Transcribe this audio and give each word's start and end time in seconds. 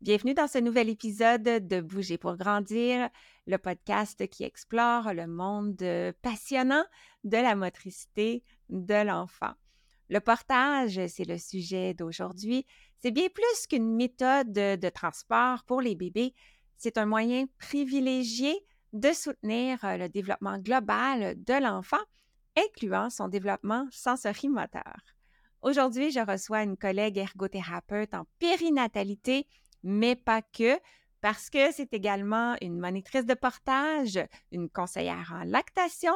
Bienvenue 0.00 0.32
dans 0.32 0.46
ce 0.46 0.58
nouvel 0.58 0.90
épisode 0.90 1.42
de 1.42 1.80
Bouger 1.80 2.18
pour 2.18 2.36
grandir, 2.36 3.10
le 3.48 3.58
podcast 3.58 4.28
qui 4.28 4.44
explore 4.44 5.12
le 5.12 5.26
monde 5.26 5.82
passionnant 6.22 6.84
de 7.24 7.36
la 7.36 7.56
motricité 7.56 8.44
de 8.68 8.94
l'enfant. 9.04 9.54
Le 10.08 10.20
portage, 10.20 11.04
c'est 11.08 11.26
le 11.26 11.36
sujet 11.36 11.94
d'aujourd'hui. 11.94 12.64
C'est 12.98 13.10
bien 13.10 13.26
plus 13.28 13.66
qu'une 13.68 13.96
méthode 13.96 14.52
de 14.52 14.88
transport 14.88 15.64
pour 15.64 15.80
les 15.80 15.96
bébés. 15.96 16.32
C'est 16.76 16.96
un 16.96 17.06
moyen 17.06 17.46
privilégié 17.58 18.54
de 18.92 19.12
soutenir 19.12 19.80
le 19.82 20.06
développement 20.06 20.58
global 20.58 21.42
de 21.42 21.60
l'enfant, 21.60 22.04
incluant 22.56 23.10
son 23.10 23.26
développement 23.26 23.88
sensorimoteur. 23.90 24.94
Aujourd'hui, 25.60 26.12
je 26.12 26.20
reçois 26.20 26.62
une 26.62 26.76
collègue 26.76 27.18
ergothérapeute 27.18 28.14
en 28.14 28.26
périnatalité 28.38 29.48
mais 29.82 30.16
pas 30.16 30.42
que, 30.42 30.78
parce 31.20 31.50
que 31.50 31.72
c'est 31.72 31.92
également 31.92 32.56
une 32.60 32.78
monitrice 32.78 33.26
de 33.26 33.34
portage, 33.34 34.18
une 34.52 34.68
conseillère 34.68 35.32
en 35.34 35.44
lactation, 35.44 36.14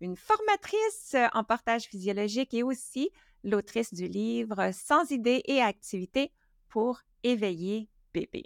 une 0.00 0.16
formatrice 0.16 1.16
en 1.32 1.44
portage 1.44 1.84
physiologique 1.84 2.54
et 2.54 2.62
aussi 2.62 3.10
l'autrice 3.42 3.92
du 3.92 4.06
livre 4.06 4.70
Sans 4.72 5.10
idées 5.10 5.42
et 5.46 5.60
activités 5.60 6.32
pour 6.68 7.00
éveiller 7.22 7.88
bébé. 8.12 8.44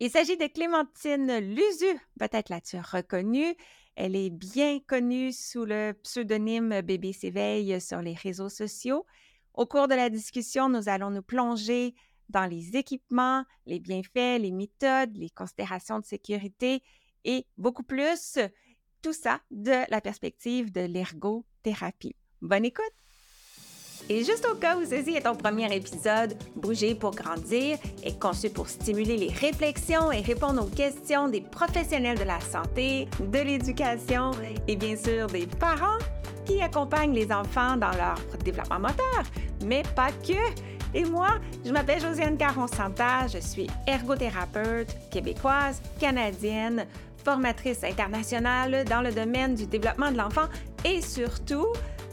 Il 0.00 0.10
s'agit 0.10 0.36
de 0.36 0.46
Clémentine 0.46 1.38
Luzu, 1.38 1.98
peut-être 2.20 2.50
l'as-tu 2.50 2.78
reconnue. 2.78 3.56
Elle 3.96 4.14
est 4.14 4.30
bien 4.30 4.78
connue 4.78 5.32
sous 5.32 5.64
le 5.64 5.92
pseudonyme 6.04 6.82
Bébé 6.82 7.12
s'éveille 7.12 7.80
sur 7.80 8.00
les 8.00 8.14
réseaux 8.14 8.48
sociaux. 8.48 9.04
Au 9.54 9.66
cours 9.66 9.88
de 9.88 9.96
la 9.96 10.08
discussion, 10.08 10.68
nous 10.68 10.88
allons 10.88 11.10
nous 11.10 11.22
plonger 11.22 11.96
dans 12.28 12.46
les 12.46 12.76
équipements, 12.76 13.44
les 13.66 13.78
bienfaits, 13.78 14.40
les 14.40 14.52
méthodes, 14.52 15.16
les 15.16 15.30
considérations 15.30 15.98
de 15.98 16.04
sécurité 16.04 16.82
et 17.24 17.46
beaucoup 17.56 17.82
plus. 17.82 18.38
Tout 19.02 19.12
ça 19.12 19.40
de 19.50 19.90
la 19.90 20.00
perspective 20.00 20.72
de 20.72 20.80
l'ergothérapie. 20.80 22.16
Bonne 22.42 22.64
écoute! 22.64 22.84
Et 24.10 24.24
juste 24.24 24.46
au 24.50 24.54
cas 24.54 24.76
où 24.76 24.84
ceci 24.84 25.16
est 25.16 25.22
ton 25.22 25.34
premier 25.34 25.74
épisode, 25.74 26.34
Bouger 26.56 26.94
pour 26.94 27.10
grandir 27.10 27.76
est 28.02 28.18
conçu 28.18 28.48
pour 28.48 28.68
stimuler 28.68 29.18
les 29.18 29.28
réflexions 29.28 30.10
et 30.10 30.20
répondre 30.20 30.64
aux 30.64 30.70
questions 30.70 31.28
des 31.28 31.42
professionnels 31.42 32.18
de 32.18 32.24
la 32.24 32.40
santé, 32.40 33.06
de 33.20 33.38
l'éducation 33.38 34.30
et 34.66 34.76
bien 34.76 34.96
sûr 34.96 35.26
des 35.26 35.46
parents 35.46 35.98
qui 36.46 36.62
accompagnent 36.62 37.12
les 37.12 37.30
enfants 37.30 37.76
dans 37.76 37.90
leur 37.90 38.18
développement 38.42 38.80
moteur, 38.80 39.24
mais 39.66 39.82
pas 39.94 40.10
que. 40.10 40.77
Et 40.94 41.04
moi, 41.04 41.38
je 41.64 41.70
m'appelle 41.70 42.00
Josiane 42.00 42.38
Caron-Santa, 42.38 43.26
je 43.26 43.38
suis 43.38 43.66
ergothérapeute 43.86 44.96
québécoise, 45.10 45.82
canadienne, 46.00 46.86
formatrice 47.24 47.84
internationale 47.84 48.84
dans 48.84 49.02
le 49.02 49.12
domaine 49.12 49.54
du 49.54 49.66
développement 49.66 50.10
de 50.10 50.16
l'enfant 50.16 50.48
et 50.84 51.02
surtout 51.02 51.66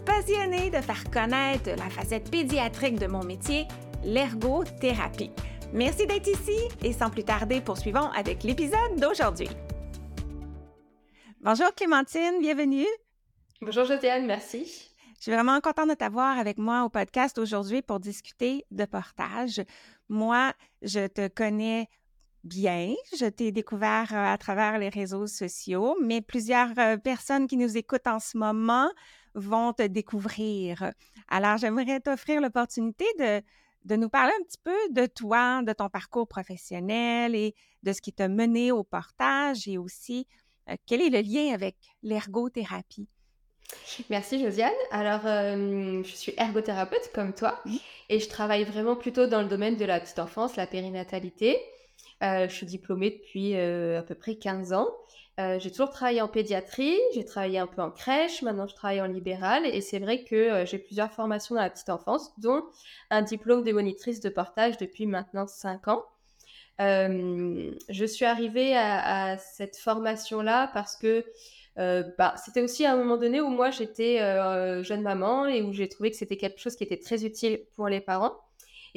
passionnée 0.05 0.69
de 0.69 0.81
faire 0.81 1.09
connaître 1.09 1.69
la 1.69 1.89
facette 1.89 2.29
pédiatrique 2.29 2.99
de 2.99 3.07
mon 3.07 3.23
métier, 3.23 3.65
l'ergothérapie. 4.03 5.31
Merci 5.73 6.05
d'être 6.05 6.27
ici 6.27 6.57
et 6.83 6.91
sans 6.91 7.09
plus 7.09 7.23
tarder, 7.23 7.61
poursuivons 7.61 8.11
avec 8.11 8.43
l'épisode 8.43 8.99
d'aujourd'hui. 8.99 9.49
Bonjour 11.41 11.73
Clémentine, 11.75 12.39
bienvenue. 12.41 12.87
Bonjour 13.61 13.85
Josiane, 13.85 14.25
merci. 14.25 14.94
Je 15.25 15.31
suis 15.31 15.35
vraiment 15.35 15.59
contente 15.59 15.89
de 15.89 15.95
t'avoir 15.95 16.37
avec 16.37 16.59
moi 16.59 16.83
au 16.83 16.89
podcast 16.89 17.39
aujourd'hui 17.39 17.81
pour 17.81 17.99
discuter 17.99 18.63
de 18.69 18.85
portage. 18.85 19.59
Moi, 20.07 20.53
je 20.83 21.07
te 21.07 21.27
connais 21.29 21.89
bien. 22.43 22.93
Je 23.17 23.25
t'ai 23.25 23.51
découvert 23.51 24.13
euh, 24.13 24.33
à 24.33 24.37
travers 24.37 24.77
les 24.77 24.89
réseaux 24.89 25.25
sociaux, 25.25 25.97
mais 25.99 26.21
plusieurs 26.21 26.77
euh, 26.77 26.97
personnes 26.97 27.47
qui 27.47 27.57
nous 27.57 27.75
écoutent 27.75 28.05
en 28.05 28.19
ce 28.19 28.37
moment 28.37 28.87
vont 29.33 29.73
te 29.73 29.81
découvrir. 29.81 30.93
Alors, 31.27 31.57
j'aimerais 31.57 32.01
t'offrir 32.01 32.39
l'opportunité 32.39 33.05
de, 33.17 33.95
nous 33.95 34.09
parler 34.09 34.33
un 34.39 34.43
petit 34.43 34.61
peu 34.63 34.77
de 34.91 35.07
toi, 35.07 35.63
de 35.63 35.73
ton 35.73 35.89
parcours 35.89 36.27
professionnel 36.27 37.33
et 37.33 37.55
de 37.81 37.93
ce 37.93 38.01
qui 38.01 38.13
t'a 38.13 38.27
mené 38.27 38.71
au 38.71 38.83
portage 38.83 39.67
et 39.67 39.79
aussi 39.79 40.27
euh, 40.69 40.75
quel 40.85 41.01
est 41.01 41.09
le 41.09 41.21
lien 41.21 41.51
avec 41.51 41.77
l'ergothérapie. 42.03 43.09
Merci 44.09 44.43
Josiane. 44.43 44.71
Alors, 44.91 45.25
euh, 45.25 46.03
je 46.03 46.15
suis 46.15 46.33
ergothérapeute 46.37 47.11
comme 47.13 47.33
toi 47.33 47.61
et 48.09 48.19
je 48.19 48.29
travaille 48.29 48.63
vraiment 48.63 48.95
plutôt 48.95 49.27
dans 49.27 49.41
le 49.41 49.47
domaine 49.47 49.77
de 49.77 49.85
la 49.85 49.99
petite 49.99 50.19
enfance, 50.19 50.55
la 50.55 50.67
périnatalité. 50.67 51.59
Euh, 52.23 52.47
je 52.47 52.53
suis 52.53 52.65
diplômée 52.65 53.11
depuis 53.11 53.55
euh, 53.55 53.99
à 53.99 54.03
peu 54.03 54.15
près 54.15 54.35
15 54.35 54.73
ans. 54.73 54.87
j'ai 55.37 55.71
toujours 55.71 55.89
travaillé 55.89 56.21
en 56.21 56.27
pédiatrie, 56.27 56.97
j'ai 57.13 57.25
travaillé 57.25 57.59
un 57.59 57.67
peu 57.67 57.81
en 57.81 57.91
crèche, 57.91 58.41
maintenant 58.41 58.67
je 58.67 58.75
travaille 58.75 59.01
en 59.01 59.07
libéral 59.07 59.65
et 59.65 59.81
c'est 59.81 59.99
vrai 59.99 60.23
que 60.23 60.63
j'ai 60.65 60.77
plusieurs 60.77 61.11
formations 61.11 61.55
dans 61.55 61.61
la 61.61 61.69
petite 61.69 61.89
enfance, 61.89 62.31
dont 62.39 62.63
un 63.09 63.21
diplôme 63.21 63.63
de 63.63 63.73
monitrice 63.73 64.21
de 64.21 64.29
portage 64.29 64.77
depuis 64.77 65.05
maintenant 65.05 65.45
5 65.45 65.87
ans. 65.89 66.05
je 66.79 68.05
suis 68.05 68.25
arrivée 68.25 68.75
à, 68.77 69.31
à 69.31 69.37
cette 69.37 69.75
formation-là 69.75 70.69
parce 70.73 70.95
que 70.95 71.25
euh, 71.77 72.03
bah, 72.17 72.35
c'était 72.43 72.61
aussi 72.61 72.85
à 72.85 72.93
un 72.93 72.95
moment 72.95 73.17
donné 73.17 73.41
où 73.41 73.49
moi 73.49 73.69
j'étais 73.69 74.21
euh, 74.21 74.81
jeune 74.83 75.01
maman 75.01 75.45
et 75.45 75.61
où 75.61 75.73
j'ai 75.73 75.89
trouvé 75.89 76.09
que 76.09 76.17
c'était 76.17 76.37
quelque 76.37 76.59
chose 76.59 76.75
qui 76.75 76.83
était 76.83 76.99
très 76.99 77.25
utile 77.25 77.59
pour 77.75 77.89
les 77.89 77.99
parents. 77.99 78.33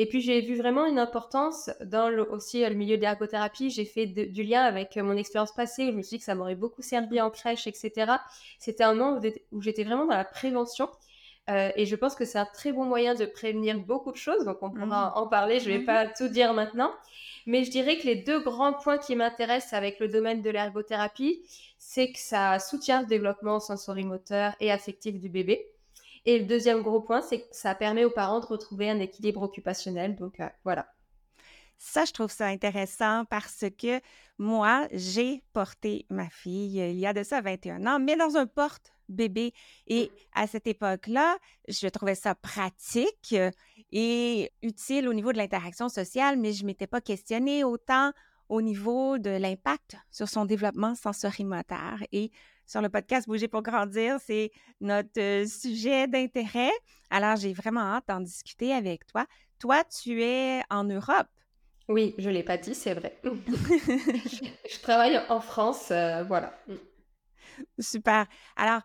Et 0.00 0.06
puis 0.06 0.20
j'ai 0.20 0.40
vu 0.40 0.56
vraiment 0.56 0.86
une 0.86 1.00
importance 1.00 1.70
dans 1.84 2.08
le, 2.08 2.22
aussi 2.30 2.64
le 2.64 2.74
milieu 2.76 2.96
de 2.96 3.02
l'ergothérapie. 3.02 3.68
J'ai 3.68 3.84
fait 3.84 4.06
du 4.06 4.44
lien 4.44 4.62
avec 4.62 4.96
mon 4.96 5.16
expérience 5.16 5.52
passée 5.52 5.86
où 5.86 5.90
je 5.90 5.96
me 5.96 6.02
suis 6.02 6.16
dit 6.16 6.18
que 6.20 6.24
ça 6.24 6.36
m'aurait 6.36 6.54
beaucoup 6.54 6.82
servi 6.82 7.20
en 7.20 7.30
crèche, 7.30 7.66
etc. 7.66 8.12
C'était 8.60 8.84
un 8.84 8.94
moment 8.94 9.20
où, 9.50 9.60
j'étais 9.60 9.82
vraiment 9.82 10.06
dans 10.06 10.14
la 10.14 10.24
prévention. 10.24 10.88
Euh, 11.48 11.70
et 11.76 11.86
je 11.86 11.96
pense 11.96 12.14
que 12.14 12.24
c'est 12.24 12.38
un 12.38 12.46
très 12.46 12.72
bon 12.72 12.84
moyen 12.84 13.14
de 13.14 13.24
prévenir 13.24 13.78
beaucoup 13.78 14.12
de 14.12 14.16
choses. 14.16 14.44
Donc 14.44 14.58
on 14.62 14.70
pourra 14.70 15.10
mmh. 15.10 15.18
en 15.18 15.26
parler. 15.26 15.60
Je 15.60 15.70
ne 15.70 15.74
vais 15.76 15.82
mmh. 15.82 15.86
pas 15.86 16.06
tout 16.06 16.28
dire 16.28 16.52
maintenant. 16.52 16.92
Mais 17.46 17.64
je 17.64 17.70
dirais 17.70 17.96
que 17.96 18.04
les 18.06 18.16
deux 18.16 18.40
grands 18.40 18.74
points 18.74 18.98
qui 18.98 19.16
m'intéressent 19.16 19.72
avec 19.72 19.98
le 20.00 20.08
domaine 20.08 20.42
de 20.42 20.50
l'ergothérapie, 20.50 21.42
c'est 21.78 22.12
que 22.12 22.18
ça 22.18 22.58
soutient 22.58 23.00
le 23.00 23.06
développement 23.06 23.60
sensorimoteur 23.60 24.52
et 24.60 24.70
affectif 24.70 25.18
du 25.18 25.30
bébé. 25.30 25.66
Et 26.26 26.38
le 26.38 26.44
deuxième 26.44 26.82
gros 26.82 27.00
point, 27.00 27.22
c'est 27.22 27.40
que 27.40 27.46
ça 27.50 27.74
permet 27.74 28.04
aux 28.04 28.10
parents 28.10 28.40
de 28.40 28.46
retrouver 28.46 28.90
un 28.90 29.00
équilibre 29.00 29.42
occupationnel. 29.42 30.16
Donc 30.16 30.40
euh, 30.40 30.48
voilà. 30.64 30.86
Ça, 31.78 32.04
je 32.04 32.12
trouve 32.12 32.30
ça 32.30 32.46
intéressant 32.46 33.24
parce 33.26 33.64
que 33.78 34.00
moi, 34.36 34.88
j'ai 34.92 35.44
porté 35.52 36.06
ma 36.10 36.28
fille 36.28 36.78
il 36.78 36.98
y 36.98 37.06
a 37.06 37.12
de 37.12 37.22
ça 37.22 37.40
21 37.40 37.86
ans, 37.86 38.00
mais 38.00 38.16
dans 38.16 38.36
un 38.36 38.46
porte-bébé. 38.46 39.52
Et 39.86 40.10
à 40.34 40.48
cette 40.48 40.66
époque-là, 40.66 41.38
je 41.68 41.86
trouvais 41.86 42.16
ça 42.16 42.34
pratique 42.34 43.34
et 43.92 44.52
utile 44.62 45.08
au 45.08 45.14
niveau 45.14 45.32
de 45.32 45.38
l'interaction 45.38 45.88
sociale, 45.88 46.36
mais 46.36 46.52
je 46.52 46.62
ne 46.62 46.66
m'étais 46.66 46.88
pas 46.88 47.00
questionnée 47.00 47.62
autant 47.62 48.12
au 48.48 48.60
niveau 48.60 49.18
de 49.18 49.30
l'impact 49.30 49.96
sur 50.10 50.28
son 50.28 50.46
développement 50.46 50.96
sensorimoteur. 50.96 51.98
Et 52.10 52.32
sur 52.66 52.82
le 52.82 52.88
podcast 52.88 53.28
Bouger 53.28 53.48
pour 53.48 53.62
grandir, 53.62 54.18
c'est 54.24 54.50
notre 54.80 55.20
euh, 55.20 55.46
sujet 55.46 56.08
d'intérêt. 56.08 56.72
Alors, 57.10 57.36
j'ai 57.36 57.52
vraiment 57.52 57.80
hâte 57.80 58.04
d'en 58.08 58.20
discuter 58.20 58.72
avec 58.72 59.06
toi. 59.06 59.26
Toi, 59.58 59.84
tu 59.84 60.22
es 60.22 60.62
en 60.70 60.84
Europe? 60.84 61.28
Oui, 61.88 62.14
je 62.18 62.28
ne 62.28 62.34
l'ai 62.34 62.42
pas 62.42 62.58
dit, 62.58 62.74
c'est 62.74 62.94
vrai. 62.94 63.18
je 63.24 64.80
travaille 64.82 65.18
en 65.28 65.40
France, 65.40 65.90
euh, 65.90 66.22
voilà. 66.24 66.58
Super. 67.78 68.26
Alors, 68.56 68.82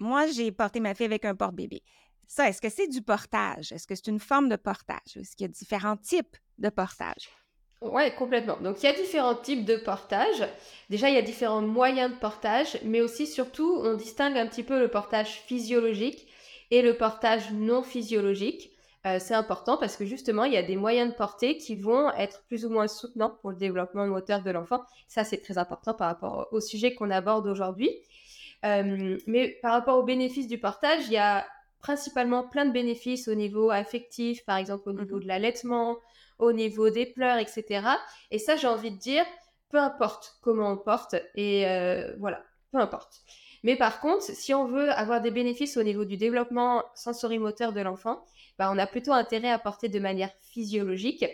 moi, 0.00 0.26
j'ai 0.26 0.50
porté 0.50 0.80
ma 0.80 0.94
fille 0.94 1.06
avec 1.06 1.24
un 1.24 1.36
porte-bébé. 1.36 1.82
Ça, 2.26 2.48
est-ce 2.48 2.60
que 2.60 2.68
c'est 2.68 2.88
du 2.88 3.02
portage? 3.02 3.72
Est-ce 3.72 3.86
que 3.86 3.94
c'est 3.94 4.08
une 4.08 4.20
forme 4.20 4.48
de 4.48 4.56
portage? 4.56 5.16
Est-ce 5.16 5.36
qu'il 5.36 5.46
y 5.46 5.50
a 5.50 5.52
différents 5.52 5.96
types 5.96 6.36
de 6.58 6.68
portage? 6.68 7.28
Oui, 7.82 8.14
complètement. 8.16 8.56
Donc, 8.60 8.82
il 8.82 8.86
y 8.86 8.88
a 8.88 8.92
différents 8.92 9.34
types 9.34 9.64
de 9.64 9.76
portage. 9.76 10.46
Déjà, 10.90 11.08
il 11.08 11.14
y 11.14 11.18
a 11.18 11.22
différents 11.22 11.62
moyens 11.62 12.12
de 12.12 12.18
portage, 12.18 12.78
mais 12.84 13.00
aussi, 13.00 13.26
surtout, 13.26 13.80
on 13.82 13.94
distingue 13.94 14.36
un 14.36 14.46
petit 14.46 14.62
peu 14.62 14.78
le 14.78 14.88
portage 14.88 15.40
physiologique 15.46 16.28
et 16.70 16.82
le 16.82 16.96
portage 16.96 17.52
non 17.52 17.82
physiologique. 17.82 18.70
Euh, 19.06 19.18
c'est 19.18 19.34
important 19.34 19.78
parce 19.78 19.96
que 19.96 20.04
justement, 20.04 20.44
il 20.44 20.52
y 20.52 20.58
a 20.58 20.62
des 20.62 20.76
moyens 20.76 21.10
de 21.10 21.16
porter 21.16 21.56
qui 21.56 21.74
vont 21.74 22.10
être 22.12 22.42
plus 22.48 22.66
ou 22.66 22.70
moins 22.70 22.86
soutenants 22.86 23.36
pour 23.40 23.50
le 23.50 23.56
développement 23.56 24.06
moteur 24.06 24.42
de 24.42 24.50
l'enfant. 24.50 24.82
Ça, 25.08 25.24
c'est 25.24 25.38
très 25.38 25.56
important 25.56 25.94
par 25.94 26.08
rapport 26.08 26.48
au 26.52 26.60
sujet 26.60 26.94
qu'on 26.94 27.10
aborde 27.10 27.46
aujourd'hui. 27.46 27.90
Euh, 28.66 29.16
mais 29.26 29.58
par 29.62 29.72
rapport 29.72 29.98
aux 29.98 30.02
bénéfices 30.02 30.48
du 30.48 30.58
portage, 30.58 31.06
il 31.06 31.12
y 31.12 31.16
a 31.16 31.46
principalement 31.80 32.46
plein 32.46 32.66
de 32.66 32.72
bénéfices 32.72 33.28
au 33.28 33.34
niveau 33.34 33.70
affectif, 33.70 34.44
par 34.44 34.58
exemple 34.58 34.90
au 34.90 34.92
niveau 34.92 35.16
mhm. 35.16 35.22
de 35.22 35.28
l'allaitement, 35.28 35.96
au 36.38 36.52
niveau 36.52 36.90
des 36.90 37.06
pleurs, 37.06 37.38
etc. 37.38 37.86
Et 38.30 38.38
ça, 38.38 38.56
j'ai 38.56 38.66
envie 38.66 38.90
de 38.90 38.98
dire, 38.98 39.24
peu 39.70 39.78
importe 39.78 40.36
comment 40.42 40.72
on 40.72 40.76
porte, 40.76 41.14
et 41.34 41.66
euh, 41.66 42.14
voilà, 42.18 42.42
peu 42.72 42.78
importe. 42.78 43.22
Mais 43.62 43.76
par 43.76 44.00
contre, 44.00 44.24
si 44.24 44.54
on 44.54 44.66
veut 44.66 44.90
avoir 44.90 45.20
des 45.20 45.30
bénéfices 45.30 45.76
au 45.76 45.82
niveau 45.82 46.04
du 46.04 46.16
développement 46.16 46.84
sensorimoteur 46.94 47.72
de 47.72 47.80
l'enfant, 47.80 48.24
bah, 48.58 48.70
on 48.72 48.78
a 48.78 48.86
plutôt 48.86 49.12
intérêt 49.12 49.50
à 49.50 49.58
porter 49.58 49.88
de 49.88 49.98
manière 49.98 50.32
physiologique 50.40 51.24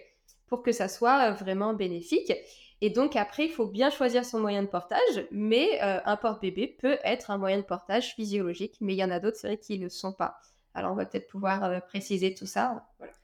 pour 0.47 0.63
que 0.63 0.73
ça 0.73 0.89
soit 0.89 1.31
vraiment 1.33 1.75
bénéfique. 1.75 2.33
Et 2.81 2.91
donc 2.91 3.17
après, 3.17 3.47
il 3.47 3.53
faut 3.53 3.67
bien 3.67 3.91
choisir 3.91 4.25
son 4.25 4.39
moyen 4.39 4.63
de 4.63 4.69
portage, 4.69 5.27
mais 5.31 5.81
un 5.81 6.17
porte-bébé 6.17 6.77
peut 6.79 6.99
être 7.05 7.31
un 7.31 7.39
moyen 7.39 7.57
de 7.59 7.63
portage 7.63 8.15
physiologique, 8.15 8.77
mais 8.81 8.95
il 8.95 8.99
y 8.99 9.05
en 9.05 9.11
a 9.11 9.19
d'autres, 9.19 9.39
c'est 9.39 9.47
vrai, 9.47 9.59
qui 9.59 9.79
ne 9.79 9.85
le 9.85 9.89
sont 9.89 10.13
pas. 10.13 10.37
Alors 10.75 10.93
on 10.93 10.95
va 10.95 11.07
peut-être 11.07 11.27
pouvoir 11.27 11.83
préciser 11.87 12.35
tout 12.35 12.45
ça. 12.45 12.87
Voilà. 12.99 13.15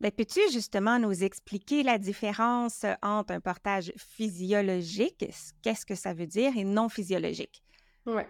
Ben, 0.00 0.10
peux-tu 0.10 0.40
justement 0.50 0.98
nous 0.98 1.22
expliquer 1.22 1.82
la 1.82 1.98
différence 1.98 2.84
entre 3.02 3.32
un 3.32 3.40
portage 3.40 3.92
physiologique, 3.96 5.24
qu'est-ce 5.62 5.86
que 5.86 5.94
ça 5.94 6.14
veut 6.14 6.26
dire, 6.26 6.56
et 6.56 6.64
non 6.64 6.88
physiologique? 6.88 7.62
Ouais. 8.06 8.26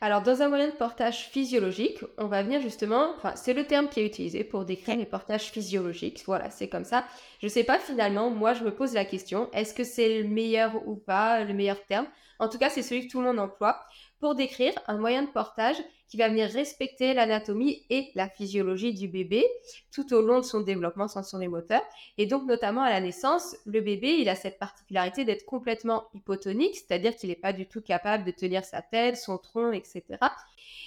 Alors, 0.00 0.22
dans 0.22 0.42
un 0.42 0.48
moyen 0.48 0.68
de 0.68 0.72
portage 0.72 1.28
physiologique, 1.28 2.00
on 2.18 2.26
va 2.26 2.42
venir 2.42 2.60
justement, 2.60 3.14
enfin, 3.16 3.34
c'est 3.34 3.54
le 3.54 3.66
terme 3.66 3.88
qui 3.88 4.00
est 4.00 4.06
utilisé 4.06 4.44
pour 4.44 4.66
décrire 4.66 4.96
les 4.96 5.06
portages 5.06 5.50
physiologiques. 5.50 6.22
Voilà, 6.26 6.50
c'est 6.50 6.68
comme 6.68 6.84
ça. 6.84 7.04
Je 7.40 7.48
sais 7.48 7.64
pas 7.64 7.78
finalement, 7.78 8.30
moi 8.30 8.52
je 8.52 8.62
me 8.62 8.74
pose 8.74 8.92
la 8.92 9.06
question, 9.06 9.50
est-ce 9.52 9.72
que 9.72 9.84
c'est 9.84 10.22
le 10.22 10.28
meilleur 10.28 10.86
ou 10.86 10.96
pas, 10.96 11.44
le 11.44 11.54
meilleur 11.54 11.82
terme? 11.86 12.06
En 12.38 12.48
tout 12.48 12.58
cas, 12.58 12.68
c'est 12.68 12.82
celui 12.82 13.06
que 13.06 13.12
tout 13.12 13.20
le 13.20 13.26
monde 13.26 13.38
emploie 13.38 13.80
pour 14.20 14.34
décrire 14.34 14.74
un 14.86 14.98
moyen 14.98 15.22
de 15.22 15.30
portage 15.30 15.76
qui 16.08 16.16
va 16.16 16.28
venir 16.28 16.48
respecter 16.48 17.14
l'anatomie 17.14 17.84
et 17.90 18.10
la 18.14 18.28
physiologie 18.28 18.94
du 18.94 19.08
bébé 19.08 19.44
tout 19.92 20.14
au 20.14 20.22
long 20.22 20.38
de 20.38 20.44
son 20.44 20.60
développement 20.60 21.08
sensoriel 21.08 21.50
moteur. 21.50 21.82
Et 22.16 22.26
donc, 22.26 22.46
notamment 22.46 22.82
à 22.82 22.90
la 22.90 23.00
naissance, 23.00 23.56
le 23.66 23.80
bébé, 23.80 24.16
il 24.18 24.28
a 24.28 24.34
cette 24.34 24.58
particularité 24.58 25.24
d'être 25.24 25.44
complètement 25.44 26.08
hypotonique, 26.14 26.76
c'est-à-dire 26.76 27.16
qu'il 27.16 27.30
n'est 27.30 27.36
pas 27.36 27.52
du 27.52 27.66
tout 27.66 27.80
capable 27.80 28.24
de 28.24 28.30
tenir 28.30 28.64
sa 28.64 28.82
tête, 28.82 29.16
son 29.16 29.38
tronc, 29.38 29.72
etc. 29.72 30.04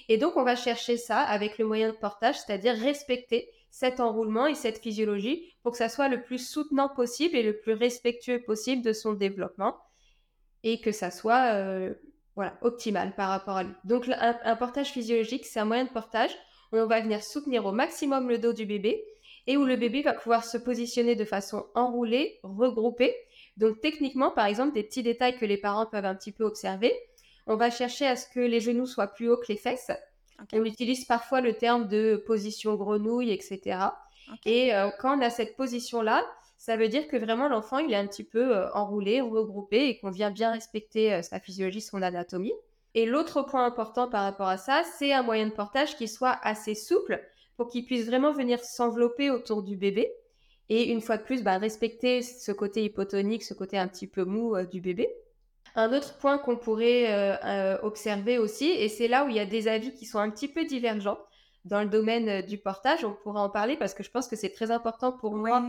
Et 0.07 0.17
donc, 0.17 0.37
on 0.37 0.43
va 0.43 0.55
chercher 0.55 0.97
ça 0.97 1.19
avec 1.19 1.57
le 1.57 1.65
moyen 1.65 1.89
de 1.89 1.97
portage, 1.97 2.39
c'est-à-dire 2.39 2.75
respecter 2.75 3.49
cet 3.71 3.99
enroulement 3.99 4.47
et 4.47 4.55
cette 4.55 4.79
physiologie 4.79 5.53
pour 5.61 5.73
que 5.73 5.77
ça 5.77 5.89
soit 5.89 6.07
le 6.07 6.23
plus 6.23 6.39
soutenant 6.39 6.89
possible 6.89 7.35
et 7.35 7.43
le 7.43 7.59
plus 7.59 7.73
respectueux 7.73 8.41
possible 8.41 8.81
de 8.81 8.93
son 8.93 9.13
développement 9.13 9.77
et 10.63 10.81
que 10.81 10.91
ça 10.91 11.11
soit 11.11 11.53
euh, 11.53 11.93
voilà, 12.39 12.57
optimal 12.61 13.13
par 13.15 13.27
rapport 13.27 13.57
à 13.57 13.63
lui. 13.63 13.73
Donc 13.83 14.09
un, 14.09 14.55
portage 14.55 14.91
physiologique, 14.91 15.45
c'est 15.45 15.59
un 15.59 15.65
moyen 15.65 15.83
de 15.83 15.89
portage 15.89 16.31
où 16.71 16.77
on 16.77 16.85
va 16.85 17.01
venir 17.01 17.21
soutenir 17.21 17.65
au 17.65 17.73
maximum 17.73 18.29
le 18.29 18.37
dos 18.37 18.53
du 18.53 18.65
bébé 18.65 19.03
et 19.45 19.57
où 19.57 19.65
le 19.65 19.75
bébé 19.75 20.03
va 20.03 20.13
pouvoir 20.13 20.45
se 20.45 20.57
positionner 20.57 21.15
de 21.15 21.25
façon 21.25 21.65
enroulée, 21.75 22.39
regroupée. 22.43 23.13
Donc 23.57 23.81
techniquement, 23.81 24.31
par 24.31 24.45
exemple, 24.45 24.73
des 24.73 24.83
petits 24.83 25.03
détails 25.03 25.37
que 25.37 25.43
les 25.43 25.57
parents 25.57 25.85
peuvent 25.85 26.05
un 26.05 26.15
petit 26.15 26.31
peu 26.31 26.45
observer. 26.45 26.93
On 27.45 27.57
va 27.57 27.69
chercher 27.69 28.07
à 28.07 28.15
ce 28.15 28.25
que 28.33 28.39
les 28.39 28.61
genoux 28.61 28.85
soient 28.85 29.07
plus 29.07 29.29
hauts 29.29 29.35
que 29.35 29.51
les 29.51 29.57
fesses. 29.57 29.91
On 30.53 30.63
utilise 30.63 31.03
parfois 31.03 31.41
le 31.41 31.55
terme 31.55 31.89
de 31.89 32.23
position 32.25 32.75
grenouille, 32.75 33.31
etc. 33.31 33.79
Et 34.45 34.73
euh, 34.73 34.91
quand 35.01 35.17
on 35.17 35.21
a 35.21 35.29
cette 35.29 35.57
position-là, 35.57 36.25
ça 36.59 36.75
veut 36.75 36.89
dire 36.89 37.07
que 37.07 37.15
vraiment 37.15 37.47
l'enfant, 37.47 37.77
il 37.77 37.93
est 37.93 37.95
un 37.95 38.05
petit 38.05 38.25
peu 38.25 38.55
euh, 38.55 38.69
enroulé, 38.73 39.21
regroupé 39.21 39.87
et 39.87 39.97
qu'on 39.97 40.11
vient 40.11 40.29
bien 40.29 40.51
respecter 40.51 41.13
euh, 41.13 41.21
sa 41.21 41.39
physiologie, 41.39 41.79
son 41.79 42.01
anatomie. 42.01 42.53
Et 42.95 43.05
l'autre 43.05 43.43
point 43.43 43.65
important 43.65 44.09
par 44.09 44.23
rapport 44.23 44.49
à 44.49 44.57
ça, 44.57 44.83
c'est 44.97 45.13
un 45.13 45.23
moyen 45.23 45.47
de 45.47 45.53
portage 45.53 45.95
qui 45.95 46.09
soit 46.09 46.37
assez 46.43 46.75
souple 46.75 47.25
pour 47.55 47.69
qu'il 47.69 47.85
puisse 47.85 48.07
vraiment 48.07 48.33
venir 48.33 48.59
s'envelopper 48.59 49.29
autour 49.29 49.63
du 49.63 49.77
bébé. 49.77 50.11
Et 50.67 50.91
une 50.91 50.99
fois 50.99 51.17
de 51.17 51.23
plus, 51.23 51.43
bah, 51.43 51.57
respecter 51.57 52.21
ce 52.23 52.51
côté 52.51 52.83
hypotonique, 52.83 53.43
ce 53.43 53.53
côté 53.53 53.77
un 53.77 53.87
petit 53.87 54.07
peu 54.07 54.25
mou 54.25 54.57
euh, 54.57 54.65
du 54.65 54.81
bébé. 54.81 55.09
Un 55.75 55.93
autre 55.93 56.17
point 56.17 56.39
qu'on 56.39 56.57
pourrait 56.57 57.39
observer 57.83 58.37
aussi, 58.39 58.69
et 58.69 58.89
c'est 58.89 59.07
là 59.07 59.23
où 59.23 59.29
il 59.29 59.35
y 59.35 59.39
a 59.39 59.45
des 59.45 59.67
avis 59.67 59.93
qui 59.93 60.05
sont 60.05 60.17
un 60.17 60.31
petit 60.31 60.47
peu 60.47 60.65
divergents, 60.65 61.19
dans 61.65 61.81
le 61.81 61.89
domaine 61.89 62.29
euh, 62.29 62.41
du 62.41 62.57
portage, 62.57 63.03
on 63.03 63.13
pourra 63.13 63.43
en 63.43 63.49
parler 63.49 63.77
parce 63.77 63.93
que 63.93 64.03
je 64.03 64.11
pense 64.11 64.27
que 64.27 64.35
c'est 64.35 64.51
très 64.51 64.71
important 64.71 65.11
pour 65.11 65.35
moi, 65.35 65.63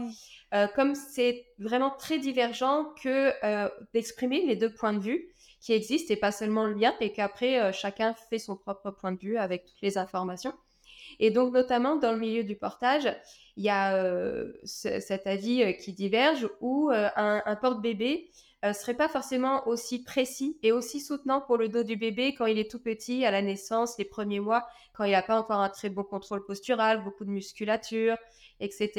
euh, 0.54 0.66
comme 0.74 0.94
c'est 0.94 1.46
vraiment 1.58 1.90
très 1.90 2.18
divergent, 2.18 2.86
que 3.02 3.32
euh, 3.44 3.68
d'exprimer 3.92 4.46
les 4.46 4.56
deux 4.56 4.72
points 4.72 4.92
de 4.92 5.00
vue 5.00 5.28
qui 5.60 5.72
existent 5.72 6.12
et 6.14 6.16
pas 6.16 6.32
seulement 6.32 6.64
le 6.64 6.72
lien, 6.72 6.94
et 7.00 7.12
qu'après 7.12 7.70
chacun 7.74 8.14
fait 8.14 8.38
son 8.38 8.56
propre 8.56 8.90
point 8.92 9.12
de 9.12 9.18
vue 9.18 9.36
avec 9.36 9.66
toutes 9.66 9.82
les 9.82 9.98
informations. 9.98 10.54
Et 11.18 11.30
donc 11.30 11.52
notamment 11.52 11.96
dans 11.96 12.12
le 12.12 12.18
milieu 12.18 12.44
du 12.44 12.56
portage, 12.56 13.14
il 13.58 13.64
y 13.64 13.68
a 13.68 14.02
cet 14.64 15.26
avis 15.26 15.76
qui 15.76 15.92
diverge 15.92 16.48
où 16.62 16.90
un, 16.90 17.42
un 17.44 17.56
porte-bébé 17.56 18.30
euh, 18.62 18.74
serait 18.74 18.94
pas 18.94 19.08
forcément 19.08 19.66
aussi 19.66 20.02
précis 20.02 20.58
et 20.62 20.70
aussi 20.70 21.00
soutenant 21.00 21.40
pour 21.40 21.56
le 21.56 21.70
dos 21.70 21.82
du 21.82 21.96
bébé 21.96 22.34
quand 22.34 22.44
il 22.44 22.58
est 22.58 22.70
tout 22.70 22.78
petit, 22.78 23.24
à 23.24 23.30
la 23.30 23.40
naissance, 23.40 23.96
les 23.96 24.04
premiers 24.04 24.40
mois, 24.40 24.66
quand 24.92 25.04
il 25.04 25.12
n'a 25.12 25.22
pas 25.22 25.38
encore 25.40 25.60
un 25.60 25.70
très 25.70 25.88
bon 25.88 26.04
contrôle 26.04 26.44
postural, 26.44 27.02
beaucoup 27.02 27.24
de 27.24 27.30
musculature, 27.30 28.18
etc. 28.60 28.90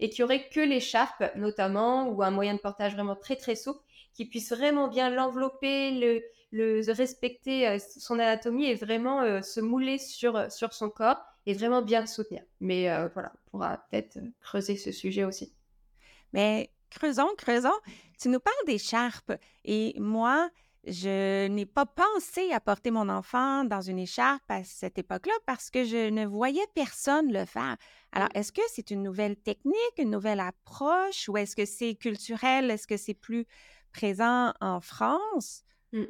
Et 0.00 0.10
qu'il 0.10 0.24
n'y 0.24 0.24
aurait 0.24 0.48
que 0.48 0.58
l'écharpe, 0.58 1.22
notamment, 1.36 2.08
ou 2.08 2.24
un 2.24 2.32
moyen 2.32 2.54
de 2.54 2.58
portage 2.58 2.94
vraiment 2.94 3.14
très 3.14 3.36
très 3.36 3.54
souple, 3.54 3.84
qui 4.14 4.24
puisse 4.24 4.50
vraiment 4.50 4.88
bien 4.88 5.10
l'envelopper, 5.10 5.92
le, 5.92 6.22
le 6.50 6.92
respecter 6.92 7.68
euh, 7.68 7.78
son 7.78 8.18
anatomie 8.18 8.66
et 8.66 8.74
vraiment 8.74 9.22
euh, 9.22 9.42
se 9.42 9.60
mouler 9.60 9.98
sur, 9.98 10.50
sur 10.50 10.72
son 10.72 10.90
corps 10.90 11.22
et 11.46 11.54
vraiment 11.54 11.82
bien 11.82 12.00
le 12.00 12.08
soutenir. 12.08 12.42
Mais 12.60 12.88
voilà, 13.14 13.32
on 13.46 13.50
pourra 13.50 13.78
peut-être 13.90 14.18
creuser 14.40 14.76
ce 14.76 14.90
sujet 14.92 15.24
aussi. 15.24 15.54
Mais 16.34 16.70
creusons, 16.90 17.28
creusons. 17.36 17.78
Tu 18.20 18.28
nous 18.28 18.40
parles 18.40 18.56
d'écharpe 18.66 19.32
et 19.64 19.94
moi, 19.98 20.50
je 20.86 21.46
n'ai 21.48 21.66
pas 21.66 21.86
pensé 21.86 22.50
à 22.52 22.60
porter 22.60 22.90
mon 22.90 23.08
enfant 23.08 23.64
dans 23.64 23.80
une 23.80 23.98
écharpe 23.98 24.48
à 24.48 24.64
cette 24.64 24.98
époque-là 24.98 25.34
parce 25.46 25.70
que 25.70 25.84
je 25.84 26.08
ne 26.08 26.26
voyais 26.26 26.66
personne 26.74 27.32
le 27.32 27.44
faire. 27.44 27.76
Alors, 28.12 28.28
est-ce 28.34 28.52
que 28.52 28.62
c'est 28.68 28.90
une 28.90 29.02
nouvelle 29.02 29.36
technique, 29.36 29.98
une 29.98 30.10
nouvelle 30.10 30.40
approche 30.40 31.28
ou 31.28 31.36
est-ce 31.36 31.54
que 31.54 31.66
c'est 31.66 31.94
culturel? 31.94 32.70
Est-ce 32.70 32.86
que 32.86 32.96
c'est 32.96 33.14
plus 33.14 33.46
présent 33.92 34.52
en 34.60 34.80
France? 34.80 35.62
Mmh 35.92 36.04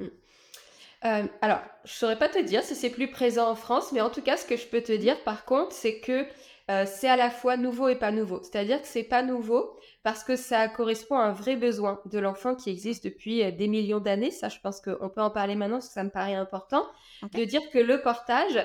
euh, 1.05 1.23
alors, 1.43 1.61
je 1.85 1.93
ne 1.93 1.97
saurais 1.97 2.19
pas 2.19 2.29
te 2.29 2.41
dire 2.41 2.65
si 2.65 2.75
c'est 2.75 2.91
plus 2.91 3.09
présent 3.09 3.49
en 3.49 3.55
France, 3.55 3.93
mais 3.93 4.01
en 4.01 4.11
tout 4.11 4.21
cas, 4.21 4.37
ce 4.37 4.45
que 4.45 4.57
je 4.57 4.67
peux 4.67 4.83
te 4.83 4.91
dire 4.91 5.23
par 5.23 5.45
contre, 5.45 5.73
c'est 5.73 6.01
que 6.01 6.27
euh, 6.71 6.85
c'est 6.87 7.09
à 7.09 7.15
la 7.15 7.31
fois 7.31 7.57
nouveau 7.57 7.89
et 7.89 7.95
pas 7.95 8.11
nouveau. 8.11 8.43
C'est-à-dire 8.43 8.83
que 8.83 8.89
c'est 8.89 9.05
pas 9.05 9.23
nouveau 9.23 9.78
parce 10.09 10.25
que 10.25 10.37
ça 10.37 10.69
correspond 10.69 11.19
à 11.19 11.25
un 11.25 11.33
vrai 11.33 11.55
besoin 11.55 12.01
de 12.07 12.19
l'enfant 12.19 12.55
qui 12.55 12.71
existe 12.71 13.05
depuis 13.05 13.45
euh, 13.45 13.51
des 13.51 13.69
millions 13.69 14.01
d'années. 14.01 14.31
Ça, 14.31 14.49
je 14.49 14.59
pense 14.59 14.81
qu'on 14.81 15.11
peut 15.11 15.21
en 15.21 15.29
parler 15.29 15.55
maintenant 15.55 15.77
parce 15.77 15.89
que 15.89 15.93
ça 15.93 16.03
me 16.03 16.09
paraît 16.09 16.33
important. 16.33 16.87
De 17.35 17.45
dire 17.45 17.61
que 17.69 17.79
le 17.79 18.01
portage, 18.01 18.57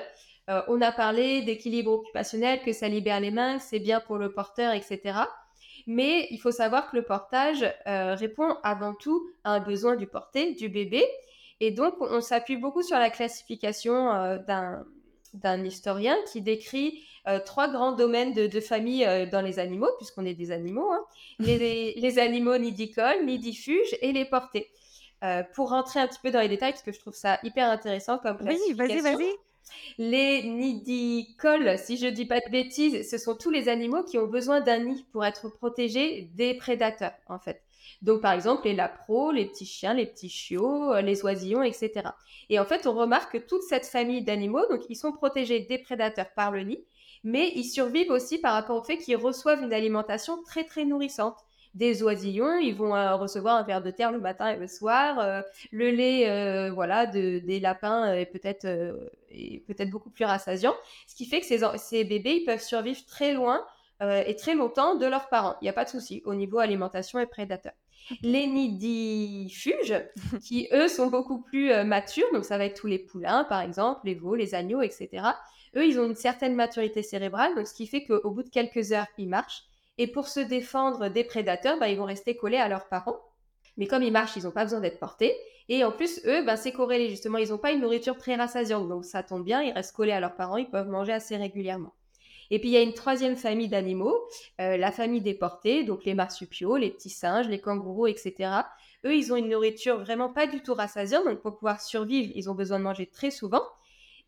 euh, 0.48 0.62
on 0.68 0.80
a 0.80 0.90
parlé 0.90 1.42
d'équilibre 1.42 1.92
occupationnel, 1.92 2.62
que 2.62 2.72
ça 2.72 2.88
libère 2.88 3.20
les 3.20 3.30
mains, 3.30 3.58
c'est 3.58 3.78
bien 3.78 4.00
pour 4.00 4.16
le 4.16 4.32
porteur, 4.32 4.72
etc. 4.72 5.18
Mais 5.86 6.28
il 6.30 6.38
faut 6.38 6.50
savoir 6.50 6.90
que 6.90 6.96
le 6.96 7.02
portage 7.02 7.70
répond 7.84 8.56
avant 8.62 8.94
tout 8.94 9.28
à 9.44 9.52
un 9.52 9.60
besoin 9.60 9.96
du 9.96 10.06
porté, 10.06 10.54
du 10.54 10.70
bébé. 10.70 11.04
Et 11.60 11.72
donc, 11.72 11.96
on 12.00 12.22
s'appuie 12.22 12.56
beaucoup 12.56 12.82
sur 12.82 12.96
la 12.98 13.10
classification 13.10 14.38
d'un 15.34 15.62
historien 15.62 16.16
qui 16.32 16.40
décrit 16.40 17.04
euh, 17.26 17.40
trois 17.40 17.68
grands 17.68 17.92
domaines 17.92 18.34
de, 18.34 18.60
famille 18.60 19.04
euh, 19.04 19.24
dans 19.24 19.40
les 19.40 19.58
animaux, 19.58 19.88
puisqu'on 19.96 20.26
est 20.26 20.34
des 20.34 20.50
animaux. 20.50 20.90
Hein. 20.92 21.04
Les, 21.38 22.18
animaux 22.18 22.58
nidicoles, 22.58 23.24
nidifuges 23.24 23.96
et 24.02 24.12
les 24.12 24.26
portés. 24.26 24.70
Euh, 25.22 25.42
pour 25.54 25.70
rentrer 25.70 26.00
un 26.00 26.06
petit 26.06 26.18
peu 26.22 26.30
dans 26.30 26.40
les 26.40 26.48
détails, 26.48 26.72
parce 26.72 26.82
que 26.82 26.92
je 26.92 27.00
trouve 27.00 27.14
ça 27.14 27.38
hyper 27.42 27.70
intéressant 27.70 28.18
comme 28.18 28.36
Oui, 28.46 28.58
vas-y, 28.74 29.00
vas-y. 29.00 29.32
Les 29.96 30.42
nidicoles, 30.42 31.78
si 31.78 31.96
je 31.96 32.06
ne 32.06 32.10
dis 32.10 32.26
pas 32.26 32.40
de 32.40 32.50
bêtises, 32.50 33.08
ce 33.10 33.16
sont 33.16 33.34
tous 33.34 33.50
les 33.50 33.70
animaux 33.70 34.02
qui 34.02 34.18
ont 34.18 34.26
besoin 34.26 34.60
d'un 34.60 34.80
nid 34.80 35.06
pour 35.10 35.24
être 35.24 35.48
protégés 35.48 36.28
des 36.34 36.52
prédateurs, 36.52 37.14
en 37.28 37.38
fait. 37.38 37.62
Donc, 38.02 38.20
par 38.20 38.32
exemple, 38.32 38.66
les 38.66 38.74
lapros, 38.74 39.32
les 39.32 39.46
petits 39.46 39.64
chiens, 39.64 39.94
les 39.94 40.04
petits 40.04 40.28
chiots, 40.28 40.94
les 41.00 41.24
oisillons, 41.24 41.62
etc. 41.62 42.02
Et 42.50 42.58
en 42.58 42.66
fait, 42.66 42.86
on 42.86 42.92
remarque 42.92 43.32
que 43.32 43.38
toute 43.38 43.62
cette 43.62 43.86
famille 43.86 44.22
d'animaux, 44.22 44.66
donc, 44.68 44.82
ils 44.90 44.96
sont 44.96 45.12
protégés 45.12 45.60
des 45.60 45.78
prédateurs 45.78 46.30
par 46.34 46.50
le 46.50 46.64
nid, 46.64 46.84
mais 47.24 47.50
ils 47.56 47.64
survivent 47.64 48.10
aussi 48.10 48.38
par 48.38 48.52
rapport 48.52 48.76
au 48.76 48.84
fait 48.84 48.98
qu'ils 48.98 49.16
reçoivent 49.16 49.62
une 49.62 49.72
alimentation 49.72 50.42
très 50.42 50.64
très 50.64 50.84
nourrissante. 50.84 51.38
Des 51.74 52.04
oisillons, 52.04 52.58
ils 52.58 52.74
vont 52.74 52.94
euh, 52.94 53.16
recevoir 53.16 53.56
un 53.56 53.64
verre 53.64 53.82
de 53.82 53.90
terre 53.90 54.12
le 54.12 54.20
matin 54.20 54.48
et 54.50 54.56
le 54.56 54.68
soir. 54.68 55.18
Euh, 55.18 55.42
le 55.72 55.90
lait, 55.90 56.30
euh, 56.30 56.70
voilà, 56.70 57.06
des 57.06 57.58
lapins 57.58 58.12
est 58.14 58.26
peut-être 58.26 58.68
peut-être 59.66 59.90
beaucoup 59.90 60.10
plus 60.10 60.24
rassasiant. 60.24 60.74
Ce 61.08 61.16
qui 61.16 61.26
fait 61.26 61.40
que 61.40 61.46
ces, 61.46 61.62
ces 61.78 62.04
bébés, 62.04 62.36
ils 62.42 62.44
peuvent 62.44 62.62
survivre 62.62 63.04
très 63.06 63.32
loin 63.32 63.66
et 64.00 64.36
très 64.36 64.54
longtemps 64.54 64.96
de 64.96 65.06
leurs 65.06 65.28
parents. 65.28 65.56
Il 65.60 65.64
n'y 65.64 65.70
a 65.70 65.72
pas 65.72 65.84
de 65.84 65.88
souci 65.88 66.22
au 66.26 66.34
niveau 66.34 66.58
alimentation 66.58 67.18
et 67.18 67.26
prédateur. 67.26 67.72
Les 68.22 68.46
nidifuges, 68.46 70.02
qui 70.44 70.68
eux 70.72 70.88
sont 70.88 71.06
beaucoup 71.06 71.40
plus 71.40 71.72
matures, 71.84 72.30
donc 72.32 72.44
ça 72.44 72.58
va 72.58 72.66
être 72.66 72.80
tous 72.80 72.86
les 72.86 72.98
poulains 72.98 73.44
par 73.44 73.60
exemple, 73.60 74.00
les 74.04 74.14
veaux, 74.14 74.34
les 74.34 74.54
agneaux, 74.54 74.82
etc. 74.82 75.22
Eux, 75.76 75.86
ils 75.86 75.98
ont 75.98 76.04
une 76.04 76.14
certaine 76.14 76.54
maturité 76.54 77.02
cérébrale, 77.02 77.54
donc 77.54 77.66
ce 77.66 77.74
qui 77.74 77.86
fait 77.86 78.04
qu'au 78.04 78.30
bout 78.30 78.42
de 78.42 78.48
quelques 78.48 78.92
heures, 78.92 79.06
ils 79.18 79.28
marchent. 79.28 79.64
Et 79.98 80.06
pour 80.06 80.28
se 80.28 80.40
défendre 80.40 81.08
des 81.08 81.24
prédateurs, 81.24 81.78
bah, 81.78 81.88
ils 81.88 81.98
vont 81.98 82.04
rester 82.04 82.36
collés 82.36 82.58
à 82.58 82.68
leurs 82.68 82.88
parents. 82.88 83.18
Mais 83.76 83.86
comme 83.86 84.02
ils 84.02 84.12
marchent, 84.12 84.36
ils 84.36 84.44
n'ont 84.44 84.50
pas 84.50 84.64
besoin 84.64 84.80
d'être 84.80 85.00
portés. 85.00 85.34
Et 85.68 85.84
en 85.84 85.90
plus, 85.90 86.20
eux, 86.26 86.44
bah, 86.44 86.56
c'est 86.56 86.72
corrélé 86.72 87.10
justement. 87.10 87.38
Ils 87.38 87.50
n'ont 87.50 87.58
pas 87.58 87.72
une 87.72 87.80
nourriture 87.80 88.16
très 88.16 88.36
rassasiante. 88.36 88.88
Donc 88.88 89.04
ça 89.04 89.22
tombe 89.22 89.44
bien, 89.44 89.62
ils 89.62 89.72
restent 89.72 89.94
collés 89.94 90.12
à 90.12 90.20
leurs 90.20 90.36
parents, 90.36 90.56
ils 90.56 90.70
peuvent 90.70 90.88
manger 90.88 91.12
assez 91.12 91.36
régulièrement. 91.36 91.92
Et 92.50 92.58
puis 92.58 92.68
il 92.68 92.72
y 92.72 92.76
a 92.76 92.82
une 92.82 92.94
troisième 92.94 93.36
famille 93.36 93.68
d'animaux, 93.68 94.16
euh, 94.60 94.76
la 94.76 94.92
famille 94.92 95.20
des 95.20 95.34
portées, 95.34 95.84
donc 95.84 96.04
les 96.04 96.14
marsupiaux, 96.14 96.76
les 96.76 96.90
petits 96.90 97.10
singes, 97.10 97.48
les 97.48 97.60
kangourous, 97.60 98.06
etc. 98.06 98.50
Eux, 99.04 99.14
ils 99.14 99.32
ont 99.32 99.36
une 99.36 99.48
nourriture 99.48 99.98
vraiment 99.98 100.32
pas 100.32 100.46
du 100.46 100.62
tout 100.62 100.74
rassasiante, 100.74 101.24
donc 101.24 101.40
pour 101.40 101.56
pouvoir 101.56 101.80
survivre, 101.80 102.32
ils 102.34 102.50
ont 102.50 102.54
besoin 102.54 102.78
de 102.78 102.84
manger 102.84 103.06
très 103.06 103.30
souvent. 103.30 103.62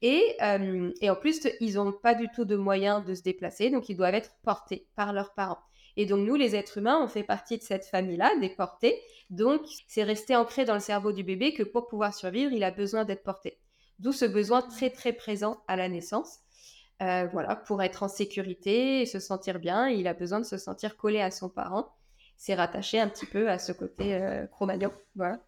Et, 0.03 0.37
euh, 0.43 0.93
et 1.01 1.09
en 1.09 1.17
plus, 1.17 1.49
ils 1.61 1.75
n'ont 1.75 1.93
pas 1.93 2.15
du 2.15 2.29
tout 2.29 2.45
de 2.45 2.57
moyens 2.57 3.05
de 3.05 3.15
se 3.15 3.23
déplacer, 3.23 3.71
donc 3.71 3.89
ils 3.89 3.97
doivent 3.97 4.15
être 4.15 4.31
portés 4.43 4.87
par 4.95 5.13
leurs 5.13 5.33
parents. 5.35 5.59
Et 5.97 6.05
donc 6.05 6.27
nous, 6.27 6.35
les 6.35 6.55
êtres 6.55 6.79
humains, 6.79 7.01
on 7.03 7.09
fait 7.09 7.23
partie 7.23 7.57
de 7.57 7.63
cette 7.63 7.87
famille-là, 7.87 8.31
des 8.41 8.51
portés. 8.51 9.01
Donc 9.31 9.63
c'est 9.89 10.03
resté 10.03 10.37
ancré 10.37 10.65
dans 10.65 10.75
le 10.75 10.81
cerveau 10.81 11.13
du 11.13 11.25
bébé 11.25 11.55
que 11.55 11.63
pour 11.63 11.87
pouvoir 11.87 12.15
survivre, 12.15 12.53
il 12.53 12.65
a 12.65 12.71
besoin 12.71 13.05
d'être 13.05 13.23
porté. 13.23 13.59
D'où 13.99 14.13
ce 14.13 14.27
besoin 14.27 14.61
très 14.61 14.91
très 14.91 15.15
présent 15.15 15.63
à 15.69 15.77
la 15.77 15.89
naissance. 15.89 16.41
Euh, 17.03 17.27
voilà, 17.31 17.57
pour 17.57 17.83
être 17.83 18.03
en 18.03 18.09
sécurité 18.09 19.03
et 19.03 19.07
se 19.07 19.21
sentir 19.21 19.59
bien, 19.59 19.89
il 19.89 20.07
a 20.07 20.15
besoin 20.15 20.41
de 20.41 20.47
se 20.47 20.57
sentir 20.57 20.97
collé 20.97 21.21
à 21.21 21.31
son 21.31 21.51
parent. 21.51 21.95
C'est 22.39 22.55
rattaché 22.55 22.99
un 22.99 23.09
petit 23.09 23.27
peu 23.27 23.51
à 23.51 23.59
ce 23.59 23.73
côté 23.73 24.15
euh, 24.15 24.47
Voilà. 25.15 25.41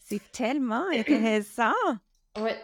C'est 0.00 0.32
tellement 0.32 0.84
intéressant. 0.92 1.72
ouais. 2.38 2.60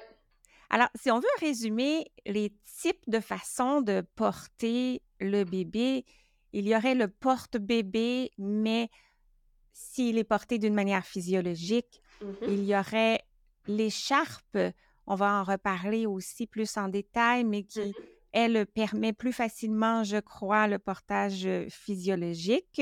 Alors, 0.71 0.89
si 0.95 1.11
on 1.11 1.19
veut 1.19 1.27
résumer 1.41 2.13
les 2.27 2.53
types 2.81 3.03
de 3.09 3.21
façons 3.21 3.81
de 3.81 4.05
porter 4.15 5.03
le 5.19 5.45
bébé, 5.45 6.05
il 6.53 6.67
y 6.67 6.77
aurait 6.77 6.95
le 6.95 7.09
porte-bébé, 7.09 8.31
mais 8.39 8.89
s'il 9.73 10.19
est 10.19 10.25
porté 10.25 10.59
d'une 10.59 10.75
manière 10.75 11.05
physiologique, 11.05 12.03
mmh 12.23 12.27
il 12.49 12.65
y 12.65 12.77
aurait 12.77 13.25
l'écharpe 13.67 14.59
on 15.11 15.17
va 15.17 15.41
en 15.41 15.45
reparler 15.45 16.07
aussi 16.07 16.47
plus 16.47 16.77
en 16.77 16.89
détail, 16.89 17.45
mais 17.45 17.65
qui, 17.65 17.81
mmh 17.81 17.93
elle, 18.33 18.65
permet 18.65 19.13
plus 19.13 19.33
facilement, 19.33 20.05
je 20.05 20.19
crois, 20.19 20.69
le 20.69 20.79
portage 20.79 21.49
physiologique. 21.69 22.81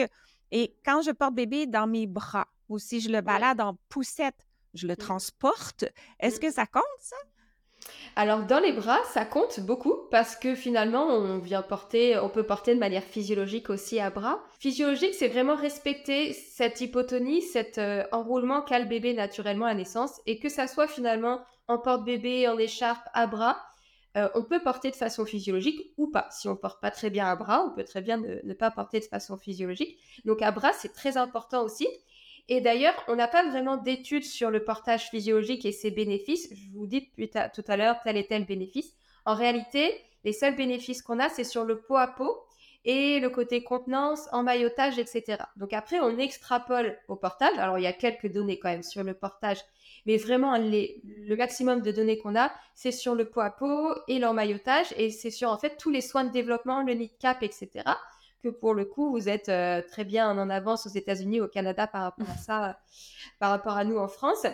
Et 0.50 0.76
quand 0.84 1.00
je 1.00 1.10
porte 1.10 1.34
bébé 1.34 1.66
dans 1.66 1.86
mes 1.86 2.06
bras, 2.06 2.48
ou 2.68 2.78
si 2.78 3.00
je 3.00 3.08
le 3.10 3.22
balade 3.22 3.60
en 3.62 3.78
poussette, 3.88 4.46
je 4.74 4.86
le 4.86 4.92
mmh. 4.92 4.96
transporte. 4.96 5.84
Est-ce 6.20 6.36
mmh. 6.36 6.40
que 6.40 6.52
ça 6.52 6.66
compte, 6.66 6.82
ça? 7.00 7.16
Alors 8.14 8.42
dans 8.42 8.58
les 8.58 8.72
bras, 8.72 8.98
ça 9.12 9.24
compte 9.24 9.60
beaucoup 9.60 9.94
parce 10.10 10.36
que 10.36 10.54
finalement, 10.54 11.06
on 11.06 11.38
vient 11.38 11.62
porter, 11.62 12.18
on 12.18 12.28
peut 12.28 12.42
porter 12.42 12.74
de 12.74 12.80
manière 12.80 13.04
physiologique 13.04 13.70
aussi 13.70 14.00
à 14.00 14.10
bras. 14.10 14.40
Physiologique, 14.58 15.14
c'est 15.14 15.28
vraiment 15.28 15.54
respecter 15.54 16.34
cette 16.34 16.80
hypotonie, 16.82 17.40
cet 17.40 17.80
enroulement 18.12 18.60
qu'a 18.60 18.80
le 18.80 18.84
bébé 18.84 19.14
naturellement 19.14 19.64
à 19.64 19.74
naissance 19.74 20.20
et 20.26 20.38
que 20.38 20.50
ça 20.50 20.66
soit 20.66 20.88
finalement 20.88 21.40
en 21.68 21.78
porte-bébé, 21.78 22.48
en 22.48 22.58
écharpe, 22.58 23.06
à 23.12 23.26
bras. 23.26 23.62
on 24.34 24.42
peut 24.42 24.62
porter 24.62 24.90
de 24.90 24.96
façon 24.96 25.24
physiologique 25.24 25.92
ou 25.96 26.10
pas. 26.10 26.26
Si 26.30 26.48
on 26.48 26.56
porte 26.56 26.80
pas 26.80 26.90
très 26.90 27.10
bien 27.10 27.26
à 27.26 27.36
bras, 27.36 27.64
on 27.64 27.74
peut 27.74 27.84
très 27.84 28.02
bien 28.02 28.16
ne 28.16 28.54
pas 28.54 28.70
porter 28.70 29.00
de 29.00 29.04
façon 29.04 29.36
physiologique. 29.36 29.98
Donc 30.24 30.42
à 30.42 30.50
bras, 30.50 30.72
c'est 30.72 30.92
très 30.92 31.16
important 31.16 31.62
aussi. 31.62 31.86
Et 32.48 32.60
d'ailleurs, 32.62 32.94
on 33.08 33.16
n'a 33.16 33.28
pas 33.28 33.46
vraiment 33.46 33.76
d'études 33.76 34.24
sur 34.24 34.50
le 34.50 34.64
portage 34.64 35.10
physiologique 35.10 35.66
et 35.66 35.72
ses 35.72 35.90
bénéfices. 35.90 36.48
Je 36.50 36.70
vous 36.72 36.86
dis 36.86 37.10
tout 37.54 37.64
à 37.68 37.76
l'heure 37.76 37.96
tel 38.02 38.16
et 38.16 38.26
tel 38.26 38.46
bénéfice. 38.46 38.94
En 39.26 39.34
réalité, 39.34 40.00
les 40.24 40.32
seuls 40.32 40.56
bénéfices 40.56 41.02
qu'on 41.02 41.18
a, 41.18 41.28
c'est 41.28 41.44
sur 41.44 41.64
le 41.64 41.80
pot 41.82 41.96
à 41.96 42.08
pot 42.08 42.44
et 42.84 43.20
le 43.20 43.28
côté 43.28 43.62
contenance, 43.62 44.28
emmaillotage, 44.32 44.98
etc. 44.98 45.42
Donc 45.56 45.74
après, 45.74 46.00
on 46.00 46.16
extrapole 46.16 46.98
au 47.08 47.16
portage. 47.16 47.58
Alors, 47.58 47.78
il 47.78 47.82
y 47.82 47.86
a 47.86 47.92
quelques 47.92 48.32
données 48.32 48.58
quand 48.58 48.70
même 48.70 48.82
sur 48.82 49.04
le 49.04 49.12
portage, 49.12 49.58
mais 50.06 50.16
vraiment, 50.16 50.56
le 50.58 51.34
maximum 51.36 51.82
de 51.82 51.90
données 51.92 52.18
qu'on 52.18 52.36
a, 52.36 52.52
c'est 52.74 52.92
sur 52.92 53.14
le 53.14 53.24
pot 53.26 53.40
à 53.40 53.50
pot 53.50 53.94
et 54.08 54.18
l'emmaillotage, 54.18 54.94
et 54.96 55.10
c'est 55.10 55.30
sur 55.30 55.50
en 55.50 55.58
fait 55.58 55.76
tous 55.76 55.90
les 55.90 56.00
soins 56.00 56.24
de 56.24 56.30
développement, 56.30 56.82
le 56.82 56.94
nid 56.94 57.12
cap, 57.18 57.42
etc 57.42 57.84
que 58.42 58.48
pour 58.48 58.74
le 58.74 58.84
coup, 58.84 59.10
vous 59.10 59.28
êtes 59.28 59.48
euh, 59.48 59.82
très 59.82 60.04
bien 60.04 60.30
en 60.38 60.50
avance 60.50 60.86
aux 60.86 60.90
États-Unis, 60.90 61.40
au 61.40 61.48
Canada 61.48 61.86
par 61.86 62.02
rapport 62.02 62.30
à 62.30 62.36
ça, 62.36 62.70
euh, 62.70 62.72
par 63.38 63.50
rapport 63.50 63.76
à 63.76 63.84
nous 63.84 63.98
en 63.98 64.08
France, 64.08 64.46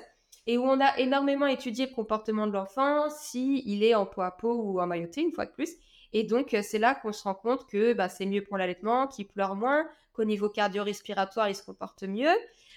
et 0.46 0.58
où 0.58 0.62
on 0.62 0.80
a 0.80 0.98
énormément 0.98 1.46
étudié 1.46 1.86
le 1.86 1.94
comportement 1.94 2.46
de 2.46 2.52
l'enfant, 2.52 3.08
si 3.10 3.62
il 3.66 3.82
est 3.82 3.94
en 3.94 4.06
poids 4.06 4.26
à 4.26 4.30
peau 4.30 4.54
ou 4.54 4.80
en 4.80 4.86
mailloté, 4.86 5.22
une 5.22 5.32
fois 5.32 5.46
de 5.46 5.52
plus. 5.52 5.70
Et 6.12 6.24
donc, 6.24 6.54
euh, 6.54 6.60
c'est 6.62 6.78
là 6.78 6.94
qu'on 6.94 7.12
se 7.12 7.24
rend 7.24 7.34
compte 7.34 7.66
que 7.66 7.92
bah, 7.92 8.08
c'est 8.08 8.26
mieux 8.26 8.42
pour 8.42 8.56
l'allaitement, 8.56 9.06
qu'il 9.06 9.26
pleure 9.26 9.54
moins, 9.54 9.86
qu'au 10.12 10.24
niveau 10.24 10.48
cardio-respiratoire, 10.48 11.48
il 11.48 11.54
se 11.54 11.62
comporte 11.64 12.04
mieux, 12.04 12.34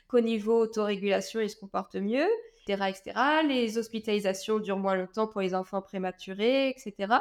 qu'au 0.08 0.22
niveau 0.22 0.60
autorégulation, 0.60 1.40
il 1.40 1.50
se 1.50 1.56
comporte 1.56 1.96
mieux, 1.96 2.28
etc., 2.68 2.90
etc. 2.90 3.20
Les 3.48 3.78
hospitalisations 3.78 4.60
durent 4.60 4.78
moins 4.78 4.96
longtemps 4.96 5.28
pour 5.28 5.42
les 5.42 5.54
enfants 5.54 5.82
prématurés, 5.82 6.70
etc. 6.70 7.14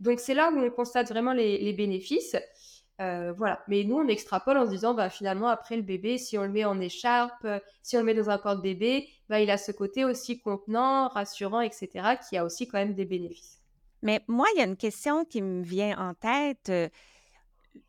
Donc, 0.00 0.20
c'est 0.20 0.34
là 0.34 0.50
où 0.50 0.58
on 0.58 0.70
constate 0.70 1.08
vraiment 1.08 1.32
les 1.32 1.72
bénéfices. 1.72 2.36
Euh, 3.00 3.32
voilà. 3.32 3.62
Mais 3.68 3.84
nous, 3.84 3.96
on 3.96 4.08
extrapole 4.08 4.56
en 4.56 4.66
se 4.66 4.70
disant, 4.70 4.94
bah, 4.94 5.10
finalement, 5.10 5.48
après 5.48 5.76
le 5.76 5.82
bébé, 5.82 6.18
si 6.18 6.38
on 6.38 6.42
le 6.42 6.50
met 6.50 6.64
en 6.64 6.80
écharpe, 6.80 7.46
si 7.82 7.96
on 7.96 8.00
le 8.00 8.06
met 8.06 8.14
dans 8.14 8.30
un 8.30 8.38
porte-bébé, 8.38 9.08
bah, 9.28 9.40
il 9.40 9.50
a 9.50 9.58
ce 9.58 9.72
côté 9.72 10.04
aussi 10.04 10.40
contenant, 10.40 11.08
rassurant, 11.08 11.60
etc., 11.60 11.88
qui 12.28 12.36
a 12.36 12.44
aussi 12.44 12.68
quand 12.68 12.78
même 12.78 12.94
des 12.94 13.04
bénéfices. 13.04 13.60
Mais 14.02 14.20
moi, 14.28 14.46
il 14.54 14.58
y 14.58 14.62
a 14.62 14.66
une 14.66 14.76
question 14.76 15.24
qui 15.24 15.42
me 15.42 15.62
vient 15.62 15.98
en 15.98 16.14
tête. 16.14 16.70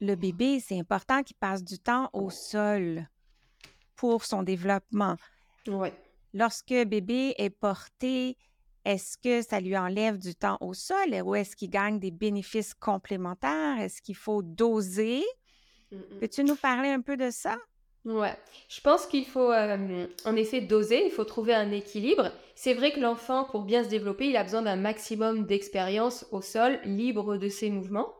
Le 0.01 0.15
bébé, 0.15 0.59
c'est 0.59 0.79
important 0.79 1.21
qu'il 1.23 1.35
passe 1.35 1.63
du 1.63 1.77
temps 1.77 2.09
au 2.13 2.29
sol 2.29 3.07
pour 3.95 4.23
son 4.25 4.41
développement. 4.41 5.17
Ouais. 5.67 5.93
Lorsque 6.35 6.73
bébé 6.73 7.33
est 7.37 7.49
porté, 7.49 8.37
est-ce 8.83 9.17
que 9.17 9.41
ça 9.41 9.61
lui 9.61 9.77
enlève 9.77 10.17
du 10.17 10.35
temps 10.35 10.57
au 10.59 10.73
sol 10.73 11.21
ou 11.23 11.33
est-ce 11.33 11.55
qu'il 11.55 11.69
gagne 11.69 11.97
des 11.97 12.11
bénéfices 12.11 12.73
complémentaires? 12.73 13.79
Est-ce 13.79 14.01
qu'il 14.01 14.17
faut 14.17 14.41
doser? 14.41 15.23
Peux-tu 16.19 16.43
nous 16.43 16.57
parler 16.57 16.89
un 16.89 16.99
peu 16.99 17.15
de 17.15 17.29
ça? 17.29 17.55
Ouais, 18.03 18.35
je 18.67 18.81
pense 18.81 19.05
qu'il 19.05 19.25
faut 19.25 19.49
en 19.49 20.35
effet 20.35 20.59
doser, 20.59 21.05
il 21.05 21.11
faut 21.11 21.23
trouver 21.23 21.55
un 21.55 21.71
équilibre. 21.71 22.33
C'est 22.53 22.73
vrai 22.73 22.91
que 22.91 22.99
l'enfant, 22.99 23.45
pour 23.45 23.63
bien 23.63 23.85
se 23.85 23.89
développer, 23.89 24.27
il 24.27 24.35
a 24.35 24.43
besoin 24.43 24.61
d'un 24.61 24.75
maximum 24.75 25.45
d'expérience 25.45 26.25
au 26.33 26.41
sol, 26.41 26.81
libre 26.83 27.37
de 27.37 27.47
ses 27.47 27.69
mouvements. 27.69 28.13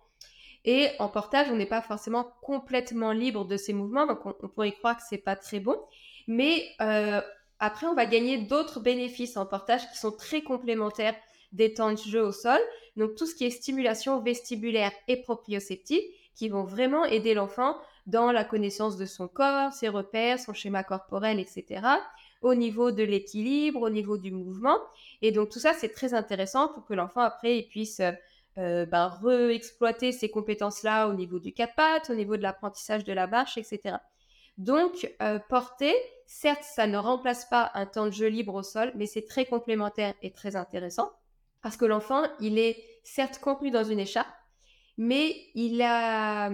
Et 0.64 0.88
en 1.00 1.10
portage, 1.10 1.48
on 1.52 1.58
n'est 1.58 1.66
pas 1.66 1.82
forcément 1.82 2.32
complètement 2.42 3.12
libre 3.12 3.44
de 3.44 3.58
ses 3.58 3.74
mouvements, 3.74 4.08
donc 4.08 4.26
on, 4.26 4.48
pourrait 4.48 4.72
croire 4.72 4.96
que 4.96 5.04
c'est 5.08 5.18
pas 5.18 5.36
très 5.36 5.60
bon. 5.60 5.78
Mais 6.28 6.66
euh, 6.80 7.22
après, 7.66 7.88
on 7.88 7.96
va 7.96 8.06
gagner 8.06 8.38
d'autres 8.38 8.80
bénéfices 8.80 9.38
en 9.38 9.46
portage 9.48 9.90
qui 9.92 9.98
sont 9.98 10.12
très 10.12 10.44
complémentaires 10.44 11.16
des 11.52 11.74
temps 11.74 11.94
de 11.94 11.98
jeu 11.98 12.22
au 12.22 12.32
sol. 12.32 12.60
Donc, 12.96 13.16
tout 13.16 13.26
ce 13.26 13.34
qui 13.34 13.44
est 13.46 13.50
stimulation 13.50 14.22
vestibulaire 14.22 14.92
et 15.08 15.18
proprioceptive 15.18 16.04
qui 16.36 16.48
vont 16.48 16.64
vraiment 16.64 17.06
aider 17.06 17.34
l'enfant 17.34 17.76
dans 18.06 18.32
la 18.32 18.44
connaissance 18.44 18.98
de 18.98 19.08
son 19.08 19.28
corps, 19.28 19.74
ses 19.74 19.90
repères, 19.90 20.40
son 20.40 20.54
schéma 20.54 20.84
corporel, 20.84 21.40
etc. 21.40 21.88
Au 22.44 22.54
niveau 22.54 22.92
de 22.92 23.02
l'équilibre, 23.02 23.82
au 23.82 23.90
niveau 23.90 24.20
du 24.20 24.32
mouvement. 24.32 24.78
Et 25.24 25.32
donc, 25.32 25.50
tout 25.50 25.60
ça, 25.60 25.74
c'est 25.74 25.90
très 25.90 26.14
intéressant 26.14 26.68
pour 26.68 26.86
que 26.86 26.94
l'enfant, 26.94 27.22
après, 27.22 27.66
puisse 27.68 28.00
euh, 28.60 28.86
ben, 28.86 29.08
re-exploiter 29.08 30.12
ces 30.12 30.30
compétences-là 30.30 31.08
au 31.08 31.14
niveau 31.14 31.40
du 31.40 31.52
quatre 31.52 31.74
pattes, 31.74 32.12
au 32.12 32.16
niveau 32.16 32.38
de 32.38 32.44
l'apprentissage 32.44 33.04
de 33.06 33.14
la 33.14 33.26
marche, 33.26 33.58
etc. 33.58 33.96
Donc, 34.58 35.12
euh, 35.22 35.40
porter, 35.50 35.94
certes, 36.26 36.64
ça 36.64 36.88
ne 36.88 36.98
remplace 36.98 37.46
pas 37.46 37.72
un 37.74 37.86
temps 37.86 38.06
de 38.06 38.12
jeu 38.12 38.28
libre 38.28 38.56
au 38.56 38.64
sol, 38.64 38.92
mais 38.96 39.06
c'est 39.06 39.26
très 39.26 39.46
complémentaire 39.46 40.14
et 40.22 40.32
très 40.32 40.56
intéressant 40.56 41.12
parce 41.66 41.78
que 41.78 41.86
l'enfant, 41.86 42.22
il 42.40 42.60
est 42.60 42.78
certes 43.04 43.40
contenu 43.40 43.72
dans 43.72 43.84
une 43.84 44.00
écharpe, 44.00 44.30
mais 45.00 45.36
il 45.56 45.82
a, 45.82 46.52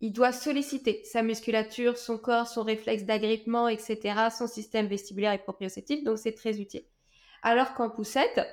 il 0.00 0.12
doit 0.12 0.30
solliciter 0.30 1.02
sa 1.02 1.24
musculature, 1.24 1.98
son 1.98 2.18
corps, 2.18 2.46
son 2.46 2.62
réflexe 2.62 3.02
d'agrippement, 3.02 3.66
etc., 3.66 4.28
son 4.30 4.46
système 4.46 4.86
vestibulaire 4.86 5.32
et 5.32 5.38
proprioceptif, 5.38 6.04
donc 6.04 6.18
c'est 6.18 6.36
très 6.36 6.60
utile. 6.60 6.84
Alors 7.42 7.74
qu'en 7.74 7.90
poussette, 7.90 8.46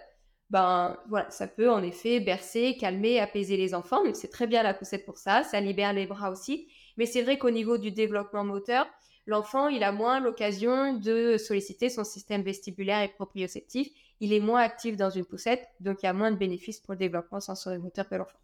ben 0.49 0.97
voilà, 1.07 1.29
ça 1.29 1.47
peut 1.47 1.69
en 1.69 1.83
effet 1.83 2.19
bercer, 2.19 2.77
calmer, 2.79 3.19
apaiser 3.19 3.55
les 3.55 3.75
enfants, 3.75 4.03
donc 4.03 4.15
c'est 4.15 4.31
très 4.31 4.47
bien 4.47 4.63
la 4.63 4.73
poussette 4.73 5.05
pour 5.05 5.19
ça, 5.19 5.43
ça 5.43 5.61
libère 5.61 5.93
les 5.93 6.07
bras 6.07 6.31
aussi, 6.31 6.67
mais 7.01 7.07
c'est 7.07 7.23
vrai 7.23 7.39
qu'au 7.39 7.49
niveau 7.49 7.79
du 7.79 7.89
développement 7.89 8.43
moteur, 8.43 8.85
l'enfant, 9.25 9.69
il 9.69 9.81
a 9.83 9.91
moins 9.91 10.19
l'occasion 10.19 10.93
de 10.93 11.35
solliciter 11.35 11.89
son 11.89 12.03
système 12.03 12.43
vestibulaire 12.43 13.01
et 13.01 13.07
proprioceptif. 13.07 13.87
Il 14.19 14.31
est 14.33 14.39
moins 14.39 14.61
actif 14.61 14.97
dans 14.97 15.09
une 15.09 15.25
poussette, 15.25 15.67
donc 15.79 16.03
il 16.03 16.05
y 16.05 16.09
a 16.09 16.13
moins 16.13 16.29
de 16.29 16.37
bénéfices 16.37 16.79
pour 16.79 16.93
le 16.93 16.99
développement 16.99 17.39
sensorimoteur 17.39 18.07
que 18.07 18.13
l'enfant. 18.13 18.37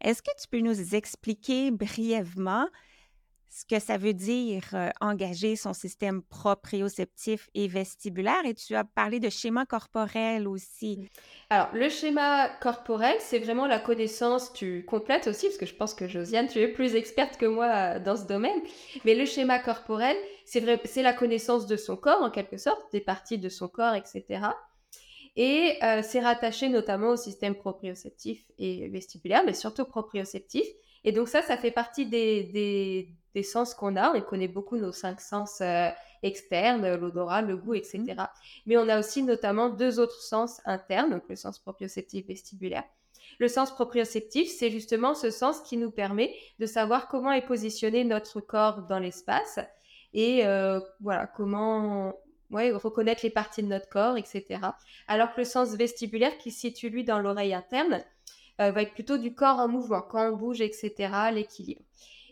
Est-ce 0.00 0.22
que 0.22 0.30
tu 0.40 0.48
peux 0.48 0.60
nous 0.60 0.94
expliquer 0.94 1.70
brièvement 1.70 2.68
ce 3.54 3.66
que 3.66 3.78
ça 3.78 3.98
veut 3.98 4.14
dire 4.14 4.62
euh, 4.72 4.88
engager 5.02 5.56
son 5.56 5.74
système 5.74 6.22
proprioceptif 6.22 7.50
et 7.54 7.68
vestibulaire? 7.68 8.46
Et 8.46 8.54
tu 8.54 8.74
as 8.74 8.84
parlé 8.84 9.20
de 9.20 9.28
schéma 9.28 9.66
corporel 9.66 10.48
aussi. 10.48 10.96
Mmh. 10.96 11.06
Alors, 11.50 11.68
le 11.74 11.90
schéma 11.90 12.48
corporel, 12.62 13.14
c'est 13.18 13.40
vraiment 13.40 13.66
la 13.66 13.78
connaissance, 13.78 14.54
tu 14.54 14.86
complètes 14.86 15.26
aussi, 15.26 15.46
parce 15.48 15.58
que 15.58 15.66
je 15.66 15.74
pense 15.74 15.92
que 15.92 16.08
Josiane, 16.08 16.48
tu 16.48 16.60
es 16.60 16.68
plus 16.68 16.94
experte 16.94 17.36
que 17.36 17.44
moi 17.44 17.66
euh, 17.66 17.98
dans 18.00 18.16
ce 18.16 18.24
domaine. 18.24 18.58
Mais 19.04 19.14
le 19.14 19.26
schéma 19.26 19.58
corporel, 19.58 20.16
c'est 20.46 21.02
la 21.02 21.12
connaissance 21.12 21.66
de 21.66 21.76
son 21.76 21.96
corps, 21.96 22.22
en 22.22 22.30
quelque 22.30 22.56
sorte, 22.56 22.80
des 22.90 23.00
parties 23.00 23.38
de 23.38 23.50
son 23.50 23.68
corps, 23.68 23.94
etc. 23.94 24.46
Et 25.36 25.78
euh, 25.82 26.00
c'est 26.02 26.20
rattaché 26.20 26.68
notamment 26.68 27.10
au 27.10 27.16
système 27.16 27.54
proprioceptif 27.54 28.44
et 28.58 28.88
vestibulaire, 28.88 29.42
mais 29.44 29.54
surtout 29.54 29.84
proprioceptif. 29.84 30.66
Et 31.04 31.12
donc 31.12 31.28
ça, 31.28 31.42
ça 31.42 31.56
fait 31.56 31.70
partie 31.70 32.06
des, 32.06 33.08
sens 33.40 33.72
qu'on 33.72 33.96
a. 33.96 34.14
On 34.14 34.20
connaît 34.20 34.48
beaucoup 34.48 34.76
nos 34.76 34.92
cinq 34.92 35.22
sens 35.22 35.62
euh, 35.62 35.88
externes, 36.22 36.96
l'odorat, 36.96 37.40
le 37.40 37.56
goût, 37.56 37.72
etc. 37.72 37.98
Mmh. 37.98 38.24
Mais 38.66 38.76
on 38.76 38.88
a 38.88 38.98
aussi 38.98 39.22
notamment 39.22 39.70
deux 39.70 39.98
autres 39.98 40.20
sens 40.20 40.60
internes, 40.66 41.10
donc 41.10 41.22
le 41.30 41.36
sens 41.36 41.58
proprioceptif 41.58 42.26
vestibulaire. 42.26 42.84
Le 43.38 43.48
sens 43.48 43.70
proprioceptif, 43.70 44.50
c'est 44.50 44.70
justement 44.70 45.14
ce 45.14 45.30
sens 45.30 45.60
qui 45.62 45.78
nous 45.78 45.90
permet 45.90 46.34
de 46.58 46.66
savoir 46.66 47.08
comment 47.08 47.32
est 47.32 47.46
positionné 47.46 48.04
notre 48.04 48.40
corps 48.40 48.82
dans 48.82 48.98
l'espace 48.98 49.58
et 50.12 50.44
euh, 50.44 50.80
voilà 51.00 51.26
comment 51.26 52.14
ouais, 52.50 52.70
reconnaître 52.72 53.22
les 53.24 53.30
parties 53.30 53.62
de 53.62 53.68
notre 53.68 53.88
corps, 53.88 54.16
etc. 54.16 54.60
Alors 55.08 55.32
que 55.32 55.40
le 55.40 55.44
sens 55.44 55.74
vestibulaire, 55.74 56.36
qui 56.38 56.50
se 56.50 56.60
situe 56.60 56.90
lui 56.90 57.04
dans 57.04 57.18
l'oreille 57.18 57.54
interne, 57.54 58.04
euh, 58.60 58.70
va 58.70 58.82
être 58.82 58.92
plutôt 58.92 59.18
du 59.18 59.34
corps 59.34 59.58
en 59.58 59.68
mouvement, 59.68 60.02
quand 60.02 60.30
on 60.30 60.36
bouge, 60.36 60.60
etc., 60.60 60.92
l'équilibre. 61.32 61.82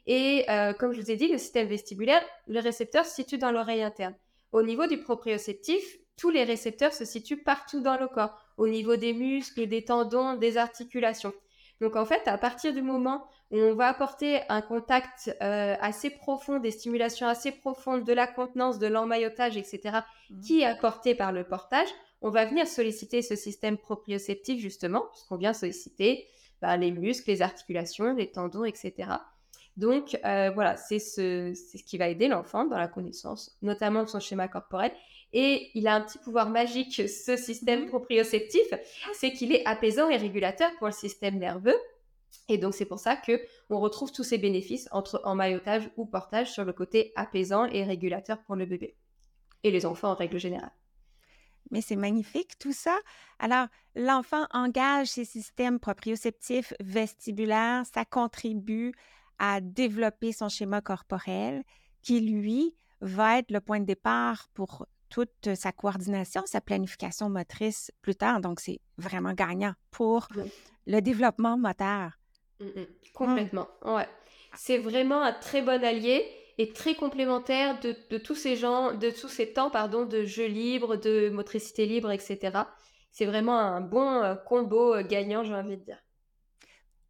Et 0.07 0.45
euh, 0.49 0.73
comme 0.73 0.92
je 0.92 1.00
vous 1.00 1.11
ai 1.11 1.16
dit, 1.16 1.28
le 1.28 1.38
système 1.38 1.69
vestibulaire, 1.69 2.23
le 2.47 2.61
récepteur 2.61 3.04
se 3.04 3.14
situe 3.14 3.38
dans 3.38 3.52
l'oreille 3.52 3.83
interne. 3.83 4.14
Au 4.52 4.62
niveau 4.62 4.87
du 4.87 4.99
proprioceptif, 4.99 5.83
tous 6.16 6.30
les 6.30 6.45
récepteurs 6.45 6.92
se 6.92 7.04
situent 7.04 7.42
partout 7.42 7.80
dans 7.80 7.97
le 7.97 8.09
corps, 8.09 8.37
au 8.57 8.69
niveau 8.69 8.97
des 8.97 9.12
muscles, 9.14 9.66
des 9.66 9.85
tendons, 9.85 10.35
des 10.35 10.57
articulations. 10.57 11.33
Donc 11.80 11.97
en 11.97 12.04
fait, 12.04 12.28
à 12.28 12.37
partir 12.37 12.75
du 12.75 12.83
moment 12.83 13.25
où 13.50 13.57
on 13.57 13.75
va 13.75 13.87
apporter 13.87 14.40
un 14.49 14.61
contact 14.61 15.35
euh, 15.40 15.75
assez 15.80 16.11
profond, 16.11 16.59
des 16.59 16.71
stimulations 16.71 17.26
assez 17.26 17.52
profondes 17.52 18.04
de 18.04 18.12
la 18.12 18.26
contenance, 18.26 18.78
de 18.78 18.87
l'emmaillotage, 18.87 19.57
etc., 19.57 20.00
mmh. 20.28 20.40
qui 20.40 20.61
est 20.61 20.66
apporté 20.66 21.14
par 21.14 21.33
le 21.33 21.45
portage, 21.45 21.88
on 22.21 22.30
va 22.30 22.45
venir 22.45 22.66
solliciter 22.66 23.23
ce 23.23 23.35
système 23.35 23.78
proprioceptif 23.78 24.61
justement, 24.61 25.07
puisqu'on 25.11 25.37
vient 25.37 25.54
solliciter 25.54 26.26
bah, 26.61 26.76
les 26.76 26.90
muscles, 26.90 27.30
les 27.30 27.40
articulations, 27.40 28.14
les 28.14 28.30
tendons, 28.30 28.64
etc. 28.64 29.12
Donc 29.77 30.19
euh, 30.25 30.50
voilà, 30.50 30.77
c'est 30.77 30.99
ce, 30.99 31.55
ce 31.55 31.83
qui 31.83 31.99
va 31.99 32.09
aider 32.09 32.29
l'enfant 32.29 32.65
dans 32.65 32.79
la 32.79 32.89
connaissance, 32.89 33.57
notamment 33.62 34.03
de 34.03 34.09
son 34.09 34.21
schéma 34.21 34.49
corporel. 34.49 34.93
Et 35.33 35.71
il 35.75 35.87
a 35.87 35.95
un 35.95 36.00
petit 36.00 36.19
pouvoir 36.19 36.50
magique, 36.50 37.09
ce 37.09 37.37
système 37.37 37.85
mmh. 37.85 37.89
proprioceptif, 37.89 38.67
c'est 39.12 39.33
qu'il 39.33 39.53
est 39.53 39.65
apaisant 39.65 40.09
et 40.09 40.17
régulateur 40.17 40.71
pour 40.79 40.89
le 40.89 40.93
système 40.93 41.39
nerveux. 41.39 41.77
Et 42.49 42.59
donc 42.59 42.75
c'est 42.75 42.85
pour 42.85 42.99
ça 42.99 43.17
que 43.17 43.41
on 43.71 43.79
retrouve 43.79 44.12
tous 44.12 44.25
ces 44.25 44.39
bénéfices 44.39 44.89
entre 44.91 45.21
emmaillotage 45.25 45.89
ou 45.97 46.05
portage 46.05 46.53
sur 46.53 46.65
le 46.65 46.73
côté 46.73 47.12
apaisant 47.15 47.67
et 47.67 47.85
régulateur 47.85 48.43
pour 48.43 48.57
le 48.57 48.67
bébé 48.67 48.97
et 49.62 49.71
les 49.71 49.87
enfants 49.87 50.11
en 50.11 50.15
règle 50.15 50.39
générale. 50.39 50.73
Mais 51.71 51.81
c'est 51.81 51.97
magnifique 51.97 52.59
tout 52.59 52.73
ça. 52.73 52.99
Alors, 53.39 53.69
l'enfant 53.95 54.47
engage 54.53 55.09
ses 55.09 55.25
systèmes 55.25 55.79
proprioceptifs 55.79 56.73
vestibulaires, 56.81 57.85
ça 57.93 58.05
contribue 58.05 58.93
à 59.41 59.61
développer 59.61 60.33
son 60.33 60.49
schéma 60.49 60.81
corporel 60.81 61.65
qui, 62.03 62.21
lui, 62.21 62.77
va 63.01 63.39
être 63.39 63.51
le 63.51 63.61
point 63.61 63.81
de 63.81 63.87
départ 63.87 64.49
pour 64.55 64.87
toute 65.09 65.55
sa 65.57 65.73
coordination, 65.73 66.43
sa 66.47 66.61
planification 66.61 67.29
motrice 67.29 67.91
plus 68.03 68.15
tard. 68.15 68.41
Donc, 68.41 68.61
c'est 68.61 68.81
vraiment 68.99 69.33
gagnant 69.33 69.73
pour 69.91 70.29
le 70.87 71.01
développement 71.01 71.59
moteur. 71.59 72.13
Mmh, 72.61 72.67
mmh. 72.67 72.87
Complètement, 73.15 73.67
ouais. 73.85 74.07
C'est 74.55 74.79
vraiment 74.79 75.23
un 75.23 75.33
très 75.33 75.63
bon 75.63 75.83
allié 75.83 76.25
et 76.59 76.73
très 76.73 76.95
complémentaire 76.95 77.81
de, 77.81 78.19
tous 78.19 78.35
ces 78.35 78.57
gens, 78.57 78.93
de 78.93 79.11
tous 79.11 79.29
ces 79.29 79.53
temps, 79.53 79.71
pardon, 79.71 80.05
de 80.05 80.25
jeu 80.25 80.47
libre, 80.47 80.97
de 80.97 81.31
motricité 81.31 81.87
libre, 81.87 82.11
etc. 82.11 82.65
C'est 83.11 83.25
vraiment 83.25 83.59
un 83.59 83.81
bon 83.81 84.23
euh, 84.23 84.35
combo 84.35 84.95
euh, 84.95 85.03
gagnant, 85.03 85.43
j'ai 85.43 85.55
envie 85.55 85.79
de 85.79 85.85
dire. 85.85 85.99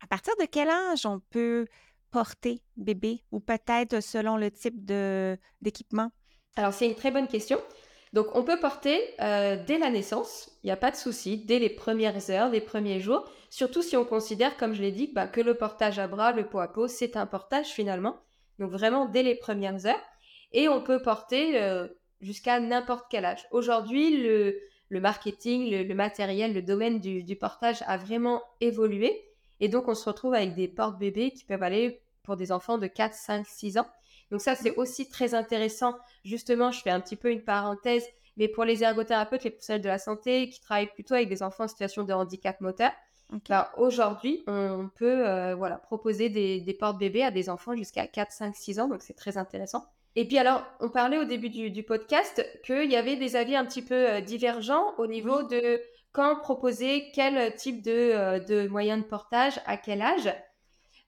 À 0.02 0.06
partir 0.06 0.34
de 0.40 0.46
quel 0.46 0.68
âge 0.68 1.04
on 1.04 1.20
peut 1.30 1.66
porter 2.10 2.60
bébé 2.76 3.22
ou 3.32 3.40
peut-être 3.40 4.00
selon 4.02 4.36
le 4.36 4.50
type 4.50 4.84
d'équipement? 5.60 6.10
Alors, 6.56 6.72
c'est 6.72 6.86
une 6.86 6.94
très 6.94 7.10
bonne 7.10 7.28
question. 7.28 7.58
Donc, 8.12 8.26
on 8.34 8.42
peut 8.42 8.58
porter 8.58 9.00
euh, 9.20 9.56
dès 9.66 9.78
la 9.78 9.88
naissance, 9.88 10.50
il 10.62 10.66
n'y 10.66 10.72
a 10.72 10.76
pas 10.76 10.90
de 10.90 10.96
souci, 10.96 11.38
dès 11.44 11.60
les 11.60 11.70
premières 11.70 12.30
heures, 12.30 12.50
les 12.50 12.60
premiers 12.60 12.98
jours, 12.98 13.30
surtout 13.50 13.82
si 13.82 13.96
on 13.96 14.04
considère, 14.04 14.56
comme 14.56 14.74
je 14.74 14.82
l'ai 14.82 14.90
dit, 14.90 15.06
bah, 15.14 15.28
que 15.28 15.40
le 15.40 15.54
portage 15.54 16.00
à 16.00 16.08
bras, 16.08 16.32
le 16.32 16.46
pot 16.46 16.58
à 16.58 16.66
peau, 16.66 16.88
c'est 16.88 17.16
un 17.16 17.26
portage 17.26 17.68
finalement. 17.68 18.16
Donc, 18.58 18.72
vraiment 18.72 19.06
dès 19.06 19.22
les 19.22 19.36
premières 19.36 19.86
heures. 19.86 20.02
Et 20.52 20.68
on 20.68 20.82
peut 20.82 21.00
porter 21.00 21.62
euh, 21.62 21.86
jusqu'à 22.20 22.58
n'importe 22.58 23.06
quel 23.08 23.24
âge. 23.24 23.46
Aujourd'hui, 23.52 24.20
le, 24.20 25.00
marketing, 25.00 25.70
le, 25.70 25.94
matériel, 25.94 26.52
le 26.52 26.62
domaine 26.62 26.98
du, 26.98 27.22
du, 27.22 27.36
portage 27.36 27.82
a 27.86 27.96
vraiment 27.96 28.42
évolué. 28.60 29.24
Et 29.60 29.68
donc, 29.68 29.88
on 29.88 29.94
se 29.94 30.08
retrouve 30.08 30.34
avec 30.34 30.54
des 30.54 30.68
portes-bébés 30.68 31.32
qui 31.32 31.44
peuvent 31.44 31.62
aller 31.62 32.00
pour 32.22 32.36
des 32.36 32.52
enfants 32.52 32.78
de 32.78 32.86
4, 32.86 33.14
5, 33.14 33.46
6 33.46 33.78
ans. 33.78 33.86
Donc 34.30 34.40
ça, 34.40 34.54
c'est 34.54 34.74
aussi 34.76 35.08
très 35.08 35.34
intéressant. 35.34 35.96
Justement, 36.24 36.70
je 36.70 36.80
fais 36.80 36.90
un 36.90 37.00
petit 37.00 37.16
peu 37.16 37.30
une 37.30 37.42
parenthèse, 37.42 38.06
mais 38.36 38.48
pour 38.48 38.64
les 38.64 38.82
ergothérapeutes, 38.82 39.44
les 39.44 39.50
professionnels 39.50 39.82
de 39.82 39.88
la 39.88 39.98
santé 39.98 40.48
qui 40.50 40.60
travaillent 40.60 40.92
plutôt 40.92 41.14
avec 41.14 41.28
des 41.28 41.42
enfants 41.42 41.64
en 41.64 41.68
situation 41.68 42.04
de 42.04 42.12
handicap 42.12 42.60
moteur, 42.60 42.92
bah, 43.48 43.72
aujourd'hui, 43.76 44.42
on 44.46 44.88
peut 44.94 45.26
euh, 45.26 45.54
voilà, 45.54 45.76
proposer 45.76 46.28
des, 46.30 46.60
des 46.60 46.74
portes-bébés 46.74 47.22
à 47.22 47.30
des 47.30 47.48
enfants 47.48 47.76
jusqu'à 47.76 48.06
4, 48.06 48.32
5, 48.32 48.56
6 48.56 48.80
ans, 48.80 48.88
donc 48.88 49.02
c'est 49.02 49.14
très 49.14 49.36
intéressant. 49.36 49.86
Et 50.16 50.26
puis 50.26 50.38
alors, 50.38 50.64
on 50.80 50.88
parlait 50.88 51.18
au 51.18 51.24
début 51.24 51.50
du, 51.50 51.82
podcast 51.84 52.44
qu'il 52.64 52.90
y 52.90 52.96
avait 52.96 53.16
des 53.16 53.36
avis 53.36 53.54
un 53.54 53.64
petit 53.64 53.82
peu 53.82 53.94
euh, 53.94 54.20
divergents 54.20 54.94
au 54.98 55.06
niveau 55.06 55.44
de 55.44 55.80
quand 56.12 56.36
proposer 56.40 57.10
quel 57.14 57.54
type 57.54 57.82
de, 57.82 57.90
euh, 57.90 58.40
de 58.40 58.68
moyen 58.68 58.98
de 58.98 59.04
portage 59.04 59.60
à 59.66 59.76
quel 59.76 60.02
âge. 60.02 60.32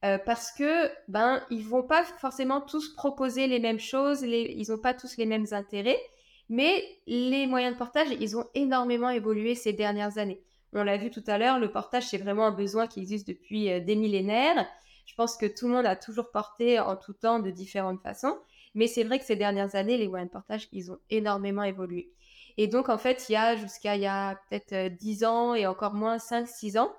Euh, 0.04 0.18
parce 0.18 0.50
que 0.50 0.90
ben 1.06 1.40
ils 1.50 1.64
vont 1.64 1.84
pas 1.84 2.04
forcément 2.04 2.60
tous 2.60 2.92
proposer 2.94 3.46
les 3.46 3.60
mêmes 3.60 3.78
choses, 3.78 4.22
ils 4.22 4.66
n'ont 4.68 4.78
pas 4.78 4.94
tous 4.94 5.16
les 5.16 5.26
mêmes 5.26 5.46
intérêts, 5.52 6.00
mais 6.48 6.84
les 7.06 7.46
moyens 7.46 7.74
de 7.74 7.78
portage 7.78 8.08
ils 8.18 8.36
ont 8.36 8.46
énormément 8.54 9.10
évolué 9.10 9.54
ces 9.54 9.72
dernières 9.72 10.18
années. 10.18 10.42
On 10.72 10.82
l'a 10.82 10.96
vu 10.96 11.10
tout 11.10 11.22
à 11.28 11.38
l'heure, 11.38 11.60
le 11.60 11.70
portage 11.70 12.08
c'est 12.08 12.18
vraiment 12.18 12.46
un 12.46 12.52
besoin 12.52 12.88
qui 12.88 12.98
existe 12.98 13.28
depuis 13.28 13.70
euh, 13.70 13.78
des 13.78 13.94
millénaires. 13.94 14.66
Je 15.06 15.14
pense 15.14 15.36
que 15.36 15.46
tout 15.46 15.68
le 15.68 15.74
monde 15.74 15.86
a 15.86 15.94
toujours 15.94 16.32
porté 16.32 16.80
en 16.80 16.96
tout 16.96 17.12
temps 17.12 17.38
de 17.38 17.50
différentes 17.50 18.02
façons, 18.02 18.36
mais 18.74 18.88
c'est 18.88 19.04
vrai 19.04 19.20
que 19.20 19.24
ces 19.24 19.36
dernières 19.36 19.76
années 19.76 19.98
les 19.98 20.08
moyens 20.08 20.30
de 20.30 20.32
portage 20.32 20.66
ils 20.72 20.90
ont 20.90 20.98
énormément 21.10 21.62
évolué. 21.62 22.10
Et 22.58 22.66
donc 22.66 22.88
en 22.88 22.98
fait 22.98 23.26
il 23.28 23.32
y 23.32 23.36
a 23.36 23.56
jusqu'à 23.56 23.96
il 23.96 24.02
y 24.02 24.06
a 24.06 24.38
peut-être 24.50 24.94
10 24.96 25.24
euh, 25.24 25.26
ans 25.26 25.54
et 25.54 25.66
encore 25.66 25.94
moins 25.94 26.16
5-6 26.16 26.78
ans, 26.78 26.92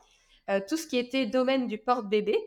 tout 0.68 0.76
ce 0.76 0.88
qui 0.88 0.98
était 0.98 1.26
domaine 1.26 1.68
du 1.68 1.78
porte-bébé, 1.78 2.38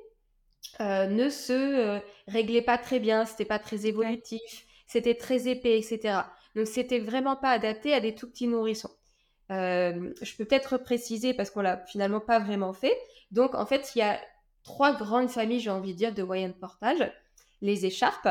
euh, 0.81 1.07
ne 1.07 1.31
se 1.31 1.53
euh, 1.53 1.99
réglait 2.29 2.62
pas 2.62 2.77
très 2.77 2.99
bien, 2.99 3.25
c'était 3.25 3.47
pas 3.47 3.59
très 3.59 3.87
évolutif, 3.87 4.66
c'était 4.87 5.14
très 5.14 5.49
épais, 5.49 5.79
etc. 5.79 6.19
Donc 6.55 6.66
c'était 6.66 6.99
vraiment 6.99 7.37
pas 7.37 7.51
adapté 7.51 7.95
à 7.95 8.01
des 8.01 8.14
tout 8.14 8.29
petits 8.29 8.47
nourrissons. 8.47 8.90
Euh, 9.53 10.12
je 10.21 10.37
peux 10.37 10.45
peut-être 10.45 10.77
préciser 10.77 11.33
parce 11.33 11.51
qu'on 11.51 11.62
l'a 11.62 11.79
finalement 11.87 12.21
pas 12.21 12.38
vraiment 12.38 12.73
fait. 12.73 12.97
Donc 13.31 13.55
en 13.55 13.64
fait, 13.64 13.92
il 13.95 14.01
y 14.01 14.03
a 14.03 14.21
trois 14.64 14.92
grandes 14.95 15.31
familles, 15.31 15.61
j'ai 15.61 15.71
envie 15.71 15.92
de 15.92 15.99
dire, 15.99 16.12
de 16.12 16.23
moyens 16.23 16.53
de 16.55 16.59
portage. 16.59 17.11
Les 17.62 17.87
écharpes, 17.87 18.29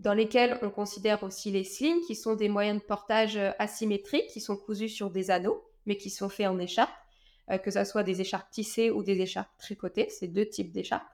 dans 0.00 0.14
lesquelles 0.14 0.58
on 0.62 0.70
considère 0.70 1.22
aussi 1.22 1.50
les 1.50 1.64
slings, 1.64 2.00
qui 2.06 2.14
sont 2.14 2.34
des 2.34 2.48
moyens 2.48 2.80
de 2.80 2.84
portage 2.84 3.38
asymétriques, 3.58 4.28
qui 4.28 4.40
sont 4.40 4.56
cousus 4.56 4.88
sur 4.88 5.10
des 5.10 5.30
anneaux, 5.30 5.64
mais 5.86 5.96
qui 5.96 6.10
sont 6.10 6.28
faits 6.28 6.48
en 6.48 6.58
écharpe, 6.58 6.92
que 7.62 7.70
ce 7.70 7.84
soit 7.84 8.02
des 8.02 8.20
écharpes 8.20 8.50
tissées 8.50 8.90
ou 8.90 9.02
des 9.02 9.20
écharpes 9.20 9.50
tricotées, 9.58 10.08
c'est 10.08 10.28
deux 10.28 10.48
types 10.48 10.72
d'écharpes. 10.72 11.06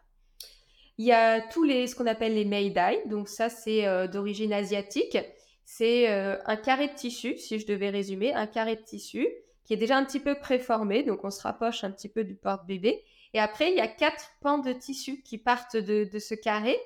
Il 0.98 1.06
y 1.06 1.12
a 1.12 1.40
tous 1.40 1.62
les, 1.62 1.86
ce 1.86 1.94
qu'on 1.94 2.06
appelle 2.06 2.34
les 2.34 2.44
meidai, 2.44 3.02
donc 3.06 3.28
ça 3.28 3.48
c'est 3.48 3.86
euh, 3.86 4.08
d'origine 4.08 4.52
asiatique. 4.52 5.16
C'est 5.64 6.10
euh, 6.10 6.36
un 6.44 6.56
carré 6.56 6.88
de 6.88 6.94
tissu, 6.94 7.38
si 7.38 7.60
je 7.60 7.66
devais 7.66 7.90
résumer, 7.90 8.34
un 8.34 8.48
carré 8.48 8.74
de 8.74 8.82
tissu 8.82 9.28
qui 9.64 9.74
est 9.74 9.76
déjà 9.76 9.96
un 9.96 10.04
petit 10.04 10.18
peu 10.18 10.34
préformé, 10.34 11.04
donc 11.04 11.24
on 11.24 11.30
se 11.30 11.42
rapproche 11.42 11.84
un 11.84 11.90
petit 11.90 12.08
peu 12.08 12.24
du 12.24 12.34
porte-bébé. 12.34 13.04
Et 13.34 13.38
après, 13.38 13.70
il 13.70 13.76
y 13.76 13.80
a 13.80 13.86
quatre 13.86 14.30
pans 14.40 14.58
de 14.58 14.72
tissu 14.72 15.22
qui 15.22 15.36
partent 15.36 15.76
de, 15.76 16.08
ce 16.18 16.34
carré. 16.34 16.76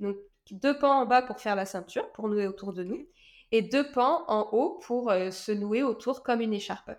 Donc 0.00 0.16
deux 0.54 0.78
pans 0.78 1.00
en 1.00 1.06
bas 1.06 1.22
pour 1.22 1.40
faire 1.40 1.56
la 1.56 1.66
ceinture, 1.66 2.10
pour 2.12 2.28
nouer 2.28 2.46
autour 2.46 2.72
de 2.72 2.84
nous, 2.84 3.06
et 3.52 3.62
deux 3.62 3.90
pans 3.90 4.24
en 4.28 4.48
haut 4.52 4.78
pour 4.86 5.10
euh, 5.10 5.30
se 5.30 5.52
nouer 5.52 5.82
autour 5.82 6.22
comme 6.22 6.40
une 6.40 6.54
écharpe. 6.54 6.90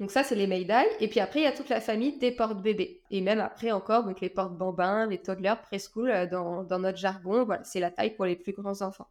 Donc 0.00 0.10
ça, 0.10 0.24
c'est 0.24 0.34
les 0.34 0.46
Meidai. 0.46 0.84
Et 1.00 1.08
puis 1.08 1.20
après, 1.20 1.40
il 1.40 1.42
y 1.44 1.46
a 1.46 1.52
toute 1.52 1.68
la 1.68 1.80
famille 1.80 2.18
des 2.18 2.32
portes-bébés. 2.32 3.02
Et 3.10 3.20
même 3.20 3.40
après 3.40 3.70
encore, 3.70 4.04
donc 4.04 4.20
les 4.20 4.30
portes-bambins, 4.30 5.06
les 5.06 5.18
toddlers, 5.18 5.62
preschool, 5.62 6.10
euh, 6.10 6.26
dans, 6.26 6.78
notre 6.78 6.98
jargon, 6.98 7.44
voilà, 7.44 7.62
c'est 7.64 7.80
la 7.80 7.90
taille 7.90 8.14
pour 8.16 8.24
les 8.24 8.36
plus 8.36 8.52
grands 8.52 8.82
enfants. 8.82 9.06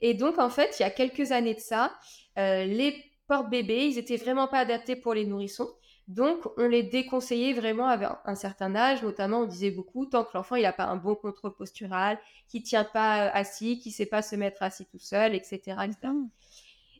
Et 0.00 0.14
donc, 0.14 0.38
en 0.38 0.48
fait, 0.48 0.76
il 0.78 0.82
y 0.82 0.86
a 0.86 0.90
quelques 0.90 1.32
années 1.32 1.54
de 1.54 1.60
ça, 1.60 1.92
euh, 2.38 2.64
les 2.64 3.04
portes-bébés, 3.26 3.86
ils 3.86 3.98
étaient 3.98 4.16
vraiment 4.16 4.48
pas 4.48 4.58
adaptés 4.58 4.96
pour 4.96 5.14
les 5.14 5.26
nourrissons. 5.26 5.68
Donc, 6.06 6.40
on 6.58 6.66
les 6.68 6.82
déconseillait 6.82 7.54
vraiment 7.54 7.88
à 7.88 8.20
un 8.26 8.34
certain 8.34 8.74
âge. 8.74 9.02
Notamment, 9.02 9.40
on 9.40 9.46
disait 9.46 9.70
beaucoup, 9.70 10.04
tant 10.04 10.24
que 10.24 10.30
l'enfant, 10.34 10.56
il 10.56 10.62
n'a 10.62 10.72
pas 10.72 10.84
un 10.84 10.96
bon 10.96 11.14
contrôle 11.14 11.54
postural, 11.54 12.18
qu'il 12.48 12.62
tient 12.62 12.84
pas 12.84 13.26
euh, 13.26 13.30
assis, 13.32 13.78
qu'il 13.78 13.92
sait 13.92 14.06
pas 14.06 14.20
se 14.20 14.36
mettre 14.36 14.62
assis 14.62 14.84
tout 14.86 14.98
seul, 14.98 15.34
etc. 15.34 15.58
etc. 15.84 16.12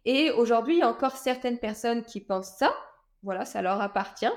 Et 0.06 0.30
aujourd'hui, 0.30 0.76
il 0.76 0.78
y 0.80 0.82
a 0.82 0.88
encore 0.88 1.16
certaines 1.16 1.58
personnes 1.58 2.02
qui 2.02 2.20
pensent 2.20 2.56
ça, 2.56 2.74
Voilà, 3.22 3.44
ça 3.44 3.62
leur 3.62 3.80
appartient. 3.80 4.32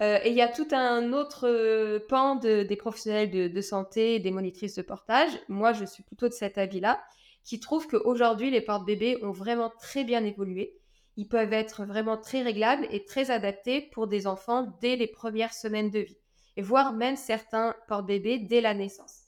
Euh, 0.00 0.18
et 0.24 0.30
il 0.30 0.36
y 0.36 0.42
a 0.42 0.48
tout 0.48 0.68
un 0.72 1.12
autre 1.12 1.48
euh, 1.48 1.98
pan 2.08 2.36
des 2.36 2.76
professionnels 2.76 3.30
de, 3.30 3.60
santé, 3.60 4.18
des 4.18 4.30
monitrices 4.30 4.74
de 4.74 4.82
portage. 4.82 5.30
Moi, 5.48 5.72
je 5.72 5.84
suis 5.84 6.02
plutôt 6.02 6.28
de 6.28 6.34
cet 6.34 6.58
avis-là, 6.58 7.02
qui 7.44 7.60
trouve 7.60 7.86
qu'aujourd'hui, 7.88 8.50
les 8.50 8.60
portes-bébés 8.60 9.18
ont 9.22 9.32
vraiment 9.32 9.70
très 9.80 10.04
bien 10.04 10.24
évolué. 10.24 10.74
Ils 11.16 11.28
peuvent 11.28 11.52
être 11.52 11.84
vraiment 11.84 12.16
très 12.16 12.42
réglables 12.42 12.86
et 12.90 13.04
très 13.04 13.30
adaptés 13.30 13.82
pour 13.92 14.06
des 14.06 14.26
enfants 14.26 14.72
dès 14.80 14.96
les 14.96 15.06
premières 15.06 15.54
semaines 15.54 15.90
de 15.90 16.00
vie, 16.00 16.18
et 16.56 16.62
voire 16.62 16.92
même 16.92 17.16
certains 17.16 17.74
portes-bébés 17.88 18.38
dès 18.38 18.60
la 18.60 18.74
naissance. 18.74 19.22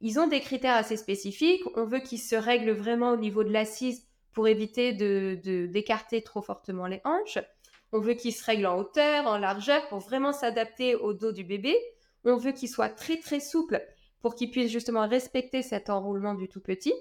Ils 0.00 0.20
ont 0.20 0.26
des 0.26 0.40
critères 0.40 0.76
assez 0.76 0.96
spécifiques. 0.96 1.62
On 1.76 1.86
veut 1.86 2.00
qu'ils 2.00 2.20
se 2.20 2.36
règlent 2.36 2.72
vraiment 2.72 3.12
au 3.12 3.16
niveau 3.16 3.42
de 3.42 3.50
l'assise 3.50 4.06
pour 4.32 4.48
éviter 4.48 4.92
de, 4.92 5.66
d'écarter 5.66 6.22
trop 6.22 6.42
fortement 6.42 6.86
les 6.86 7.00
hanches. 7.04 7.38
On 7.92 8.00
veut 8.00 8.14
qu'il 8.14 8.34
se 8.34 8.44
règle 8.44 8.66
en 8.66 8.76
hauteur, 8.76 9.26
en 9.26 9.38
largeur, 9.38 9.88
pour 9.88 10.00
vraiment 10.00 10.32
s'adapter 10.32 10.94
au 10.94 11.14
dos 11.14 11.32
du 11.32 11.44
bébé. 11.44 11.76
On 12.24 12.36
veut 12.36 12.52
qu'il 12.52 12.68
soit 12.68 12.88
très 12.88 13.18
très 13.18 13.40
souple 13.40 13.80
pour 14.20 14.34
qu'il 14.34 14.50
puisse 14.50 14.70
justement 14.70 15.08
respecter 15.08 15.62
cet 15.62 15.90
enroulement 15.90 16.34
du 16.34 16.48
tout 16.48 16.60
petit. 16.60 16.94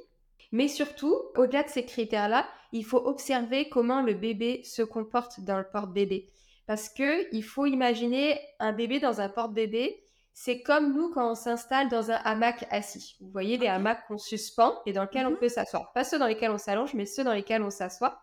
Mais 0.54 0.68
surtout, 0.68 1.20
au-delà 1.36 1.64
de 1.64 1.70
ces 1.70 1.84
critères-là, 1.84 2.48
il 2.72 2.86
faut 2.86 3.06
observer 3.06 3.70
comment 3.70 4.04
le 4.04 4.14
bébé 4.14 4.62
se 4.64 4.84
comporte 4.84 5.40
dans 5.40 5.58
le 5.58 5.66
porte-bébé. 5.68 6.30
Parce 6.68 6.90
que 6.90 7.28
il 7.34 7.44
faut 7.44 7.66
imaginer 7.66 8.40
un 8.60 8.72
bébé 8.72 9.00
dans 9.00 9.20
un 9.20 9.30
porte-bébé, 9.30 10.04
c'est 10.32 10.62
comme 10.62 10.94
nous 10.94 11.10
quand 11.10 11.32
on 11.32 11.36
s'installe 11.36 11.90
dans 11.90 12.12
un 12.12 12.20
hamac 12.24 12.68
assis. 12.70 13.16
Vous 13.20 13.32
voyez 13.32 13.58
les 13.58 13.68
hamacs 13.68 14.06
qu'on 14.08 14.20
suspend 14.20 14.80
et 14.86 14.94
dans 14.94 15.02
lesquels 15.02 15.26
on 15.26 15.32
mhm. 15.32 15.38
peut 15.38 15.50
s'asseoir. 15.50 15.92
Pas 15.92 16.04
ceux 16.04 16.20
dans 16.20 16.28
lesquels 16.28 16.52
on 16.52 16.60
s'allonge, 16.60 16.94
mais 16.94 17.08
ceux 17.08 17.24
dans 17.24 17.34
lesquels 17.34 17.64
on 17.64 17.72
s'assoit. 17.72 18.20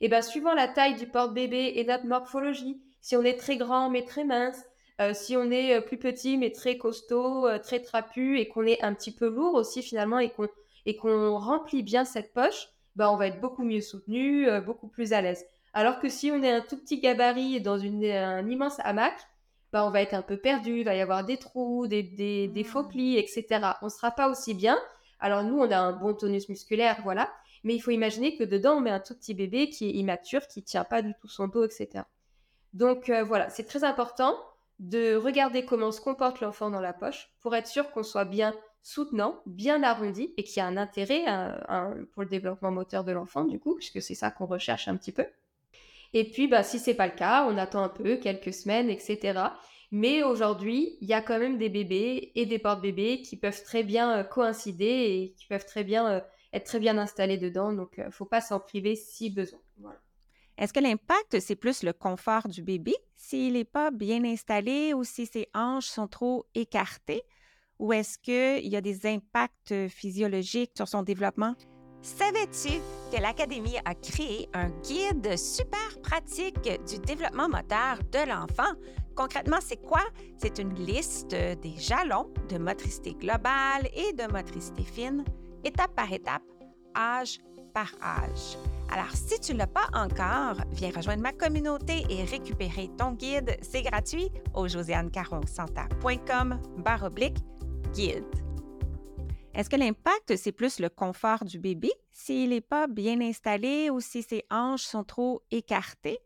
Et 0.00 0.08
bien, 0.08 0.22
suivant 0.22 0.54
la 0.54 0.68
taille 0.68 0.96
du 0.96 1.06
porte-bébé 1.06 1.74
et 1.76 1.84
notre 1.84 2.06
morphologie, 2.06 2.80
si 3.02 3.16
on 3.16 3.22
est 3.22 3.38
très 3.38 3.58
grand 3.58 3.90
mais 3.90 4.04
très 4.06 4.24
mince, 4.24 4.62
euh, 5.02 5.12
si 5.12 5.36
on 5.36 5.50
est 5.50 5.74
euh, 5.74 5.80
plus 5.82 5.98
petit 5.98 6.38
mais 6.38 6.52
très 6.52 6.78
costaud, 6.78 7.46
euh, 7.46 7.58
très 7.58 7.80
trapu 7.80 8.38
et 8.38 8.48
qu'on 8.48 8.64
est 8.64 8.82
un 8.82 8.94
petit 8.94 9.14
peu 9.14 9.28
lourd 9.28 9.54
aussi 9.54 9.82
finalement 9.82 10.18
et 10.18 10.30
qu'on 10.30 10.48
et 10.86 10.96
qu'on 10.96 11.36
remplit 11.36 11.82
bien 11.82 12.04
cette 12.04 12.32
poche, 12.32 12.68
ben 12.94 13.10
on 13.10 13.16
va 13.16 13.26
être 13.26 13.40
beaucoup 13.40 13.64
mieux 13.64 13.82
soutenu, 13.82 14.48
beaucoup 14.64 14.88
plus 14.88 15.12
à 15.12 15.20
l'aise. 15.20 15.44
Alors 15.74 16.00
que 16.00 16.08
si 16.08 16.30
on 16.30 16.42
est 16.42 16.50
un 16.50 16.62
tout 16.62 16.78
petit 16.78 17.00
gabarit 17.00 17.60
dans 17.60 17.76
une, 17.76 18.02
un 18.06 18.48
immense 18.48 18.78
hamac, 18.80 19.14
ben 19.72 19.84
on 19.84 19.90
va 19.90 20.00
être 20.00 20.14
un 20.14 20.22
peu 20.22 20.38
perdu, 20.38 20.78
il 20.78 20.84
va 20.84 20.94
y 20.94 21.02
avoir 21.02 21.24
des 21.24 21.36
trous, 21.36 21.86
des, 21.86 22.02
des, 22.02 22.48
des 22.48 22.64
faux 22.64 22.84
mmh. 22.84 22.88
plis, 22.88 23.18
etc. 23.18 23.46
On 23.82 23.86
ne 23.86 23.90
sera 23.90 24.10
pas 24.10 24.30
aussi 24.30 24.54
bien. 24.54 24.78
Alors 25.20 25.42
nous, 25.42 25.58
on 25.58 25.70
a 25.70 25.76
un 25.76 25.92
bon 25.92 26.14
tonus 26.14 26.48
musculaire, 26.48 26.98
voilà, 27.02 27.30
mais 27.64 27.74
il 27.74 27.80
faut 27.80 27.90
imaginer 27.90 28.36
que 28.36 28.44
dedans, 28.44 28.76
on 28.76 28.80
met 28.80 28.90
un 28.90 29.00
tout 29.00 29.14
petit 29.14 29.34
bébé 29.34 29.68
qui 29.68 29.88
est 29.88 29.92
immature, 29.92 30.46
qui 30.46 30.62
tient 30.62 30.84
pas 30.84 31.02
du 31.02 31.12
tout 31.20 31.28
son 31.28 31.48
dos, 31.48 31.64
etc. 31.64 32.04
Donc 32.72 33.10
euh, 33.10 33.24
voilà, 33.24 33.48
c'est 33.50 33.64
très 33.64 33.84
important 33.84 34.36
de 34.78 35.16
regarder 35.16 35.64
comment 35.64 35.92
se 35.92 36.00
comporte 36.00 36.40
l'enfant 36.40 36.70
dans 36.70 36.80
la 36.80 36.92
poche 36.92 37.30
pour 37.40 37.54
être 37.54 37.66
sûr 37.66 37.90
qu'on 37.90 38.02
soit 38.02 38.26
bien 38.26 38.54
soutenant, 38.86 39.42
bien 39.46 39.82
arrondi 39.82 40.32
et 40.36 40.44
qu'il 40.44 40.58
y 40.58 40.60
a 40.60 40.66
un 40.66 40.76
intérêt 40.76 41.24
pour 42.12 42.22
le 42.22 42.28
développement 42.28 42.70
moteur 42.70 43.02
de 43.02 43.10
l'enfant, 43.10 43.44
du 43.44 43.58
coup, 43.58 43.74
puisque 43.74 44.00
c'est 44.00 44.14
ça 44.14 44.30
qu'on 44.30 44.46
recherche 44.46 44.86
un 44.86 44.96
petit 44.96 45.10
peu. 45.10 45.26
Et 46.12 46.30
puis, 46.30 46.46
bah, 46.46 46.62
si 46.62 46.78
c'est 46.78 46.94
pas 46.94 47.08
le 47.08 47.14
cas, 47.14 47.48
on 47.50 47.58
attend 47.58 47.82
un 47.82 47.88
peu, 47.88 48.16
quelques 48.16 48.54
semaines, 48.54 48.88
etc. 48.88 49.40
Mais 49.90 50.22
aujourd'hui, 50.22 50.98
il 51.00 51.08
y 51.08 51.14
a 51.14 51.20
quand 51.20 51.40
même 51.40 51.58
des 51.58 51.68
bébés 51.68 52.30
et 52.36 52.46
des 52.46 52.60
porte-bébés 52.60 53.22
qui 53.22 53.36
peuvent 53.36 53.60
très 53.64 53.82
bien 53.82 54.18
euh, 54.18 54.22
coïncider 54.22 54.84
et 54.84 55.34
qui 55.36 55.46
peuvent 55.46 55.66
très 55.66 55.82
bien 55.82 56.06
euh, 56.06 56.20
être 56.52 56.66
très 56.66 56.78
bien 56.78 56.96
installé 56.96 57.38
dedans. 57.38 57.72
Donc, 57.72 57.94
il 57.98 58.02
euh, 58.02 58.06
ne 58.06 58.10
faut 58.12 58.24
pas 58.24 58.40
s'en 58.40 58.60
priver 58.60 58.94
si 58.94 59.30
besoin. 59.30 59.58
Est-ce 60.58 60.72
que 60.72 60.80
l'impact, 60.80 61.40
c'est 61.40 61.56
plus 61.56 61.82
le 61.82 61.92
confort 61.92 62.46
du 62.46 62.62
bébé 62.62 62.94
s'il 63.16 63.54
n'est 63.54 63.64
pas 63.64 63.90
bien 63.90 64.24
installé 64.24 64.94
ou 64.94 65.02
si 65.02 65.26
ses 65.26 65.48
hanches 65.54 65.86
sont 65.86 66.06
trop 66.06 66.46
écartées? 66.54 67.24
Ou 67.78 67.92
est-ce 67.92 68.18
qu'il 68.18 68.66
y 68.66 68.76
a 68.76 68.80
des 68.80 69.06
impacts 69.06 69.88
physiologiques 69.88 70.72
sur 70.76 70.88
son 70.88 71.02
développement? 71.02 71.54
Savais-tu 72.02 72.80
que 73.12 73.20
l'Académie 73.20 73.78
a 73.84 73.94
créé 73.94 74.48
un 74.54 74.68
guide 74.82 75.36
super 75.36 76.00
pratique 76.02 76.70
du 76.88 76.98
développement 77.00 77.48
moteur 77.48 77.98
de 78.12 78.28
l'enfant? 78.28 78.72
Concrètement, 79.16 79.58
c'est 79.60 79.82
quoi? 79.82 80.02
C'est 80.38 80.58
une 80.58 80.74
liste 80.74 81.30
des 81.30 81.74
jalons 81.76 82.32
de 82.48 82.58
motricité 82.58 83.14
globale 83.14 83.88
et 83.94 84.12
de 84.12 84.30
motricité 84.30 84.84
fine 84.84 85.24
étape 85.64 85.94
par 85.96 86.12
étape, 86.12 86.42
âge 86.96 87.38
par 87.74 87.92
âge. 88.02 88.56
Alors, 88.90 89.10
si 89.12 89.40
tu 89.40 89.52
ne 89.52 89.58
l'as 89.58 89.66
pas 89.66 89.88
encore, 89.92 90.64
viens 90.72 90.92
rejoindre 90.94 91.22
ma 91.22 91.32
communauté 91.32 92.04
et 92.08 92.24
récupérer 92.24 92.88
ton 92.96 93.12
guide. 93.12 93.56
C'est 93.62 93.82
gratuit 93.82 94.30
au 94.54 94.68
josianecaronsanta.com 94.68 96.60
oblique 97.02 97.38
guide. 97.96 98.24
Est-ce 99.54 99.70
que 99.70 99.76
l'impact, 99.76 100.36
c'est 100.36 100.52
plus 100.52 100.80
le 100.80 100.90
confort 100.90 101.44
du 101.46 101.58
bébé 101.58 101.90
s'il 102.12 102.50
n'est 102.50 102.60
pas 102.60 102.86
bien 102.88 103.22
installé 103.22 103.88
ou 103.88 104.00
si 104.00 104.22
ses 104.22 104.44
hanches 104.50 104.82
sont 104.82 105.02
trop 105.02 105.40
écartées? 105.50 106.18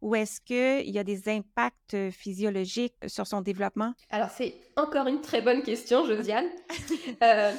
Ou 0.00 0.16
est-ce 0.16 0.40
qu'il 0.40 0.90
y 0.90 0.98
a 0.98 1.04
des 1.04 1.28
impacts 1.28 2.10
physiologiques 2.10 2.96
sur 3.06 3.28
son 3.28 3.40
développement? 3.40 3.94
Alors, 4.10 4.30
c'est 4.30 4.56
encore 4.76 5.06
une 5.06 5.20
très 5.20 5.42
bonne 5.42 5.62
question, 5.62 6.04
Josiane. 6.04 6.48
euh, 7.22 7.52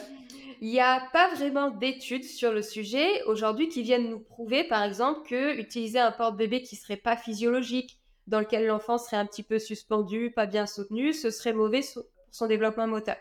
il 0.60 0.70
n'y 0.70 0.82
a 0.82 1.02
pas 1.14 1.34
vraiment 1.34 1.70
d'études 1.70 2.26
sur 2.26 2.52
le 2.52 2.62
sujet 2.62 3.24
aujourd'hui 3.28 3.70
qui 3.70 3.82
viennent 3.82 4.10
nous 4.10 4.20
prouver, 4.20 4.66
par 4.66 4.84
exemple, 4.84 5.26
que 5.26 5.58
utiliser 5.58 6.00
un 6.00 6.12
porte-bébé 6.12 6.64
qui 6.64 6.76
serait 6.76 6.98
pas 6.98 7.16
physiologique, 7.16 7.98
dans 8.28 8.42
lequel 8.42 8.66
l'enfant 8.66 8.98
serait 8.98 9.18
un 9.18 9.26
petit 9.26 9.44
peu 9.44 9.58
suspendu, 9.58 10.32
pas 10.36 10.48
bien 10.48 10.66
soutenu, 10.66 11.14
ce 11.14 11.32
serait 11.32 11.54
mauvais 11.54 11.80
pour 11.94 12.04
son 12.32 12.48
développement 12.48 12.88
moteur. 12.88 13.16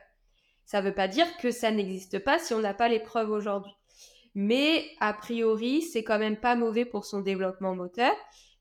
Ça 0.65 0.81
ne 0.81 0.87
veut 0.87 0.95
pas 0.95 1.09
dire 1.09 1.27
que 1.39 1.51
ça 1.51 1.71
n'existe 1.71 2.19
pas 2.19 2.39
si 2.39 2.55
on 2.55 2.61
n'a 2.61 2.75
pas 2.75 2.89
les 2.89 3.01
preuves 3.01 3.31
aujourd'hui. 3.31 3.73
Mais 4.35 4.87
a 5.01 5.13
priori, 5.13 5.83
c'est 5.83 6.05
quand 6.05 6.19
même 6.19 6.37
pas 6.37 6.57
mauvais 6.57 6.85
pour 6.85 7.05
son 7.05 7.21
développement 7.21 7.75
moteur. 7.75 8.13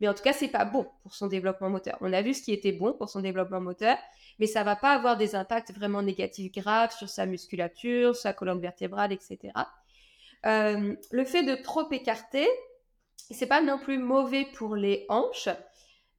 Mais 0.02 0.08
en 0.08 0.14
tout 0.14 0.24
cas, 0.24 0.34
c'est 0.34 0.50
pas 0.50 0.66
bon 0.66 0.88
pour 1.04 1.16
son 1.16 1.28
développement 1.28 1.70
moteur. 1.70 1.98
On 2.02 2.12
a 2.12 2.22
vu 2.22 2.34
ce 2.34 2.42
qui 2.42 2.52
était 2.52 2.72
bon 2.72 2.94
pour 2.94 3.10
son 3.10 3.22
développement 3.22 3.62
moteur 3.62 3.98
mais 4.42 4.48
ça 4.48 4.64
va 4.64 4.76
pas 4.76 4.94
avoir 4.94 5.18
des 5.18 5.36
impacts 5.36 5.72
vraiment 5.72 6.02
négatifs 6.02 6.52
graves 6.52 6.96
sur 6.98 7.08
sa 7.08 7.28
musculature, 7.28 8.16
sa 8.16 8.34
colonne 8.34 8.60
vertébrale, 8.60 9.14
etc. 9.14 9.54
Euh, 10.48 10.96
le 11.12 11.26
fait 11.26 11.44
de 11.44 11.54
trop 11.54 11.90
écarter, 11.92 12.48
c'est 13.30 13.46
pas 13.46 13.62
non 13.62 13.78
plus 13.78 14.00
mauvais 14.00 14.48
pour 14.56 14.76
les 14.76 15.06
hanches. 15.10 15.50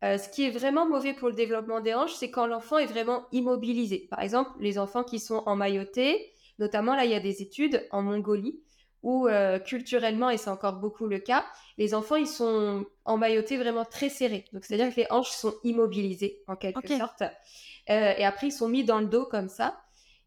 Euh, 0.03 0.19
ce 0.19 0.29
qui 0.29 0.45
est 0.45 0.51
vraiment 0.51 0.87
mauvais 0.87 1.15
pour 1.15 1.29
le 1.29 1.35
développement 1.35 1.81
des 1.81 1.95
hanches, 1.95 2.15
c'est 2.15 2.31
quand 2.31 2.47
l'enfant 2.47 2.79
est 2.79 2.87
vraiment 2.87 3.27
immobilisé. 3.31 4.09
Par 4.11 4.21
exemple, 4.21 4.51
les 4.59 4.79
enfants 4.79 5.05
qui 5.05 5.21
sont 5.21 5.43
emmaillotés, 5.47 6.33
notamment 6.59 6.97
là, 6.97 7.05
il 7.05 7.11
y 7.11 7.15
a 7.15 7.21
des 7.21 7.41
études 7.41 7.87
en 7.91 8.03
Mongolie 8.03 8.61
où 9.03 9.27
euh, 9.27 9.59
culturellement, 9.59 10.31
et 10.31 10.37
c'est 10.37 10.51
encore 10.51 10.75
beaucoup 10.75 11.07
le 11.07 11.19
cas, 11.19 11.45
les 11.77 11.95
enfants, 11.95 12.17
ils 12.17 12.29
sont 12.29 12.87
emmaillotés 13.05 13.57
vraiment 13.57 13.85
très 13.85 14.09
serrés. 14.09 14.45
Donc, 14.53 14.65
c'est-à-dire 14.65 14.95
que 14.95 15.01
les 15.01 15.07
hanches 15.11 15.31
sont 15.31 15.55
immobilisées 15.65 16.41
en 16.47 16.57
quelque 16.57 16.87
sorte. 16.97 17.23
Euh, 17.23 18.15
et 18.17 18.25
après, 18.25 18.49
ils 18.49 18.53
sont 18.53 18.69
mis 18.69 18.85
dans 18.85 19.01
le 19.01 19.07
dos 19.07 19.27
comme 19.27 19.49
ça. 19.49 19.79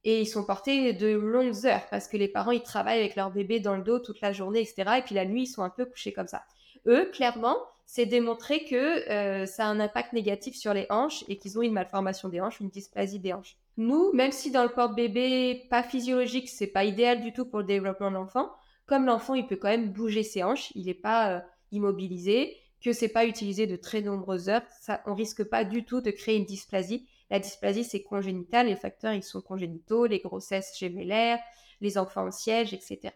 Et 0.04 0.22
ils 0.22 0.28
sont 0.28 0.46
portés 0.46 0.94
de 0.94 1.08
longues 1.16 1.66
heures 1.66 1.88
parce 1.90 2.08
que 2.08 2.16
les 2.16 2.28
parents, 2.28 2.52
ils 2.52 2.62
travaillent 2.62 3.00
avec 3.00 3.16
leur 3.16 3.32
bébé 3.32 3.60
dans 3.60 3.76
le 3.76 3.82
dos 3.82 3.98
toute 3.98 4.22
la 4.22 4.34
journée, 4.34 4.62
etc. 4.62 5.00
Et 5.00 5.02
puis 5.02 5.16
la 5.16 5.26
nuit, 5.26 5.44
ils 5.44 5.48
sont 5.48 5.64
un 5.64 5.72
peu 5.72 5.86
couchés 5.86 6.14
comme 6.14 6.28
ça. 6.28 6.44
Eux, 6.86 7.10
clairement, 7.12 7.58
c'est 7.86 8.06
démontré 8.06 8.66
que 8.66 9.10
euh, 9.10 9.46
ça 9.46 9.66
a 9.66 9.70
un 9.70 9.80
impact 9.80 10.14
négatif 10.14 10.56
sur 10.56 10.74
les 10.74 10.88
hanches 10.90 11.24
et 11.28 11.38
qu'ils 11.38 11.58
ont 11.58 11.62
une 11.62 11.74
malformation 11.74 12.30
des 12.30 12.42
hanches, 12.42 12.60
une 12.60 12.70
dysplasie 12.70 13.20
des 13.20 13.34
hanches. 13.34 13.58
Nous, 13.78 14.12
même 14.14 14.32
si 14.32 14.52
dans 14.52 14.64
le 14.64 14.70
porte-bébé 14.70 15.68
pas 15.70 15.84
physiologique, 15.84 16.50
c'est 16.50 16.68
pas 16.68 16.84
idéal 16.84 17.22
du 17.22 17.34
tout 17.34 17.46
pour 17.46 17.60
le 17.60 17.66
développement 17.66 18.10
de 18.10 18.16
l'enfant, 18.16 18.52
comme 18.86 19.06
l'enfant, 19.06 19.34
il 19.34 19.48
peut 19.48 19.56
quand 19.56 19.70
même 19.70 19.92
bouger 19.92 20.24
ses 20.24 20.44
hanches, 20.44 20.72
il 20.76 20.86
n'est 20.86 20.94
pas 20.94 21.32
euh, 21.32 21.40
immobilisé, 21.72 22.56
que 22.84 22.94
c'est 22.94 23.10
pas 23.10 23.26
utilisé 23.26 23.66
de 23.68 23.76
très 23.76 24.02
nombreuses 24.02 24.50
heures, 24.50 24.62
ça, 24.80 25.02
on 25.06 25.16
risque 25.16 25.44
pas 25.44 25.64
du 25.64 25.86
tout 25.86 26.02
de 26.02 26.12
créer 26.12 26.38
une 26.38 26.46
dysplasie 26.46 27.08
la 27.30 27.40
dysplasie, 27.40 27.84
c'est 27.84 28.04
congénital. 28.04 28.68
Les 28.68 28.76
facteurs, 28.76 29.14
ils 29.14 29.24
sont 29.24 29.42
congénitaux, 29.42 30.06
les 30.06 30.20
grossesses 30.20 30.78
gémellaires, 30.78 31.40
les 31.82 31.98
enfants 31.98 32.28
en 32.28 32.32
siège, 32.32 32.74
etc. 32.74 33.14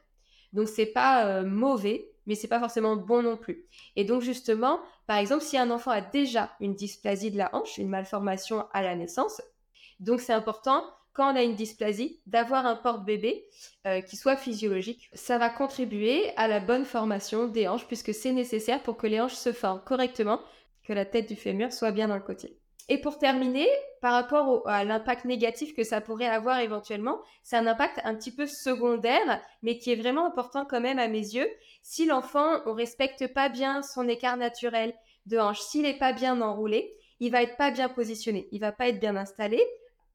Donc, 0.54 0.68
c'est 0.68 0.86
pas 0.86 1.26
euh, 1.26 1.46
mauvais, 1.46 2.10
mais 2.26 2.36
c'est 2.36 2.48
pas 2.48 2.60
forcément 2.60 2.96
bon 2.96 3.24
non 3.24 3.38
plus. 3.38 3.66
Et 3.96 4.04
donc, 4.04 4.22
justement, 4.22 4.80
par 5.08 5.18
exemple, 5.18 5.44
si 5.44 5.58
un 5.58 5.72
enfant 5.72 5.92
a 5.92 6.02
déjà 6.02 6.52
une 6.60 6.76
dysplasie 6.76 7.32
de 7.32 7.38
la 7.38 7.54
hanche, 7.56 7.78
une 7.78 7.90
malformation 7.90 8.66
à 8.74 8.82
la 8.82 8.96
naissance, 8.96 9.42
donc 10.00 10.22
c'est 10.22 10.34
important 10.34 10.84
quand 11.14 11.34
on 11.34 11.36
a 11.36 11.44
une 11.44 11.56
dysplasie, 11.56 12.22
d'avoir 12.28 12.66
un 12.66 12.78
porte-bébé 12.78 13.46
euh, 13.86 14.00
qui 14.00 14.16
soit 14.16 14.38
physiologique. 14.38 15.10
Ça 15.12 15.38
va 15.38 15.50
contribuer 15.50 16.30
à 16.38 16.48
la 16.48 16.62
bonne 16.62 16.86
formation 16.86 17.48
des 17.48 17.68
hanches 17.68 17.88
puisque 17.88 18.14
c'est 18.14 18.32
nécessaire 18.32 18.82
pour 18.84 18.96
que 18.96 19.06
les 19.06 19.20
hanches 19.20 19.34
se 19.34 19.52
forment 19.52 19.82
correctement, 19.86 20.40
que 20.84 20.94
la 20.94 21.04
tête 21.04 21.28
du 21.28 21.36
fémur 21.36 21.74
soit 21.74 21.92
bien 21.92 22.08
dans 22.08 22.16
le 22.16 22.22
côté. 22.22 22.58
Et 22.91 22.97
pour 22.97 23.19
terminer, 23.19 23.67
par 24.02 24.13
rapport 24.13 24.67
à 24.67 24.84
l'impact 24.84 25.25
négatif 25.25 25.75
que 25.75 25.84
ça 25.84 26.02
pourrait 26.02 26.28
avoir 26.28 26.60
éventuellement, 26.60 27.19
c'est 27.43 27.56
un 27.56 27.67
impact 27.67 28.02
un 28.04 28.15
petit 28.15 28.34
peu 28.34 28.47
secondaire, 28.47 29.41
mais 29.62 29.78
qui 29.78 29.91
est 29.91 29.95
vraiment 29.95 30.25
important 30.25 30.65
quand 30.65 30.82
même 30.82 30.97
à 30.97 31.08
mes 31.08 31.19
yeux. 31.19 31.47
Si 31.84 32.08
l'enfant, 32.08 32.62
on 32.65 32.73
respecte 32.73 33.32
pas 33.32 33.47
bien 33.47 33.84
son 33.84 34.08
écart 34.08 34.38
naturel, 34.38 34.95
de 35.28 35.38
hanche, 35.38 35.62
s'il 35.62 35.84
n'est 35.84 35.99
pas 35.99 36.13
bien 36.13 36.41
enroulé, 36.41 36.95
il 37.19 37.32
va 37.32 37.43
être 37.43 37.58
pas 37.58 37.69
bien 37.69 37.89
positionné, 37.89 38.47
il 38.52 38.60
va 38.60 38.71
pas 38.71 38.88
être 38.88 38.99
bien 38.99 39.15
installé. 39.15 39.63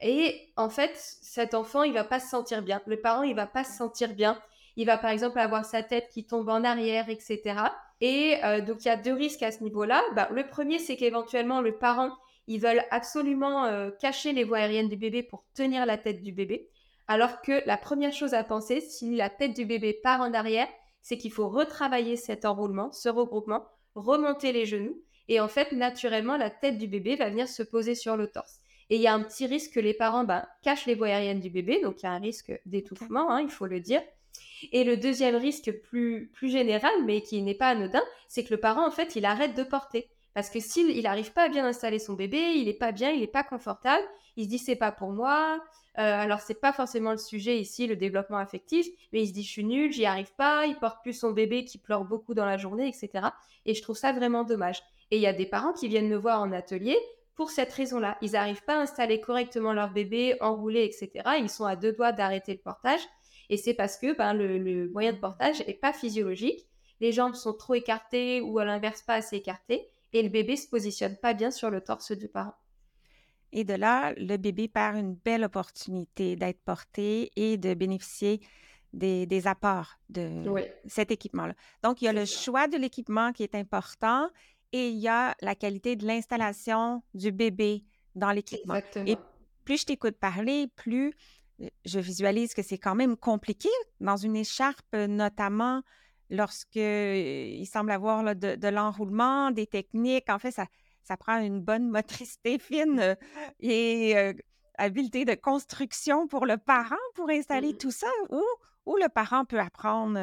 Et 0.00 0.52
en 0.56 0.68
fait, 0.68 0.92
cet 0.94 1.54
enfant, 1.54 1.84
il 1.84 1.92
va 1.92 2.02
pas 2.04 2.18
se 2.18 2.28
sentir 2.28 2.62
bien. 2.62 2.82
Le 2.86 3.00
parent, 3.00 3.22
il 3.22 3.36
va 3.36 3.46
pas 3.46 3.62
se 3.62 3.76
sentir 3.76 4.14
bien. 4.14 4.40
Il 4.76 4.86
va 4.86 4.98
par 4.98 5.10
exemple 5.10 5.38
avoir 5.38 5.64
sa 5.64 5.84
tête 5.84 6.08
qui 6.12 6.26
tombe 6.26 6.48
en 6.48 6.64
arrière, 6.64 7.08
etc. 7.08 7.54
Et 8.00 8.36
euh, 8.42 8.60
donc, 8.60 8.84
il 8.84 8.88
y 8.88 8.90
a 8.90 8.96
deux 8.96 9.14
risques 9.14 9.44
à 9.44 9.52
ce 9.52 9.62
niveau-là. 9.62 10.02
Bah, 10.16 10.28
le 10.32 10.48
premier, 10.48 10.80
c'est 10.80 10.96
qu'éventuellement, 10.96 11.60
le 11.60 11.78
parent, 11.78 12.10
ils 12.46 12.60
veulent 12.60 12.84
absolument 12.90 13.64
euh, 13.64 13.90
cacher 13.90 14.32
les 14.32 14.44
voies 14.44 14.58
aériennes 14.58 14.88
du 14.88 14.96
bébé 14.96 15.22
pour 15.22 15.44
tenir 15.54 15.86
la 15.86 15.98
tête 15.98 16.22
du 16.22 16.32
bébé. 16.32 16.68
Alors 17.06 17.42
que 17.42 17.66
la 17.66 17.76
première 17.76 18.12
chose 18.12 18.34
à 18.34 18.44
penser, 18.44 18.80
si 18.80 19.14
la 19.14 19.30
tête 19.30 19.54
du 19.54 19.66
bébé 19.66 19.92
part 19.92 20.20
en 20.20 20.32
arrière, 20.32 20.68
c'est 21.02 21.18
qu'il 21.18 21.32
faut 21.32 21.48
retravailler 21.48 22.16
cet 22.16 22.44
enroulement, 22.44 22.92
ce 22.92 23.08
regroupement, 23.08 23.66
remonter 23.94 24.52
les 24.52 24.64
genoux. 24.64 24.98
Et 25.28 25.40
en 25.40 25.48
fait, 25.48 25.72
naturellement, 25.72 26.36
la 26.36 26.50
tête 26.50 26.78
du 26.78 26.86
bébé 26.86 27.16
va 27.16 27.30
venir 27.30 27.48
se 27.48 27.62
poser 27.62 27.94
sur 27.94 28.16
le 28.16 28.28
torse. 28.28 28.60
Et 28.90 28.96
il 28.96 29.02
y 29.02 29.06
a 29.06 29.14
un 29.14 29.22
petit 29.22 29.46
risque 29.46 29.72
que 29.74 29.80
les 29.80 29.94
parents 29.94 30.24
ben, 30.24 30.46
cachent 30.62 30.86
les 30.86 30.94
voies 30.94 31.08
aériennes 31.08 31.40
du 31.40 31.50
bébé, 31.50 31.80
donc 31.80 32.02
il 32.02 32.04
y 32.04 32.08
a 32.08 32.12
un 32.12 32.18
risque 32.18 32.52
d'étouffement, 32.66 33.30
hein, 33.30 33.40
il 33.40 33.50
faut 33.50 33.66
le 33.66 33.80
dire. 33.80 34.02
Et 34.72 34.84
le 34.84 34.96
deuxième 34.96 35.36
risque 35.36 35.72
plus, 35.82 36.30
plus 36.32 36.50
général, 36.50 36.92
mais 37.04 37.22
qui 37.22 37.40
n'est 37.42 37.54
pas 37.54 37.68
anodin, 37.68 38.02
c'est 38.28 38.44
que 38.44 38.52
le 38.54 38.60
parent, 38.60 38.86
en 38.86 38.90
fait, 38.90 39.16
il 39.16 39.24
arrête 39.24 39.54
de 39.54 39.62
porter. 39.62 40.10
Parce 40.34 40.50
que 40.50 40.60
s'il 40.60 41.00
n'arrive 41.02 41.32
pas 41.32 41.44
à 41.44 41.48
bien 41.48 41.64
installer 41.64 41.98
son 41.98 42.14
bébé, 42.14 42.54
il 42.56 42.66
n'est 42.66 42.74
pas 42.74 42.92
bien, 42.92 43.10
il 43.10 43.20
n'est 43.20 43.26
pas 43.26 43.44
confortable, 43.44 44.04
il 44.36 44.44
se 44.44 44.48
dit 44.48 44.58
c'est 44.58 44.76
pas 44.76 44.92
pour 44.92 45.10
moi. 45.10 45.60
Euh, 45.96 46.20
alors 46.20 46.40
c'est 46.40 46.60
pas 46.60 46.72
forcément 46.72 47.12
le 47.12 47.18
sujet 47.18 47.58
ici, 47.60 47.86
le 47.86 47.94
développement 47.94 48.38
affectif, 48.38 48.86
mais 49.12 49.22
il 49.22 49.28
se 49.28 49.32
dit 49.32 49.44
je 49.44 49.50
suis 49.50 49.64
nul, 49.64 49.92
j'y 49.92 50.06
arrive 50.06 50.34
pas, 50.34 50.66
il 50.66 50.76
porte 50.76 51.02
plus 51.02 51.12
son 51.12 51.30
bébé 51.30 51.64
qui 51.64 51.78
pleure 51.78 52.04
beaucoup 52.04 52.34
dans 52.34 52.44
la 52.44 52.56
journée, 52.56 52.88
etc. 52.88 53.28
Et 53.64 53.74
je 53.74 53.82
trouve 53.82 53.96
ça 53.96 54.12
vraiment 54.12 54.42
dommage. 54.42 54.82
Et 55.10 55.16
il 55.16 55.22
y 55.22 55.26
a 55.28 55.32
des 55.32 55.46
parents 55.46 55.72
qui 55.72 55.86
viennent 55.86 56.08
me 56.08 56.16
voir 56.16 56.40
en 56.40 56.50
atelier 56.50 56.98
pour 57.36 57.50
cette 57.50 57.72
raison-là. 57.72 58.18
Ils 58.22 58.32
n'arrivent 58.32 58.64
pas 58.64 58.76
à 58.76 58.82
installer 58.82 59.20
correctement 59.20 59.72
leur 59.72 59.90
bébé, 59.90 60.36
enrouler, 60.40 60.84
etc. 60.84 61.36
Ils 61.38 61.50
sont 61.50 61.64
à 61.64 61.76
deux 61.76 61.92
doigts 61.92 62.12
d'arrêter 62.12 62.52
le 62.52 62.58
portage. 62.58 63.00
Et 63.50 63.56
c'est 63.56 63.74
parce 63.74 63.96
que 63.96 64.16
ben, 64.16 64.32
le, 64.34 64.88
moyen 64.90 65.12
de 65.12 65.18
portage 65.18 65.64
n'est 65.66 65.74
pas 65.74 65.92
physiologique. 65.92 66.66
Les 67.00 67.12
jambes 67.12 67.34
sont 67.34 67.52
trop 67.52 67.74
écartées 67.74 68.40
ou 68.40 68.58
à 68.58 68.64
l'inverse 68.64 69.02
pas 69.02 69.14
assez 69.14 69.36
écartées. 69.36 69.88
Et 70.14 70.22
le 70.22 70.30
bébé 70.30 70.56
se 70.56 70.68
positionne 70.68 71.16
pas 71.16 71.34
bien 71.34 71.50
sur 71.50 71.70
le 71.70 71.80
torse 71.82 72.12
du 72.12 72.28
parent. 72.28 72.54
Et 73.52 73.64
de 73.64 73.74
là, 73.74 74.14
le 74.16 74.36
bébé 74.36 74.68
perd 74.68 74.96
une 74.96 75.14
belle 75.14 75.44
opportunité 75.44 76.36
d'être 76.36 76.60
porté 76.60 77.30
et 77.36 77.56
de 77.56 77.74
bénéficier 77.74 78.40
des, 78.92 79.46
apports 79.46 79.98
de 80.08 80.44
cet 80.86 81.10
équipement-là. 81.10 81.54
Donc, 81.82 82.00
il 82.00 82.06
y 82.06 82.08
a 82.08 82.12
le 82.12 82.24
choix 82.24 82.68
de 82.68 82.76
l'équipement 82.76 83.32
qui 83.32 83.42
est 83.42 83.56
important 83.56 84.28
et 84.72 84.88
il 84.88 84.98
y 84.98 85.08
a 85.08 85.34
la 85.40 85.54
qualité 85.56 85.96
de 85.96 86.06
l'installation 86.06 87.02
du 87.12 87.32
bébé 87.32 87.84
dans 88.14 88.30
l'équipement. 88.30 88.80
Et 89.06 89.16
plus 89.64 89.80
je 89.80 89.86
t'écoute 89.86 90.16
parler, 90.16 90.68
plus 90.76 91.14
euh, 91.60 91.68
je 91.84 91.98
visualise 91.98 92.54
que 92.54 92.62
c'est 92.62 92.78
quand 92.78 92.94
même 92.94 93.16
compliqué 93.16 93.68
dans 94.00 94.16
une 94.16 94.36
écharpe, 94.36 94.94
notamment 94.94 95.82
lorsque 96.34 96.76
euh, 96.76 97.48
il 97.58 97.66
semble 97.66 97.90
avoir 97.90 98.34
de, 98.34 98.68
l'enroulement, 98.68 99.50
des 99.50 99.66
techniques. 99.66 100.28
En 100.28 100.38
fait, 100.38 100.50
ça, 100.50 100.66
ça 101.02 101.16
prend 101.16 101.38
une 101.38 101.60
bonne 101.60 101.88
motricité 101.88 102.58
fine 102.60 103.00
euh, 103.00 103.14
et 103.60 104.14
habileté 104.76 105.24
de 105.24 105.34
construction 105.34 106.26
pour 106.26 106.46
le 106.46 106.56
parent 106.56 106.96
pour 107.14 107.30
installer 107.30 107.72
mmh. 107.72 107.78
tout 107.78 107.92
ça, 107.92 108.08
ou, 108.30 108.42
ou 108.86 108.96
le 108.96 109.08
parent 109.08 109.44
peut 109.44 109.60
apprendre 109.60 110.18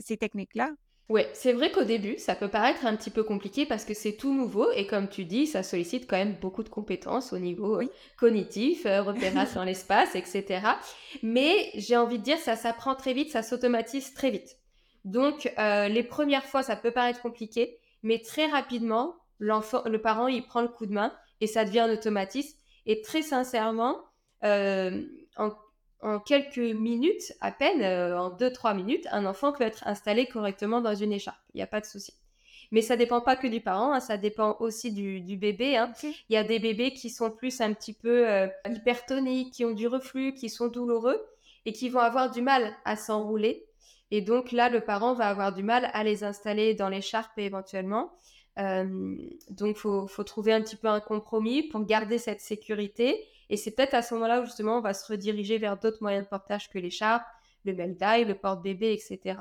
ces 0.00 0.16
techniques-là? 0.16 0.70
Oui, 1.10 1.22
c'est 1.32 1.52
vrai 1.52 1.72
qu'au 1.72 1.82
début, 1.82 2.18
ça 2.18 2.36
peut 2.36 2.48
paraître 2.48 2.86
un 2.86 2.94
petit 2.94 3.10
peu 3.10 3.24
compliqué 3.24 3.66
parce 3.66 3.84
que 3.84 3.94
c'est 3.94 4.12
tout 4.12 4.32
nouveau 4.32 4.70
et 4.70 4.86
comme 4.86 5.08
tu 5.08 5.24
dis, 5.24 5.48
ça 5.48 5.64
sollicite 5.64 6.08
quand 6.08 6.16
même 6.16 6.36
beaucoup 6.40 6.62
de 6.62 6.68
compétences 6.68 7.32
au 7.32 7.38
niveau 7.40 7.80
cognitif, 8.16 8.84
repérage 8.84 9.52
dans 9.54 9.64
l'espace, 9.64 10.14
etc. 10.14 10.60
Mais 11.24 11.72
j'ai 11.74 11.96
envie 11.96 12.18
de 12.18 12.22
dire, 12.22 12.38
ça 12.38 12.54
s'apprend 12.54 12.94
très 12.94 13.12
vite, 13.12 13.32
ça 13.32 13.42
s'automatise 13.42 14.14
très 14.14 14.30
vite. 14.30 14.59
Donc, 15.04 15.52
euh, 15.58 15.88
les 15.88 16.02
premières 16.02 16.44
fois, 16.44 16.62
ça 16.62 16.76
peut 16.76 16.90
paraître 16.90 17.22
compliqué, 17.22 17.78
mais 18.02 18.20
très 18.20 18.46
rapidement, 18.46 19.16
l'enfant, 19.38 19.82
le 19.86 20.00
parent, 20.00 20.28
il 20.28 20.44
prend 20.44 20.62
le 20.62 20.68
coup 20.68 20.86
de 20.86 20.92
main 20.92 21.12
et 21.40 21.46
ça 21.46 21.64
devient 21.64 21.80
un 21.80 21.92
automatisme. 21.92 22.58
Et 22.86 23.02
très 23.02 23.22
sincèrement, 23.22 23.98
en 24.42 25.50
en 26.02 26.18
quelques 26.18 26.58
minutes, 26.58 27.32
à 27.40 27.52
peine, 27.52 27.82
euh, 27.82 28.18
en 28.18 28.30
2-3 28.30 28.74
minutes, 28.74 29.06
un 29.10 29.26
enfant 29.26 29.52
peut 29.52 29.64
être 29.64 29.86
installé 29.86 30.26
correctement 30.26 30.80
dans 30.80 30.94
une 30.94 31.12
écharpe. 31.12 31.40
Il 31.54 31.58
n'y 31.58 31.62
a 31.62 31.66
pas 31.66 31.80
de 31.80 31.86
souci. 31.86 32.14
Mais 32.72 32.82
ça 32.82 32.96
dépend 32.96 33.20
pas 33.20 33.36
que 33.36 33.48
du 33.48 33.60
parent, 33.60 33.92
hein, 33.92 34.00
ça 34.00 34.16
dépend 34.16 34.56
aussi 34.60 34.92
du, 34.92 35.36
bébé. 35.36 35.76
Hein. 35.76 35.92
Il 36.02 36.34
y 36.34 36.36
a 36.36 36.44
des 36.44 36.58
bébés 36.58 36.92
qui 36.92 37.10
sont 37.10 37.30
plus 37.30 37.60
un 37.60 37.72
petit 37.74 37.92
peu 37.92 38.28
euh, 38.28 38.46
hypertoniques, 38.68 39.52
qui 39.52 39.64
ont 39.64 39.72
du 39.72 39.88
reflux, 39.88 40.34
qui 40.34 40.48
sont 40.48 40.68
douloureux 40.68 41.20
et 41.66 41.72
qui 41.72 41.88
vont 41.88 42.00
avoir 42.00 42.30
du 42.30 42.42
mal 42.42 42.72
à 42.84 42.96
s'enrouler. 42.96 43.66
Et 44.10 44.22
donc 44.22 44.52
là, 44.52 44.68
le 44.68 44.80
parent 44.80 45.14
va 45.14 45.28
avoir 45.28 45.52
du 45.52 45.62
mal 45.62 45.90
à 45.92 46.04
les 46.04 46.24
installer 46.24 46.74
dans 46.74 46.88
l'écharpe 46.88 47.38
éventuellement. 47.38 48.12
Euh, 48.58 49.16
donc, 49.50 49.76
il 49.76 49.80
faut, 49.80 50.06
faut 50.06 50.24
trouver 50.24 50.52
un 50.52 50.60
petit 50.60 50.76
peu 50.76 50.88
un 50.88 51.00
compromis 51.00 51.62
pour 51.62 51.84
garder 51.84 52.18
cette 52.18 52.40
sécurité 52.40 53.26
et 53.50 53.56
c'est 53.56 53.72
peut-être 53.72 53.94
à 53.94 54.02
ce 54.02 54.14
moment-là 54.14 54.40
où 54.40 54.44
justement 54.44 54.78
on 54.78 54.80
va 54.80 54.94
se 54.94 55.10
rediriger 55.10 55.58
vers 55.58 55.76
d'autres 55.76 55.98
moyens 56.00 56.24
de 56.24 56.28
portage 56.28 56.70
que 56.70 56.78
l'écharpe, 56.78 57.24
le 57.64 57.74
meldail, 57.74 58.24
le 58.24 58.36
porte-bébé, 58.36 58.92
etc. 58.92 59.38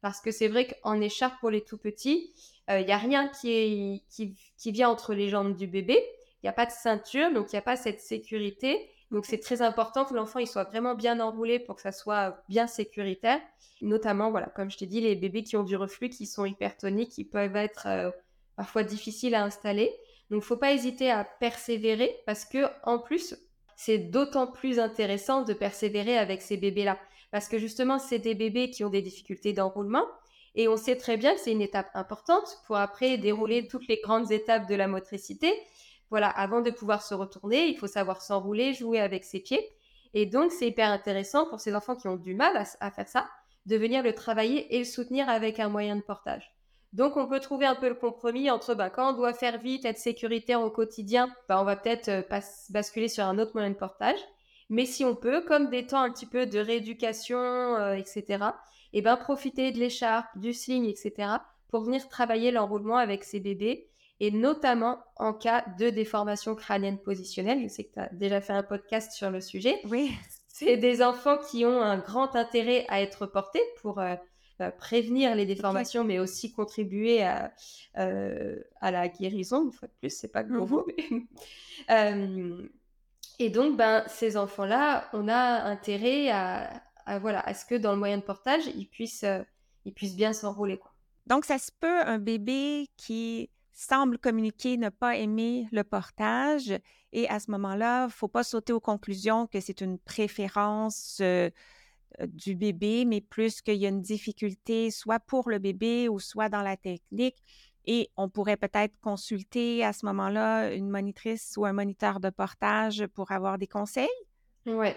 Parce 0.00 0.20
que 0.20 0.30
c'est 0.30 0.46
vrai 0.46 0.68
qu'en 0.68 1.00
écharpe 1.00 1.38
pour 1.40 1.50
les 1.50 1.62
tout 1.62 1.76
petits, 1.76 2.32
il 2.68 2.74
euh, 2.74 2.82
n'y 2.84 2.92
a 2.92 2.96
rien 2.96 3.28
qui, 3.28 4.04
qui, 4.08 4.72
vient 4.72 4.88
entre 4.88 5.12
les 5.12 5.28
jambes 5.28 5.56
du 5.56 5.66
bébé. 5.66 6.00
Il 6.36 6.46
n'y 6.46 6.48
a 6.48 6.52
pas 6.52 6.66
de 6.66 6.70
ceinture, 6.70 7.32
donc 7.32 7.52
il 7.52 7.56
n'y 7.56 7.58
a 7.58 7.62
pas 7.62 7.74
cette 7.74 8.00
sécurité. 8.00 8.88
Donc 9.10 9.24
c'est 9.24 9.38
très 9.38 9.62
important 9.62 10.04
que 10.04 10.14
l'enfant 10.14 10.38
il 10.38 10.46
soit 10.46 10.64
vraiment 10.64 10.94
bien 10.94 11.18
enroulé 11.20 11.58
pour 11.58 11.76
que 11.76 11.82
ça 11.82 11.92
soit 11.92 12.42
bien 12.48 12.66
sécuritaire. 12.66 13.40
Notamment, 13.80 14.30
voilà, 14.30 14.46
comme 14.48 14.70
je 14.70 14.76
t'ai 14.76 14.86
dit, 14.86 15.00
les 15.00 15.14
bébés 15.14 15.44
qui 15.44 15.56
ont 15.56 15.62
du 15.62 15.76
reflux, 15.76 16.10
qui 16.10 16.26
sont 16.26 16.44
hypertoniques, 16.44 17.10
qui 17.10 17.24
peuvent 17.24 17.56
être 17.56 17.86
euh, 17.86 18.10
parfois 18.56 18.82
difficiles 18.82 19.34
à 19.34 19.44
installer. 19.44 19.92
Donc, 20.30 20.42
faut 20.42 20.56
pas 20.56 20.72
hésiter 20.72 21.10
à 21.10 21.24
persévérer 21.24 22.20
parce 22.26 22.44
que 22.44 22.66
en 22.82 22.98
plus, 22.98 23.36
c'est 23.76 23.98
d'autant 23.98 24.46
plus 24.46 24.78
intéressant 24.78 25.42
de 25.42 25.54
persévérer 25.54 26.18
avec 26.18 26.42
ces 26.42 26.56
bébés-là. 26.56 26.98
Parce 27.30 27.48
que 27.48 27.58
justement, 27.58 27.98
c'est 27.98 28.18
des 28.18 28.34
bébés 28.34 28.70
qui 28.70 28.84
ont 28.84 28.90
des 28.90 29.02
difficultés 29.02 29.52
d'enroulement. 29.52 30.04
Et 30.54 30.66
on 30.66 30.76
sait 30.76 30.96
très 30.96 31.16
bien 31.16 31.34
que 31.34 31.40
c'est 31.40 31.52
une 31.52 31.62
étape 31.62 31.90
importante 31.94 32.58
pour 32.66 32.76
après 32.76 33.16
dérouler 33.18 33.68
toutes 33.68 33.86
les 33.86 34.00
grandes 34.02 34.32
étapes 34.32 34.68
de 34.68 34.74
la 34.74 34.88
motricité. 34.88 35.52
Voilà, 36.10 36.28
avant 36.28 36.60
de 36.60 36.70
pouvoir 36.70 37.02
se 37.02 37.14
retourner, 37.14 37.66
il 37.66 37.76
faut 37.76 37.86
savoir 37.86 38.22
s'enrouler, 38.22 38.72
jouer 38.72 39.00
avec 39.00 39.24
ses 39.24 39.40
pieds. 39.40 39.68
Et 40.14 40.26
donc, 40.26 40.52
c'est 40.52 40.68
hyper 40.68 40.90
intéressant 40.90 41.46
pour 41.46 41.60
ces 41.60 41.74
enfants 41.74 41.96
qui 41.96 42.08
ont 42.08 42.16
du 42.16 42.34
mal 42.34 42.64
à, 42.80 42.90
faire 42.90 43.08
ça, 43.08 43.28
de 43.66 43.76
venir 43.76 44.02
le 44.02 44.14
travailler 44.14 44.74
et 44.74 44.78
le 44.78 44.84
soutenir 44.84 45.28
avec 45.28 45.60
un 45.60 45.68
moyen 45.68 45.96
de 45.96 46.02
portage. 46.02 46.54
Donc, 46.94 47.18
on 47.18 47.28
peut 47.28 47.40
trouver 47.40 47.66
un 47.66 47.74
peu 47.74 47.88
le 47.88 47.94
compromis 47.94 48.50
entre 48.50 48.74
bah, 48.74 48.88
quand 48.88 49.10
on 49.10 49.16
doit 49.16 49.34
faire 49.34 49.58
vite, 49.58 49.84
être 49.84 49.98
sécuritaire 49.98 50.62
au 50.62 50.70
quotidien, 50.70 51.30
bah, 51.48 51.60
on 51.60 51.64
va 51.64 51.76
peut-être 51.76 52.08
euh, 52.08 52.22
basculer 52.70 53.08
sur 53.08 53.24
un 53.24 53.38
autre 53.38 53.52
moyen 53.54 53.70
de 53.70 53.74
portage. 53.74 54.18
Mais 54.70 54.86
si 54.86 55.04
on 55.04 55.14
peut, 55.14 55.42
comme 55.42 55.68
des 55.68 55.86
temps 55.86 56.00
un 56.00 56.10
petit 56.10 56.26
peu 56.26 56.46
de 56.46 56.58
rééducation, 56.58 57.38
euh, 57.38 57.94
etc., 57.94 58.44
et 58.94 58.98
eh 58.98 59.02
ben 59.02 59.18
profiter 59.18 59.70
de 59.70 59.78
l'écharpe, 59.78 60.26
du 60.36 60.54
sling, 60.54 60.86
etc., 60.86 61.28
pour 61.68 61.82
venir 61.82 62.08
travailler 62.08 62.50
l'enroulement 62.50 62.96
avec 62.96 63.22
ces 63.22 63.38
bébés, 63.38 63.90
et 64.20 64.30
notamment 64.30 64.98
en 65.16 65.32
cas 65.32 65.64
de 65.78 65.90
déformation 65.90 66.54
crânienne 66.54 66.98
positionnelle. 66.98 67.62
Je 67.62 67.68
sais 67.68 67.84
que 67.84 67.94
tu 67.94 68.00
as 68.00 68.08
déjà 68.12 68.40
fait 68.40 68.52
un 68.52 68.62
podcast 68.62 69.12
sur 69.12 69.30
le 69.30 69.40
sujet. 69.40 69.80
Oui. 69.84 70.12
C'est 70.48 70.76
des 70.76 71.02
enfants 71.02 71.38
qui 71.50 71.64
ont 71.64 71.80
un 71.80 71.98
grand 71.98 72.34
intérêt 72.34 72.84
à 72.88 73.00
être 73.00 73.26
portés 73.26 73.62
pour 73.80 74.00
euh, 74.00 74.16
euh, 74.60 74.72
prévenir 74.72 75.36
les 75.36 75.46
déformations, 75.46 76.02
mais 76.02 76.18
aussi 76.18 76.52
contribuer 76.52 77.22
à, 77.22 77.52
euh, 77.96 78.56
à 78.80 78.90
la 78.90 79.06
guérison. 79.06 79.66
Une 79.66 79.72
fois 79.72 79.86
de 79.86 79.92
plus, 80.00 80.10
c'est 80.10 80.32
pas 80.32 80.42
mmh 80.42 80.82
mais... 80.86 81.26
Euh, 81.90 82.66
et 83.38 83.50
donc, 83.50 83.76
ben, 83.76 84.02
ces 84.08 84.36
enfants-là, 84.36 85.08
on 85.12 85.28
a 85.28 85.62
intérêt 85.62 86.28
à, 86.28 86.82
voilà, 87.20 87.38
à 87.38 87.54
ce 87.54 87.64
que 87.64 87.76
dans 87.76 87.92
le 87.92 87.98
moyen 87.98 88.18
de 88.18 88.22
portage, 88.22 88.66
ils 88.74 88.88
puissent, 88.88 89.24
ils 89.84 89.94
puissent 89.94 90.16
bien 90.16 90.32
s'enrouler. 90.32 90.80
Donc, 91.28 91.44
ça 91.44 91.56
se 91.58 91.70
peut 91.70 92.00
un 92.00 92.18
bébé 92.18 92.88
qui 92.96 93.48
semble 93.78 94.18
communiquer 94.18 94.76
ne 94.76 94.88
pas 94.88 95.16
aimer 95.16 95.68
le 95.70 95.84
portage 95.84 96.74
et 97.12 97.28
à 97.28 97.38
ce 97.38 97.50
moment-là, 97.52 98.02
il 98.02 98.06
ne 98.06 98.12
faut 98.12 98.28
pas 98.28 98.42
sauter 98.42 98.72
aux 98.72 98.80
conclusions 98.80 99.46
que 99.46 99.60
c'est 99.60 99.80
une 99.80 99.98
préférence 99.98 101.18
euh, 101.20 101.48
du 102.26 102.56
bébé, 102.56 103.04
mais 103.04 103.20
plus 103.20 103.62
qu'il 103.62 103.76
y 103.76 103.86
a 103.86 103.88
une 103.88 104.02
difficulté 104.02 104.90
soit 104.90 105.20
pour 105.20 105.48
le 105.48 105.60
bébé 105.60 106.08
ou 106.08 106.18
soit 106.18 106.48
dans 106.48 106.62
la 106.62 106.76
technique. 106.76 107.36
Et 107.86 108.10
on 108.16 108.28
pourrait 108.28 108.56
peut-être 108.56 108.98
consulter 109.00 109.84
à 109.84 109.92
ce 109.92 110.04
moment-là 110.06 110.74
une 110.74 110.90
monitrice 110.90 111.54
ou 111.56 111.64
un 111.64 111.72
moniteur 111.72 112.18
de 112.18 112.30
portage 112.30 113.06
pour 113.14 113.30
avoir 113.30 113.58
des 113.58 113.68
conseils? 113.68 114.08
Oui, 114.66 114.88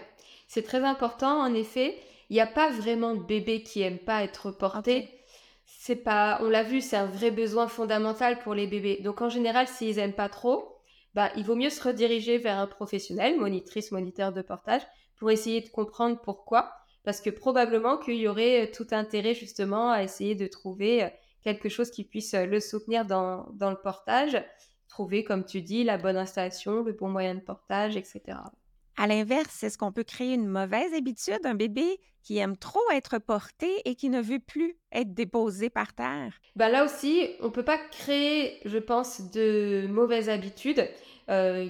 c'est 0.48 0.62
très 0.62 0.82
important. 0.82 1.40
En 1.40 1.54
effet, 1.54 1.96
il 2.30 2.34
n'y 2.34 2.40
a 2.40 2.46
pas 2.46 2.70
vraiment 2.70 3.14
de 3.14 3.22
bébé 3.22 3.62
qui 3.62 3.78
n'aime 3.78 4.00
pas 4.00 4.24
être 4.24 4.50
porté. 4.50 5.08
C'est 5.84 5.96
pas, 5.96 6.38
on 6.42 6.48
l'a 6.48 6.62
vu, 6.62 6.80
c'est 6.80 6.94
un 6.94 7.06
vrai 7.06 7.32
besoin 7.32 7.66
fondamental 7.66 8.38
pour 8.38 8.54
les 8.54 8.68
bébés. 8.68 9.00
Donc 9.02 9.20
en 9.20 9.28
général, 9.28 9.66
s'ils 9.66 9.98
aiment 9.98 10.12
pas 10.12 10.28
trop, 10.28 10.76
bah, 11.14 11.32
il 11.36 11.44
vaut 11.44 11.56
mieux 11.56 11.70
se 11.70 11.82
rediriger 11.82 12.38
vers 12.38 12.60
un 12.60 12.68
professionnel, 12.68 13.36
monitrice, 13.36 13.90
moniteur 13.90 14.32
de 14.32 14.42
portage, 14.42 14.82
pour 15.16 15.32
essayer 15.32 15.60
de 15.60 15.68
comprendre 15.70 16.20
pourquoi. 16.22 16.72
Parce 17.02 17.20
que 17.20 17.30
probablement 17.30 17.98
qu'il 17.98 18.14
y 18.14 18.28
aurait 18.28 18.70
tout 18.70 18.86
intérêt 18.92 19.34
justement 19.34 19.90
à 19.90 20.04
essayer 20.04 20.36
de 20.36 20.46
trouver 20.46 21.10
quelque 21.42 21.68
chose 21.68 21.90
qui 21.90 22.04
puisse 22.04 22.34
le 22.34 22.60
soutenir 22.60 23.04
dans, 23.04 23.48
dans 23.54 23.70
le 23.70 23.80
portage, 23.82 24.40
trouver, 24.88 25.24
comme 25.24 25.44
tu 25.44 25.62
dis, 25.62 25.82
la 25.82 25.98
bonne 25.98 26.16
installation, 26.16 26.84
le 26.84 26.92
bon 26.92 27.08
moyen 27.08 27.34
de 27.34 27.40
portage, 27.40 27.96
etc. 27.96 28.38
À 28.96 29.06
l'inverse, 29.06 29.62
est-ce 29.62 29.78
qu'on 29.78 29.92
peut 29.92 30.04
créer 30.04 30.34
une 30.34 30.46
mauvaise 30.46 30.92
habitude, 30.94 31.40
un 31.44 31.54
bébé 31.54 31.98
qui 32.22 32.38
aime 32.38 32.56
trop 32.56 32.82
être 32.92 33.18
porté 33.18 33.68
et 33.84 33.94
qui 33.94 34.10
ne 34.10 34.20
veut 34.20 34.38
plus 34.38 34.76
être 34.92 35.14
déposé 35.14 35.70
par 35.70 35.94
terre? 35.94 36.34
Ben 36.56 36.68
là 36.68 36.84
aussi, 36.84 37.30
on 37.40 37.46
ne 37.46 37.50
peut 37.50 37.64
pas 37.64 37.78
créer, 37.78 38.60
je 38.64 38.78
pense, 38.78 39.30
de 39.32 39.86
mauvaises 39.88 40.28
habitudes 40.28 40.88
euh, 41.30 41.68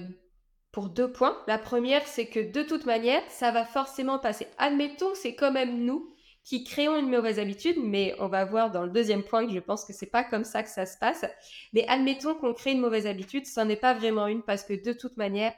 pour 0.71 0.89
deux 0.89 1.11
points. 1.11 1.37
La 1.47 1.57
première, 1.57 2.05
c'est 2.07 2.27
que 2.27 2.39
de 2.39 2.61
toute 2.63 2.85
manière, 2.85 3.23
ça 3.29 3.51
va 3.51 3.65
forcément 3.65 4.19
passer. 4.19 4.47
Admettons, 4.57 5.15
c'est 5.15 5.35
quand 5.35 5.51
même 5.51 5.85
nous 5.85 6.13
qui 6.43 6.65
créons 6.65 6.97
une 6.97 7.09
mauvaise 7.09 7.39
habitude, 7.39 7.77
mais 7.81 8.15
on 8.19 8.27
va 8.27 8.43
voir 8.43 8.69
dans 8.69 8.83
le 8.83 8.89
deuxième 8.89 9.23
point 9.23 9.47
que 9.47 9.53
je 9.53 9.59
pense 9.59 9.85
que 9.85 9.93
c'est 9.93 10.11
pas 10.11 10.25
comme 10.25 10.43
ça 10.43 10.61
que 10.61 10.69
ça 10.69 10.85
se 10.85 10.97
passe. 10.97 11.25
Mais 11.71 11.85
admettons 11.87 12.35
qu'on 12.35 12.53
crée 12.53 12.73
une 12.73 12.81
mauvaise 12.81 13.07
habitude, 13.07 13.45
ça 13.45 13.63
n'est 13.63 13.77
pas 13.77 13.93
vraiment 13.93 14.27
une 14.27 14.43
parce 14.43 14.63
que 14.63 14.73
de 14.73 14.91
toute 14.91 15.15
manière, 15.15 15.53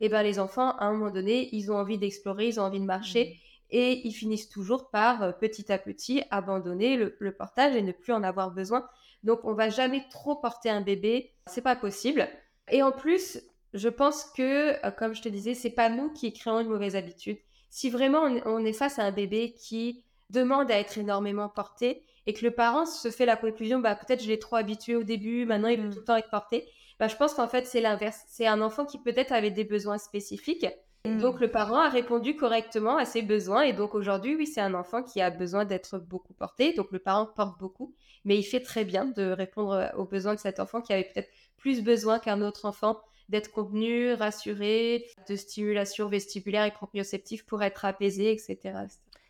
eh 0.00 0.08
ben, 0.08 0.22
les 0.22 0.38
enfants, 0.38 0.76
à 0.76 0.86
un 0.86 0.92
moment 0.92 1.10
donné, 1.10 1.48
ils 1.52 1.70
ont 1.72 1.76
envie 1.76 1.98
d'explorer, 1.98 2.48
ils 2.48 2.60
ont 2.60 2.64
envie 2.64 2.80
de 2.80 2.84
marcher. 2.84 3.24
Mmh. 3.24 3.46
Et 3.70 4.06
ils 4.06 4.12
finissent 4.12 4.48
toujours 4.48 4.90
par, 4.90 5.22
euh, 5.22 5.32
petit 5.32 5.72
à 5.72 5.78
petit, 5.78 6.22
abandonner 6.30 6.96
le, 6.96 7.32
portage 7.32 7.74
et 7.74 7.82
ne 7.82 7.92
plus 7.92 8.12
en 8.12 8.22
avoir 8.22 8.52
besoin. 8.52 8.86
Donc, 9.24 9.40
on 9.44 9.54
va 9.54 9.70
jamais 9.70 10.04
trop 10.10 10.36
porter 10.36 10.70
un 10.70 10.82
bébé. 10.82 11.32
C'est 11.46 11.62
pas 11.62 11.74
possible. 11.74 12.28
Et 12.70 12.82
en 12.82 12.92
plus, 12.92 13.40
je 13.74 13.88
pense 13.88 14.24
que, 14.36 14.86
euh, 14.86 14.90
comme 14.90 15.14
je 15.14 15.22
te 15.22 15.28
disais, 15.28 15.54
c'est 15.54 15.70
pas 15.70 15.88
nous 15.88 16.12
qui 16.12 16.32
créons 16.32 16.60
une 16.60 16.68
mauvaise 16.68 16.94
habitude. 16.94 17.38
Si 17.70 17.90
vraiment 17.90 18.22
on, 18.46 18.64
est 18.64 18.72
face 18.72 18.98
à 18.98 19.02
un 19.02 19.12
bébé 19.12 19.52
qui 19.52 20.04
demande 20.30 20.70
à 20.70 20.78
être 20.78 20.96
énormément 20.96 21.48
porté 21.48 22.04
et 22.26 22.32
que 22.32 22.44
le 22.44 22.52
parent 22.52 22.86
se 22.86 23.10
fait 23.10 23.26
la 23.26 23.36
conclusion, 23.36 23.80
bah 23.80 23.94
peut-être 23.94 24.22
je 24.22 24.28
l'ai 24.28 24.38
trop 24.38 24.56
habitué 24.56 24.96
au 24.96 25.02
début, 25.02 25.44
maintenant 25.44 25.68
il 25.68 25.80
veut 25.80 25.88
mmh. 25.88 25.92
tout 25.92 25.98
le 25.98 26.04
temps 26.04 26.16
être 26.16 26.30
porté, 26.30 26.68
bah, 26.98 27.08
je 27.08 27.16
pense 27.16 27.34
qu'en 27.34 27.48
fait, 27.48 27.66
c'est 27.66 27.80
l'inverse. 27.80 28.22
C'est 28.28 28.46
un 28.46 28.60
enfant 28.62 28.84
qui 28.84 28.98
peut-être 28.98 29.32
avait 29.32 29.50
des 29.50 29.64
besoins 29.64 29.98
spécifiques. 29.98 30.66
Mm. 31.04 31.18
Donc, 31.18 31.40
le 31.40 31.50
parent 31.50 31.80
a 31.80 31.88
répondu 31.88 32.36
correctement 32.36 32.96
à 32.96 33.04
ses 33.04 33.22
besoins. 33.22 33.62
Et 33.62 33.72
donc, 33.72 33.94
aujourd'hui, 33.94 34.34
oui, 34.36 34.46
c'est 34.46 34.60
un 34.60 34.74
enfant 34.74 35.02
qui 35.02 35.20
a 35.20 35.30
besoin 35.30 35.64
d'être 35.64 35.98
beaucoup 35.98 36.32
porté. 36.32 36.72
Donc, 36.72 36.90
le 36.90 36.98
parent 36.98 37.26
porte 37.26 37.58
beaucoup. 37.58 37.94
Mais 38.24 38.38
il 38.38 38.42
fait 38.42 38.60
très 38.60 38.84
bien 38.84 39.04
de 39.04 39.30
répondre 39.30 39.90
aux 39.96 40.06
besoins 40.06 40.34
de 40.34 40.40
cet 40.40 40.58
enfant 40.58 40.80
qui 40.80 40.92
avait 40.92 41.04
peut-être 41.04 41.30
plus 41.56 41.82
besoin 41.82 42.18
qu'un 42.18 42.42
autre 42.42 42.64
enfant 42.64 43.00
d'être 43.28 43.50
contenu, 43.50 44.12
rassuré, 44.12 45.06
de 45.28 45.36
stimulation 45.36 46.08
vestibulaire 46.08 46.64
et 46.64 46.70
proprioceptive 46.70 47.44
pour 47.44 47.62
être 47.62 47.84
apaisé, 47.84 48.30
etc. 48.30 48.56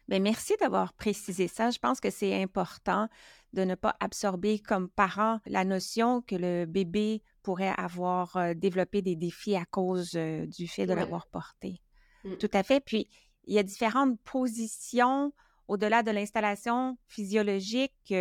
Mais 0.08 0.18
ben, 0.18 0.22
merci 0.22 0.54
d'avoir 0.60 0.92
précisé 0.92 1.48
ça. 1.48 1.70
Je 1.70 1.78
pense 1.78 2.00
que 2.00 2.10
c'est 2.10 2.40
important 2.40 3.08
de 3.56 3.64
ne 3.64 3.74
pas 3.74 3.96
absorber 4.00 4.60
comme 4.60 4.88
parent 4.88 5.40
la 5.46 5.64
notion 5.64 6.20
que 6.20 6.36
le 6.36 6.66
bébé 6.66 7.22
pourrait 7.42 7.72
avoir 7.76 8.54
développé 8.54 9.02
des 9.02 9.16
défis 9.16 9.56
à 9.56 9.64
cause 9.64 10.12
du 10.12 10.68
fait 10.68 10.86
de 10.86 10.92
l'avoir 10.92 11.26
porté. 11.26 11.80
Mmh. 12.24 12.36
Tout 12.36 12.50
à 12.52 12.62
fait. 12.62 12.80
Puis, 12.80 13.08
il 13.46 13.54
y 13.54 13.58
a 13.58 13.62
différentes 13.62 14.20
positions 14.20 15.32
au-delà 15.68 16.02
de 16.02 16.10
l'installation 16.10 16.98
physiologique. 17.08 18.14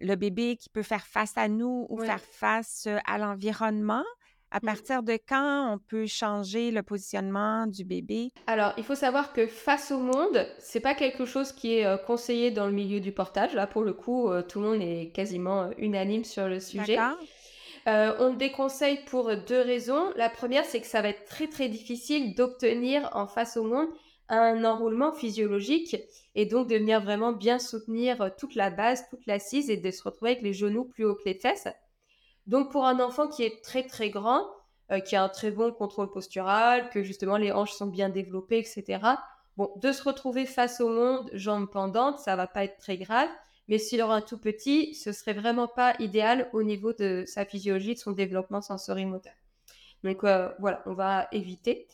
le 0.00 0.14
bébé 0.14 0.56
qui 0.56 0.68
peut 0.68 0.84
faire 0.84 1.06
face 1.06 1.36
à 1.36 1.48
nous 1.48 1.86
ou 1.90 1.98
faire 1.98 2.20
face 2.20 2.88
à 3.04 3.18
l'environnement. 3.18 4.04
À 4.50 4.58
mmh. 4.58 4.66
partir 4.66 5.02
de 5.02 5.18
quand 5.28 5.74
on 5.74 5.78
peut 5.78 6.06
changer 6.06 6.70
le 6.70 6.82
positionnement 6.82 7.66
du 7.66 7.84
bébé? 7.84 8.32
Alors, 8.46 8.72
il 8.78 8.84
faut 8.84 8.94
savoir 8.94 9.32
que 9.32 9.46
face 9.46 9.90
au 9.90 9.98
monde, 9.98 10.46
c'est 10.58 10.80
pas 10.80 10.94
quelque 10.94 11.24
chose 11.26 11.52
qui 11.52 11.74
est 11.74 12.04
conseillé 12.06 12.50
dans 12.50 12.66
le 12.66 12.72
milieu 12.72 13.00
du 13.00 13.12
portage. 13.12 13.54
Là, 13.54 13.66
pour 13.66 13.82
le 13.82 13.92
coup, 13.92 14.30
tout 14.48 14.60
le 14.60 14.66
monde 14.66 14.82
est 14.82 15.12
quasiment 15.14 15.70
unanime 15.76 16.24
sur 16.24 16.48
le 16.48 16.60
sujet. 16.60 16.98
On 17.86 18.30
le 18.30 18.36
déconseille 18.36 19.00
pour 19.06 19.34
deux 19.46 19.60
raisons. 19.60 20.12
La 20.16 20.30
première, 20.30 20.64
c'est 20.64 20.80
que 20.80 20.86
ça 20.86 21.02
va 21.02 21.08
être 21.08 21.24
très 21.24 21.48
très 21.48 21.68
difficile 21.68 22.34
d'obtenir 22.34 23.08
en 23.12 23.26
face 23.26 23.56
au 23.56 23.64
monde 23.64 23.88
un 24.30 24.64
enroulement 24.64 25.12
physiologique 25.12 25.96
et 26.34 26.44
donc 26.44 26.68
de 26.68 26.76
venir 26.76 27.00
vraiment 27.00 27.32
bien 27.32 27.58
soutenir 27.58 28.30
toute 28.38 28.54
la 28.54 28.68
base, 28.70 29.08
toute 29.08 29.26
l'assise 29.26 29.70
et 29.70 29.78
de 29.78 29.90
se 29.90 30.02
retrouver 30.02 30.32
avec 30.32 30.42
les 30.42 30.52
genoux 30.52 30.84
plus 30.84 31.04
haut 31.06 31.14
que 31.14 31.24
les 31.24 31.34
fesses. 31.34 31.68
Donc 32.48 32.72
pour 32.72 32.86
un 32.86 32.98
enfant 32.98 33.28
qui 33.28 33.44
est 33.44 33.62
très 33.62 33.84
très 33.86 34.10
grand, 34.10 34.46
euh, 34.90 35.00
qui 35.00 35.14
a 35.14 35.22
un 35.22 35.28
très 35.28 35.50
bon 35.50 35.70
contrôle 35.70 36.10
postural, 36.10 36.88
que 36.90 37.02
justement 37.02 37.36
les 37.36 37.52
hanches 37.52 37.74
sont 37.74 37.86
bien 37.86 38.08
développées, 38.08 38.58
etc. 38.58 39.00
Bon, 39.56 39.70
de 39.76 39.92
se 39.92 40.02
retrouver 40.02 40.46
face 40.46 40.80
au 40.80 40.88
monde, 40.88 41.30
jambes 41.34 41.70
pendantes, 41.70 42.18
ça 42.18 42.36
va 42.36 42.46
pas 42.46 42.64
être 42.64 42.78
très 42.78 42.96
grave. 42.96 43.28
Mais 43.68 43.76
s'il 43.76 44.00
aura 44.00 44.16
un 44.16 44.22
tout 44.22 44.38
petit, 44.38 44.94
ce 44.94 45.12
serait 45.12 45.34
vraiment 45.34 45.68
pas 45.68 45.94
idéal 45.98 46.48
au 46.54 46.62
niveau 46.62 46.94
de 46.94 47.24
sa 47.26 47.44
physiologie, 47.44 47.94
de 47.94 47.98
son 47.98 48.12
développement 48.12 48.62
sensorimoteur. 48.62 49.34
Donc 50.02 50.24
euh, 50.24 50.48
voilà, 50.58 50.82
on 50.86 50.94
va 50.94 51.28
éviter. 51.32 51.86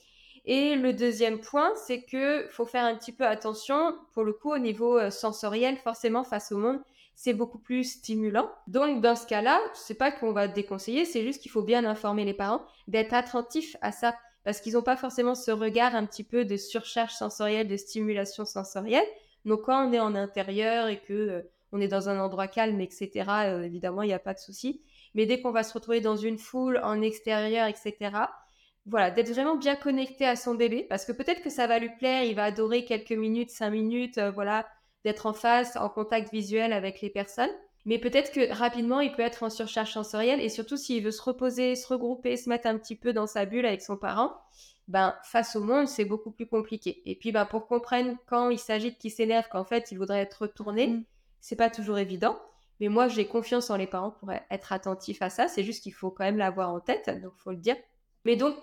Et 0.45 0.77
le 0.77 0.93
deuxième 0.93 1.41
point, 1.41 1.73
c'est 1.75 2.03
que 2.03 2.47
faut 2.51 2.67
faire 2.67 2.85
un 2.85 2.95
petit 2.95 3.13
peu 3.13 3.27
attention. 3.27 3.97
Pour 4.13 4.23
le 4.25 4.35
coup, 4.35 4.53
au 4.53 4.59
niveau 4.59 4.99
euh, 4.99 5.11
sensoriel, 5.11 5.77
forcément, 5.79 6.23
face 6.23 6.53
au 6.53 6.59
monde, 6.59 6.81
c'est 7.15 7.35
beaucoup 7.35 7.59
plus 7.59 7.85
stimulant. 7.85 8.51
Donc, 8.67 9.01
dans 9.01 9.17
ce 9.17 9.27
cas-là, 9.27 9.61
c'est 9.75 9.95
pas 9.95 10.11
qu'on 10.11 10.33
va 10.33 10.49
déconseiller, 10.49 11.05
c'est 11.05 11.23
juste 11.23 11.41
qu'il 11.41 11.51
faut 11.51 11.63
bien 11.63 11.85
informer 11.85 12.25
les 12.25 12.35
parents 12.35 12.63
d'être 12.89 13.15
attentifs 13.15 13.77
à 13.81 13.93
ça. 13.93 14.15
Parce 14.45 14.61
qu'ils 14.61 14.75
n'ont 14.75 14.83
pas 14.83 14.97
forcément 14.97 15.35
ce 15.35 15.51
regard 15.51 15.95
un 15.95 16.05
petit 16.05 16.25
peu 16.25 16.45
de 16.45 16.57
surcharge 16.57 17.13
sensorielle, 17.13 17.67
de 17.67 17.77
stimulation 17.77 18.45
sensorielle. 18.45 19.07
Donc, 19.45 19.63
quand 19.63 19.89
on 19.89 19.93
est 19.93 20.01
en 20.01 20.15
intérieur 20.15 20.89
et 20.89 21.01
que 21.01 21.13
euh, 21.13 21.43
on 21.73 21.81
est 21.81 21.89
dans 21.89 22.09
un 22.09 22.21
endroit 22.21 22.47
calme, 22.47 22.81
etc., 22.81 23.11
euh, 23.47 23.63
évidemment, 23.63 24.03
il 24.03 24.09
n'y 24.09 24.13
a 24.13 24.19
pas 24.19 24.35
de 24.35 24.39
souci. 24.39 24.83
Mais 25.15 25.27
dès 25.27 25.41
qu'on 25.41 25.51
va 25.51 25.63
se 25.63 25.73
retrouver 25.73 26.01
dans 26.01 26.17
une 26.17 26.39
foule, 26.39 26.81
en 26.83 27.01
extérieur, 27.01 27.67
etc., 27.67 28.11
voilà, 28.87 29.11
d'être 29.11 29.31
vraiment 29.31 29.57
bien 29.57 29.77
connecté 29.77 30.27
à 30.27 30.37
son 30.37 30.55
bébé, 30.55 30.85
parce 30.89 31.07
que 31.07 31.13
peut-être 31.13 31.43
que 31.43 31.51
ça 31.51 31.67
va 31.67 31.79
lui 31.79 31.91
plaire, 31.97 32.25
il 32.25 32.35
va 32.35 32.45
adorer 32.45 32.85
quelques 32.85 33.13
minutes, 33.13 33.51
cinq 33.51 33.71
minutes, 33.71 34.19
euh, 34.19 34.31
voilà, 34.31 34.67
d'être 35.05 35.27
en 35.27 35.33
face, 35.33 35.77
en 35.77 35.89
contact 35.89 36.33
visuel 36.33 36.73
avec 36.73 37.01
les 37.01 37.11
personnes. 37.11 37.51
Mais 37.87 37.99
peut-être 37.99 38.33
que 38.33 38.53
rapidement, 38.53 39.01
il 39.01 39.13
peut 39.13 39.23
être 39.23 39.43
en 39.43 39.51
surcharge 39.51 39.93
sensorielle, 39.93 40.41
et 40.41 40.49
surtout 40.49 40.77
s'il 40.77 41.05
veut 41.05 41.11
se 41.11 41.23
reposer, 41.23 41.77
se 41.77 41.87
regrouper, 41.87 42.37
se 42.37 42.49
mettre 42.49 42.67
un 42.67 42.79
petit 42.79 42.97
peu 42.97 43.13
dans 43.13 43.27
sa 43.27 43.45
bulle 43.45 43.67
avec 43.67 43.83
son 43.83 43.97
parent, 43.97 44.33
ben, 44.89 45.15
face 45.23 45.57
au 45.57 45.61
monde, 45.61 45.87
c'est 45.87 46.05
beaucoup 46.05 46.31
plus 46.31 46.47
compliqué. 46.47 47.03
Et 47.05 47.15
puis, 47.15 47.33
ben, 47.33 47.45
pour 47.45 47.67
comprendre 47.67 48.17
quand 48.27 48.51
il 48.51 48.59
s'agit 48.59 48.93
de 48.93 48.97
qui 48.97 49.11
s'énerve, 49.11 49.49
qu'en 49.51 49.65
fait, 49.65 49.93
il 49.93 49.99
voudrait 49.99 50.21
être 50.21 50.43
retourné, 50.43 50.89
mmh 50.89 51.05
c'est 51.45 51.57
pas 51.57 51.69
toujours 51.69 51.99
évident. 51.99 52.39
Mais 52.81 52.89
moi, 52.89 53.07
j'ai 53.07 53.27
confiance 53.27 53.69
en 53.69 53.77
les 53.77 53.87
parents 53.87 54.13
pour 54.13 54.33
être 54.33 54.73
attentifs 54.73 55.21
à 55.21 55.29
ça. 55.29 55.47
C'est 55.47 55.63
juste 55.63 55.83
qu'il 55.83 55.93
faut 55.93 56.11
quand 56.11 56.25
même 56.25 56.39
l'avoir 56.39 56.71
en 56.71 56.81
tête, 56.81 57.11
donc 57.23 57.33
faut 57.37 57.51
le 57.51 57.59
dire. 57.59 57.77
Mais 58.25 58.35
donc, 58.35 58.57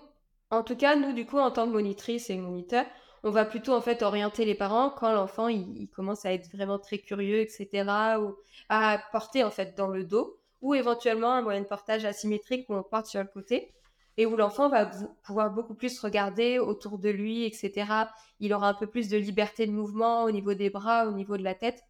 en 0.50 0.64
tout 0.64 0.76
cas, 0.76 0.96
nous, 0.96 1.14
du 1.14 1.28
coup, 1.28 1.38
en 1.38 1.52
tant 1.52 1.68
que 1.68 1.74
monitrice 1.74 2.32
et 2.32 2.38
moniteur, 2.38 2.86
on 3.24 3.30
va 3.30 3.46
plutôt 3.46 3.74
en 3.74 3.82
fait 3.82 4.02
orienter 4.02 4.46
les 4.46 4.56
parents 4.56 4.90
quand 4.90 5.12
l'enfant 5.14 5.48
il, 5.48 5.88
commence 5.90 6.26
à 6.26 6.34
être 6.34 6.50
vraiment 6.52 6.80
très 6.80 6.98
curieux, 6.98 7.40
etc. 7.40 7.86
ou 8.20 8.36
à 8.70 9.00
porter 9.12 9.44
en 9.44 9.52
fait 9.52 9.78
dans 9.78 9.88
le 9.88 10.04
dos, 10.04 10.40
ou 10.62 10.74
éventuellement 10.74 11.34
un 11.34 11.42
moyen 11.42 11.62
de 11.62 11.68
portage 11.68 12.06
asymétrique 12.06 12.70
où 12.70 12.76
on 12.76 12.84
porte 12.84 13.06
sur 13.08 13.22
le 13.22 13.28
côté 13.28 13.74
et 14.18 14.26
où 14.26 14.36
l'enfant 14.36 14.70
va 14.70 14.90
pouvoir 15.24 15.52
beaucoup 15.52 15.74
plus 15.74 16.00
regarder 16.00 16.60
autour 16.60 16.98
de 17.00 17.10
lui, 17.10 17.46
etc. 17.46 17.86
Il 18.40 18.54
aura 18.54 18.68
un 18.70 18.74
peu 18.74 18.88
plus 18.88 19.10
de 19.10 19.18
liberté 19.18 19.66
de 19.66 19.72
mouvement 19.72 20.24
au 20.24 20.32
niveau 20.32 20.54
des 20.54 20.70
bras, 20.70 21.08
au 21.08 21.12
niveau 21.12 21.38
de 21.38 21.44
la 21.44 21.56
tête. 21.56 21.84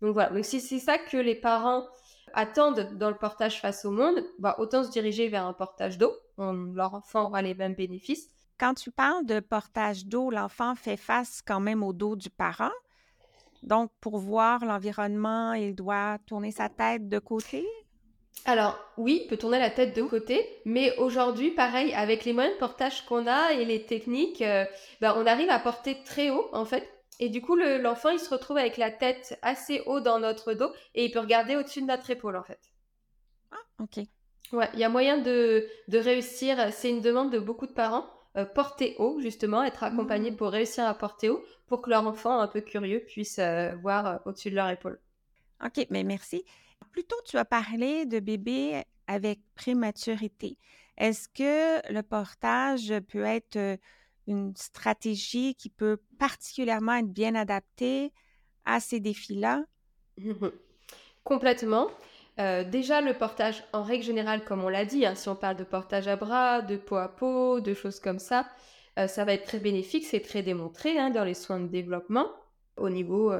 Donc 0.00 0.14
voilà, 0.14 0.30
donc 0.30 0.44
si 0.44 0.60
c'est 0.60 0.78
ça 0.78 0.98
que 0.98 1.16
les 1.16 1.34
parents 1.34 1.86
attendent 2.32 2.96
dans 2.96 3.10
le 3.10 3.16
portage 3.16 3.60
face 3.60 3.84
au 3.84 3.90
monde, 3.90 4.24
bah, 4.38 4.56
autant 4.58 4.84
se 4.84 4.90
diriger 4.90 5.28
vers 5.28 5.46
un 5.46 5.52
portage 5.52 5.98
d'eau. 5.98 6.12
Leur 6.38 6.94
enfant 6.94 7.26
aura 7.26 7.42
les 7.42 7.54
mêmes 7.54 7.74
bénéfices. 7.74 8.30
Quand 8.58 8.74
tu 8.74 8.90
parles 8.90 9.26
de 9.26 9.40
portage 9.40 10.06
d'eau, 10.06 10.30
l'enfant 10.30 10.74
fait 10.74 10.96
face 10.96 11.42
quand 11.46 11.60
même 11.60 11.82
au 11.82 11.92
dos 11.92 12.16
du 12.16 12.30
parent. 12.30 12.70
Donc, 13.62 13.90
pour 14.00 14.18
voir 14.18 14.64
l'environnement, 14.64 15.52
il 15.52 15.74
doit 15.74 16.18
tourner 16.26 16.52
sa 16.52 16.68
tête 16.68 17.08
de 17.08 17.18
côté? 17.18 17.66
Alors, 18.44 18.78
oui, 18.96 19.22
il 19.24 19.26
peut 19.28 19.36
tourner 19.36 19.58
la 19.58 19.70
tête 19.70 19.96
de 19.96 20.02
côté, 20.02 20.46
mais 20.64 20.96
aujourd'hui, 20.98 21.50
pareil, 21.50 21.92
avec 21.94 22.24
les 22.24 22.32
moyens 22.32 22.54
de 22.54 22.60
portage 22.60 23.04
qu'on 23.06 23.26
a 23.26 23.52
et 23.52 23.64
les 23.64 23.84
techniques, 23.84 24.40
euh, 24.40 24.64
bah, 25.00 25.14
on 25.16 25.26
arrive 25.26 25.50
à 25.50 25.58
porter 25.58 26.02
très 26.04 26.30
haut, 26.30 26.48
en 26.52 26.64
fait, 26.64 26.88
et 27.18 27.28
du 27.28 27.40
coup, 27.40 27.56
l'enfant, 27.56 28.10
il 28.10 28.20
se 28.20 28.28
retrouve 28.30 28.58
avec 28.58 28.76
la 28.76 28.90
tête 28.90 29.38
assez 29.42 29.82
haut 29.86 30.00
dans 30.00 30.18
notre 30.20 30.52
dos 30.52 30.70
et 30.94 31.06
il 31.06 31.10
peut 31.10 31.18
regarder 31.18 31.56
au-dessus 31.56 31.80
de 31.80 31.86
notre 31.86 32.10
épaule, 32.10 32.36
en 32.36 32.42
fait. 32.42 32.60
Ah, 33.50 33.82
ok. 33.82 34.04
Ouais, 34.52 34.68
il 34.74 34.80
y 34.80 34.84
a 34.84 34.88
moyen 34.88 35.18
de, 35.18 35.66
de 35.88 35.98
réussir. 35.98 36.72
C'est 36.72 36.90
une 36.90 37.00
demande 37.00 37.32
de 37.32 37.38
beaucoup 37.38 37.66
de 37.66 37.72
parents. 37.72 38.06
Euh, 38.36 38.44
porter 38.44 38.96
haut, 38.98 39.18
justement, 39.20 39.64
être 39.64 39.82
accompagné 39.82 40.30
mmh. 40.30 40.36
pour 40.36 40.50
réussir 40.50 40.84
à 40.84 40.92
porter 40.92 41.30
haut, 41.30 41.42
pour 41.66 41.80
que 41.80 41.88
leur 41.88 42.06
enfant, 42.06 42.38
un 42.38 42.48
peu 42.48 42.60
curieux, 42.60 43.00
puisse 43.00 43.38
euh, 43.38 43.74
voir 43.76 44.06
euh, 44.06 44.16
au-dessus 44.26 44.50
de 44.50 44.56
leur 44.56 44.68
épaule. 44.68 45.00
OK, 45.64 45.86
mais 45.88 46.04
merci. 46.04 46.44
Plutôt, 46.90 47.16
tu 47.24 47.38
as 47.38 47.46
parlé 47.46 48.04
de 48.04 48.20
bébés 48.20 48.82
avec 49.06 49.40
prématurité. 49.54 50.58
Est-ce 50.98 51.28
que 51.28 51.92
le 51.92 52.02
portage 52.02 52.92
peut 53.08 53.24
être 53.24 53.78
une 54.26 54.54
stratégie 54.56 55.54
qui 55.54 55.70
peut 55.70 55.98
particulièrement 56.18 56.94
être 56.96 57.12
bien 57.12 57.34
adaptée 57.34 58.12
à 58.66 58.80
ces 58.80 59.00
défis-là? 59.00 59.64
Complètement. 61.24 61.90
Déjà, 62.38 63.00
le 63.00 63.14
portage, 63.14 63.64
en 63.72 63.82
règle 63.82 64.04
générale, 64.04 64.44
comme 64.44 64.64
on 64.64 64.68
l'a 64.68 64.84
dit, 64.84 65.06
hein, 65.06 65.14
si 65.14 65.28
on 65.28 65.36
parle 65.36 65.56
de 65.56 65.64
portage 65.64 66.08
à 66.08 66.16
bras, 66.16 66.62
de 66.62 66.76
peau 66.76 66.96
à 66.96 67.08
peau, 67.08 67.60
de 67.60 67.74
choses 67.74 68.00
comme 68.00 68.18
ça, 68.18 68.46
ça 69.06 69.24
va 69.24 69.32
être 69.32 69.44
très 69.44 69.58
bénéfique, 69.58 70.04
c'est 70.04 70.20
très 70.20 70.42
démontré 70.42 70.98
hein, 70.98 71.10
dans 71.10 71.24
les 71.24 71.34
soins 71.34 71.60
de 71.60 71.68
développement 71.68 72.28
au 72.76 72.90
niveau 72.90 73.32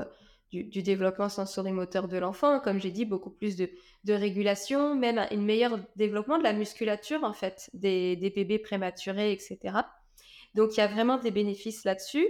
du, 0.53 0.83
développement 0.83 1.29
sensorimoteur 1.29 2.09
de 2.09 2.17
l'enfant. 2.17 2.61
Comme 2.61 2.81
j'ai 2.81 2.91
dit, 2.91 3.05
beaucoup 3.05 3.31
plus 3.31 3.57
de, 3.57 3.69
régulation, 4.09 4.95
même 4.95 5.19
un, 5.19 5.37
meilleur 5.37 5.79
développement 5.97 6.39
de 6.39 6.43
la 6.43 6.53
musculature, 6.53 7.25
en 7.25 7.33
fait, 7.33 7.71
des, 7.75 8.17
bébés 8.35 8.59
prématurés, 8.59 9.33
etc. 9.33 9.59
Donc, 10.55 10.77
il 10.77 10.79
y 10.79 10.83
a 10.83 10.87
vraiment 10.87 11.19
des 11.19 11.31
bénéfices 11.31 11.85
là-dessus. 11.85 12.27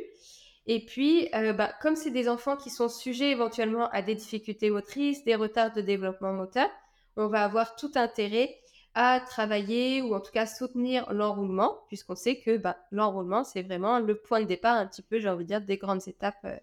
Et 0.66 0.84
puis, 0.84 1.28
euh, 1.34 1.52
bah, 1.52 1.72
comme 1.80 1.94
c'est 1.94 2.10
des 2.10 2.28
enfants 2.28 2.56
qui 2.56 2.70
sont 2.70 2.88
sujets 2.88 3.30
éventuellement 3.30 3.88
à 3.90 4.02
des 4.02 4.16
difficultés 4.16 4.70
motrices, 4.70 5.24
des 5.24 5.36
retards 5.36 5.72
de 5.72 5.80
développement 5.80 6.32
moteur, 6.32 6.68
on 7.16 7.28
va 7.28 7.44
avoir 7.44 7.76
tout 7.76 7.92
intérêt 7.94 8.58
à 8.94 9.20
travailler 9.20 10.02
ou 10.02 10.14
en 10.14 10.20
tout 10.20 10.32
cas 10.32 10.46
soutenir 10.46 11.12
l'enroulement, 11.12 11.78
puisqu'on 11.86 12.16
sait 12.16 12.40
que 12.40 12.56
bah, 12.56 12.78
l'enroulement, 12.90 13.44
c'est 13.44 13.62
vraiment 13.62 14.00
le 14.00 14.16
point 14.16 14.40
de 14.40 14.46
départ 14.46 14.76
un 14.76 14.86
petit 14.86 15.02
peu, 15.02 15.20
j'ai 15.20 15.28
envie 15.28 15.44
de 15.44 15.48
dire, 15.48 15.60
des 15.60 15.76
grandes 15.76 16.08
étapes 16.08 16.44
euh, 16.44 16.56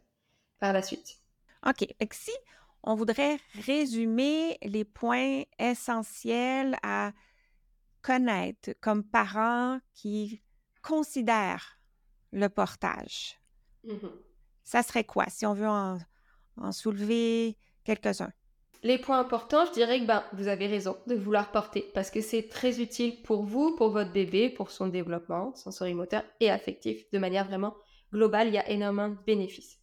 par 0.60 0.74
la 0.74 0.82
suite. 0.82 1.20
OK. 1.66 1.88
si 2.12 2.32
on 2.84 2.96
voudrait 2.96 3.38
résumer 3.66 4.58
les 4.64 4.84
points 4.84 5.44
essentiels 5.58 6.76
à 6.84 7.14
connaître 8.02 8.72
comme 8.82 9.04
parents 9.04 9.80
qui 9.94 10.42
considèrent 10.82 11.80
le 12.34 12.50
portage, 12.50 13.40
mmh 13.84 14.08
ça 14.64 14.82
serait 14.82 15.04
quoi 15.04 15.26
si 15.28 15.46
on 15.46 15.54
veut 15.54 15.68
en, 15.68 16.00
soulever 16.72 17.58
quelques-uns? 17.84 18.32
Les 18.82 18.98
points 18.98 19.20
importants, 19.20 19.66
je 19.66 19.72
dirais 19.72 20.00
que 20.00 20.06
ben, 20.06 20.24
vous 20.34 20.48
avez 20.48 20.68
raison 20.68 20.98
de 21.08 21.16
vouloir 21.16 21.52
porter 21.52 21.90
parce 21.94 22.10
que 22.10 22.22
c'est 22.22 22.48
très 22.48 22.82
utile 22.82 23.22
pour 23.24 23.44
vous, 23.44 23.76
pour 23.76 23.90
votre 23.90 24.12
bébé, 24.12 24.50
pour 24.50 24.72
son 24.72 24.88
développement 24.88 25.54
sensorimoteur 25.56 26.24
et 26.40 26.50
affectif 26.50 27.10
de 27.12 27.20
manière 27.20 27.46
vraiment 27.46 27.76
globale. 28.12 28.48
Il 28.48 28.54
y 28.54 28.58
a 28.58 28.70
énormément 28.70 29.10
de 29.10 29.18
bénéfices. 29.26 29.80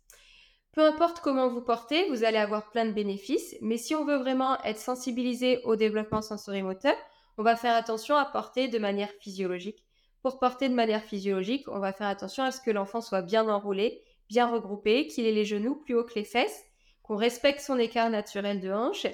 Peu 0.72 0.82
importe 0.82 1.20
comment 1.20 1.48
vous 1.48 1.62
portez, 1.62 2.08
vous 2.08 2.24
allez 2.24 2.38
avoir 2.38 2.70
plein 2.70 2.84
de 2.84 2.92
bénéfices, 2.92 3.56
mais 3.60 3.76
si 3.76 3.94
on 3.94 4.04
veut 4.04 4.18
vraiment 4.18 4.62
être 4.62 4.78
sensibilisé 4.78 5.60
au 5.64 5.76
développement 5.76 6.22
sensorimoteur, 6.22 6.94
on 7.38 7.42
va 7.42 7.56
faire 7.56 7.74
attention 7.74 8.16
à 8.16 8.24
porter 8.24 8.68
de 8.68 8.78
manière 8.78 9.10
physiologique. 9.20 9.84
Pour 10.22 10.38
porter 10.38 10.68
de 10.68 10.74
manière 10.74 11.02
physiologique, 11.02 11.66
on 11.68 11.78
va 11.78 11.92
faire 11.92 12.08
attention 12.08 12.44
à 12.44 12.50
ce 12.50 12.60
que 12.60 12.70
l'enfant 12.70 13.00
soit 13.00 13.22
bien 13.22 13.48
enroulé, 13.48 14.02
bien 14.28 14.46
regroupé, 14.46 15.06
qu'il 15.06 15.26
ait 15.26 15.32
les 15.32 15.46
genoux 15.46 15.76
plus 15.76 15.94
hauts 15.94 16.04
que 16.04 16.14
les 16.14 16.24
fesses, 16.24 16.64
qu'on 17.02 17.16
respecte 17.16 17.60
son 17.60 17.78
écart 17.78 18.10
naturel 18.10 18.60
de 18.60 18.70
hanche 18.70 19.06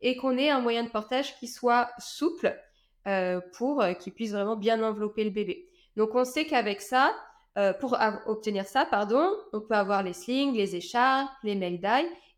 et 0.00 0.16
qu'on 0.16 0.38
ait 0.38 0.50
un 0.50 0.60
moyen 0.60 0.82
de 0.82 0.88
portage 0.88 1.38
qui 1.38 1.48
soit 1.48 1.90
souple 1.98 2.58
euh, 3.06 3.40
pour 3.58 3.82
euh, 3.82 3.92
qu'il 3.92 4.14
puisse 4.14 4.32
vraiment 4.32 4.56
bien 4.56 4.82
envelopper 4.82 5.24
le 5.24 5.30
bébé. 5.30 5.68
Donc 5.96 6.14
on 6.14 6.24
sait 6.24 6.46
qu'avec 6.46 6.80
ça, 6.80 7.14
euh, 7.58 7.72
pour 7.74 7.96
obtenir 8.26 8.64
ça, 8.64 8.86
pardon, 8.86 9.30
on 9.52 9.60
peut 9.60 9.74
avoir 9.74 10.02
les 10.02 10.14
slings, 10.14 10.54
les 10.54 10.74
écharpes, 10.76 11.30
les 11.42 11.54
mail 11.54 11.80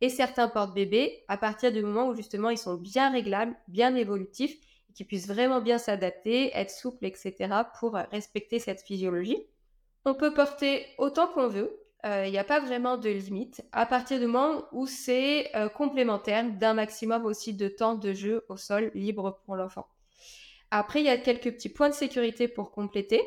et 0.00 0.08
certains 0.08 0.48
porte-bébés 0.48 1.24
à 1.28 1.38
partir 1.38 1.72
du 1.72 1.80
moment 1.80 2.08
où 2.08 2.14
justement 2.14 2.50
ils 2.50 2.58
sont 2.58 2.74
bien 2.74 3.10
réglables, 3.10 3.56
bien 3.68 3.94
évolutifs, 3.94 4.56
qui 4.96 5.04
puissent 5.04 5.28
vraiment 5.28 5.60
bien 5.60 5.78
s'adapter, 5.78 6.50
être 6.56 6.72
souples, 6.72 7.06
etc. 7.06 7.34
pour 7.78 7.96
euh, 7.96 8.02
respecter 8.10 8.58
cette 8.58 8.80
physiologie. 8.80 9.40
On 10.04 10.14
peut 10.14 10.34
porter 10.34 10.84
autant 10.98 11.28
qu'on 11.28 11.46
veut, 11.46 11.78
euh, 12.04 12.26
il 12.26 12.32
n'y 12.32 12.38
a 12.38 12.44
pas 12.44 12.58
vraiment 12.58 12.96
de 12.96 13.08
limite, 13.08 13.62
à 13.70 13.86
partir 13.86 14.18
du 14.18 14.26
moment 14.26 14.64
où 14.72 14.88
c'est 14.88 15.52
complémentaire 15.74 16.50
d'un 16.50 16.74
maximum 16.74 17.24
aussi 17.26 17.54
de 17.54 17.68
temps 17.68 17.94
de 17.94 18.12
jeu 18.12 18.44
au 18.48 18.56
sol 18.56 18.90
libre 18.94 19.40
pour 19.44 19.54
l'enfant. 19.54 19.86
Après, 20.70 21.00
il 21.00 21.06
y 21.06 21.10
a 21.10 21.18
quelques 21.18 21.52
petits 21.52 21.68
points 21.68 21.88
de 21.88 21.94
sécurité 21.94 22.48
pour 22.48 22.70
compléter. 22.72 23.22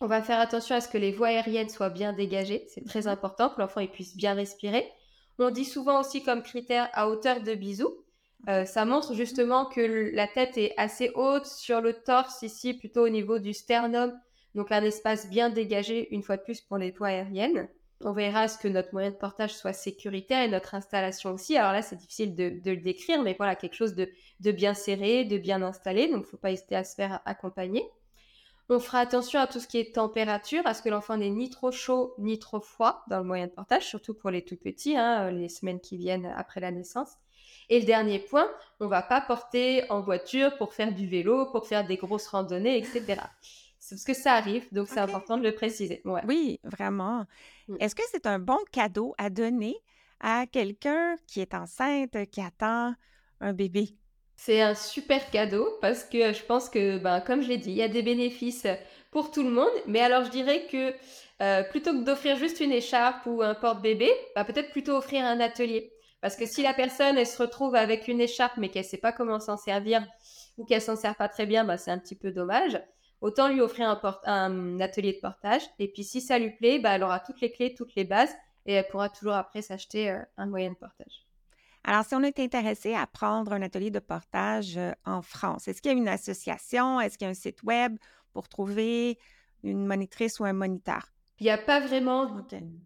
On 0.00 0.06
va 0.06 0.22
faire 0.22 0.40
attention 0.40 0.76
à 0.76 0.80
ce 0.80 0.88
que 0.88 0.98
les 0.98 1.12
voies 1.12 1.28
aériennes 1.28 1.68
soient 1.68 1.90
bien 1.90 2.12
dégagées. 2.12 2.64
C'est 2.68 2.84
très 2.84 3.02
mhm. 3.02 3.08
important 3.08 3.50
que 3.50 3.60
l'enfant 3.60 3.84
puisse 3.86 4.16
bien 4.16 4.34
respirer. 4.34 4.90
On 5.38 5.50
dit 5.50 5.64
souvent 5.64 6.00
aussi 6.00 6.22
comme 6.22 6.42
critère 6.42 6.88
à 6.92 7.08
hauteur 7.08 7.42
de 7.42 7.54
bisou. 7.54 7.99
Euh, 8.48 8.64
ça 8.64 8.84
montre 8.84 9.14
justement 9.14 9.66
que 9.66 10.10
la 10.14 10.26
tête 10.26 10.56
est 10.56 10.72
assez 10.76 11.10
haute 11.14 11.46
sur 11.46 11.80
le 11.80 11.92
torse 11.92 12.42
ici, 12.42 12.74
plutôt 12.74 13.04
au 13.04 13.08
niveau 13.08 13.38
du 13.38 13.52
sternum. 13.52 14.18
Donc 14.54 14.72
un 14.72 14.82
espace 14.82 15.28
bien 15.28 15.50
dégagé, 15.50 16.12
une 16.14 16.22
fois 16.22 16.36
de 16.36 16.42
plus, 16.42 16.60
pour 16.60 16.78
les 16.78 16.90
voies 16.90 17.08
aériennes. 17.08 17.68
On 18.02 18.12
verra 18.12 18.48
ce 18.48 18.56
que 18.56 18.66
notre 18.66 18.94
moyen 18.94 19.10
de 19.10 19.16
portage 19.16 19.54
soit 19.54 19.74
sécuritaire 19.74 20.42
et 20.42 20.48
notre 20.48 20.74
installation 20.74 21.32
aussi. 21.32 21.58
Alors 21.58 21.72
là, 21.72 21.82
c'est 21.82 21.96
difficile 21.96 22.34
de, 22.34 22.60
le 22.64 22.76
décrire, 22.78 23.22
mais 23.22 23.34
voilà, 23.36 23.54
quelque 23.56 23.74
chose 23.74 23.94
de, 23.94 24.08
de 24.40 24.52
bien 24.52 24.72
serré, 24.72 25.24
de 25.24 25.36
bien 25.36 25.60
installé. 25.60 26.06
Donc, 26.06 26.20
il 26.20 26.22
ne 26.22 26.26
faut 26.26 26.38
pas 26.38 26.50
hésiter 26.50 26.76
à 26.76 26.84
se 26.84 26.94
faire 26.94 27.20
accompagner. 27.26 27.84
On 28.72 28.78
fera 28.78 29.00
attention 29.00 29.40
à 29.40 29.48
tout 29.48 29.58
ce 29.58 29.66
qui 29.66 29.78
est 29.78 29.94
température, 29.96 30.64
à 30.64 30.74
ce 30.74 30.80
que 30.80 30.88
l'enfant 30.88 31.16
n'est 31.16 31.28
ni 31.28 31.50
trop 31.50 31.72
chaud 31.72 32.14
ni 32.18 32.38
trop 32.38 32.60
froid 32.60 33.04
dans 33.08 33.18
le 33.18 33.24
moyen 33.24 33.48
de 33.48 33.52
portage, 33.52 33.86
surtout 33.86 34.14
pour 34.14 34.30
les 34.30 34.44
tout 34.44 34.56
petits, 34.56 34.96
hein, 34.96 35.30
les 35.32 35.48
semaines 35.48 35.80
qui 35.80 35.96
viennent 35.96 36.32
après 36.36 36.60
la 36.60 36.70
naissance. 36.70 37.16
Et 37.70 37.78
le 37.78 37.86
dernier 37.86 38.18
point, 38.18 38.50
on 38.80 38.88
va 38.88 39.00
pas 39.00 39.20
porter 39.20 39.88
en 39.90 40.00
voiture 40.00 40.56
pour 40.56 40.74
faire 40.74 40.92
du 40.92 41.06
vélo, 41.06 41.46
pour 41.46 41.66
faire 41.66 41.86
des 41.86 41.96
grosses 41.96 42.26
randonnées, 42.26 42.76
etc. 42.76 43.22
C'est 43.78 43.94
parce 43.94 44.04
que 44.04 44.14
ça 44.14 44.34
arrive, 44.34 44.66
donc 44.72 44.88
c'est 44.88 45.00
important 45.00 45.38
de 45.38 45.44
le 45.44 45.54
préciser. 45.54 46.02
Oui, 46.26 46.60
vraiment. 46.64 47.24
Mm. 47.68 47.76
Est-ce 47.80 47.94
que 47.94 48.02
c'est 48.10 48.26
un 48.26 48.40
bon 48.40 48.58
cadeau 48.72 49.14
à 49.18 49.30
donner 49.30 49.76
à 50.18 50.46
quelqu'un 50.46 51.16
qui 51.28 51.40
est 51.40 51.54
enceinte, 51.54 52.16
qui 52.30 52.40
attend 52.40 52.94
un 53.40 53.52
bébé? 53.52 53.94
C'est 54.36 54.60
un 54.60 54.74
super 54.74 55.30
cadeau 55.30 55.78
parce 55.80 56.02
que 56.02 56.32
je 56.32 56.42
pense 56.42 56.68
que, 56.68 56.98
ben, 56.98 57.20
comme 57.20 57.40
je 57.40 57.48
l'ai 57.48 57.58
dit, 57.58 57.70
il 57.70 57.76
y 57.76 57.82
a 57.82 57.88
des 57.88 58.02
bénéfices 58.02 58.66
pour 59.10 59.30
tout 59.30 59.42
le 59.42 59.50
monde. 59.50 59.70
Mais 59.86 60.00
alors, 60.00 60.24
je 60.24 60.30
dirais 60.30 60.66
que 60.70 60.94
euh, 61.42 61.62
plutôt 61.64 61.92
que 61.92 62.04
d'offrir 62.04 62.36
juste 62.36 62.60
une 62.60 62.72
écharpe 62.72 63.26
ou 63.26 63.42
un 63.42 63.54
porte-bébé, 63.54 64.10
bah, 64.34 64.44
peut-être 64.44 64.70
plutôt 64.72 64.96
offrir 64.96 65.24
un 65.24 65.40
atelier. 65.40 65.92
Parce 66.20 66.36
que 66.36 66.46
si 66.46 66.62
la 66.62 66.74
personne, 66.74 67.24
se 67.24 67.38
retrouve 67.38 67.74
avec 67.74 68.08
une 68.08 68.20
écharpe 68.20 68.56
mais 68.56 68.68
qu'elle 68.68 68.84
ne 68.84 68.88
sait 68.88 68.98
pas 68.98 69.12
comment 69.12 69.40
s'en 69.40 69.56
servir 69.56 70.06
ou 70.58 70.64
qu'elle 70.64 70.82
s'en 70.82 70.96
sert 70.96 71.16
pas 71.16 71.28
très 71.28 71.46
bien, 71.46 71.64
bah, 71.64 71.78
c'est 71.78 71.90
un 71.90 71.98
petit 71.98 72.16
peu 72.16 72.30
dommage. 72.30 72.80
Autant 73.20 73.48
lui 73.48 73.60
offrir 73.60 73.88
un, 73.88 74.00
un, 74.24 74.80
atelier 74.80 75.12
de 75.12 75.20
portage. 75.20 75.62
Et 75.78 75.88
puis, 75.88 76.04
si 76.04 76.20
ça 76.20 76.38
lui 76.38 76.50
plaît, 76.50 76.78
bah, 76.78 76.96
elle 76.96 77.02
aura 77.02 77.20
toutes 77.20 77.40
les 77.40 77.50
clés, 77.50 77.74
toutes 77.74 77.94
les 77.94 78.04
bases 78.04 78.34
et 78.66 78.74
elle 78.74 78.86
pourra 78.88 79.08
toujours 79.08 79.34
après 79.34 79.62
s'acheter 79.62 80.10
euh, 80.10 80.22
un 80.36 80.46
moyen 80.46 80.70
de 80.70 80.76
portage. 80.76 81.26
Alors, 81.84 82.04
si 82.04 82.14
on 82.14 82.22
est 82.22 82.38
intéressé 82.38 82.94
à 82.94 83.06
prendre 83.06 83.52
un 83.52 83.62
atelier 83.62 83.90
de 83.90 83.98
portage 83.98 84.76
euh, 84.76 84.92
en 85.06 85.22
France, 85.22 85.68
est-ce 85.68 85.80
qu'il 85.80 85.92
y 85.92 85.94
a 85.94 85.98
une 85.98 86.08
association? 86.08 87.00
Est-ce 87.00 87.16
qu'il 87.16 87.24
y 87.24 87.28
a 87.28 87.30
un 87.30 87.34
site 87.34 87.62
web 87.62 87.96
pour 88.32 88.48
trouver 88.48 89.18
une 89.62 89.86
monitrice 89.86 90.40
ou 90.40 90.44
un 90.44 90.52
moniteur? 90.52 91.10
Il 91.40 91.44
n'y 91.44 91.50
a 91.50 91.58
pas 91.58 91.80
vraiment 91.80 92.30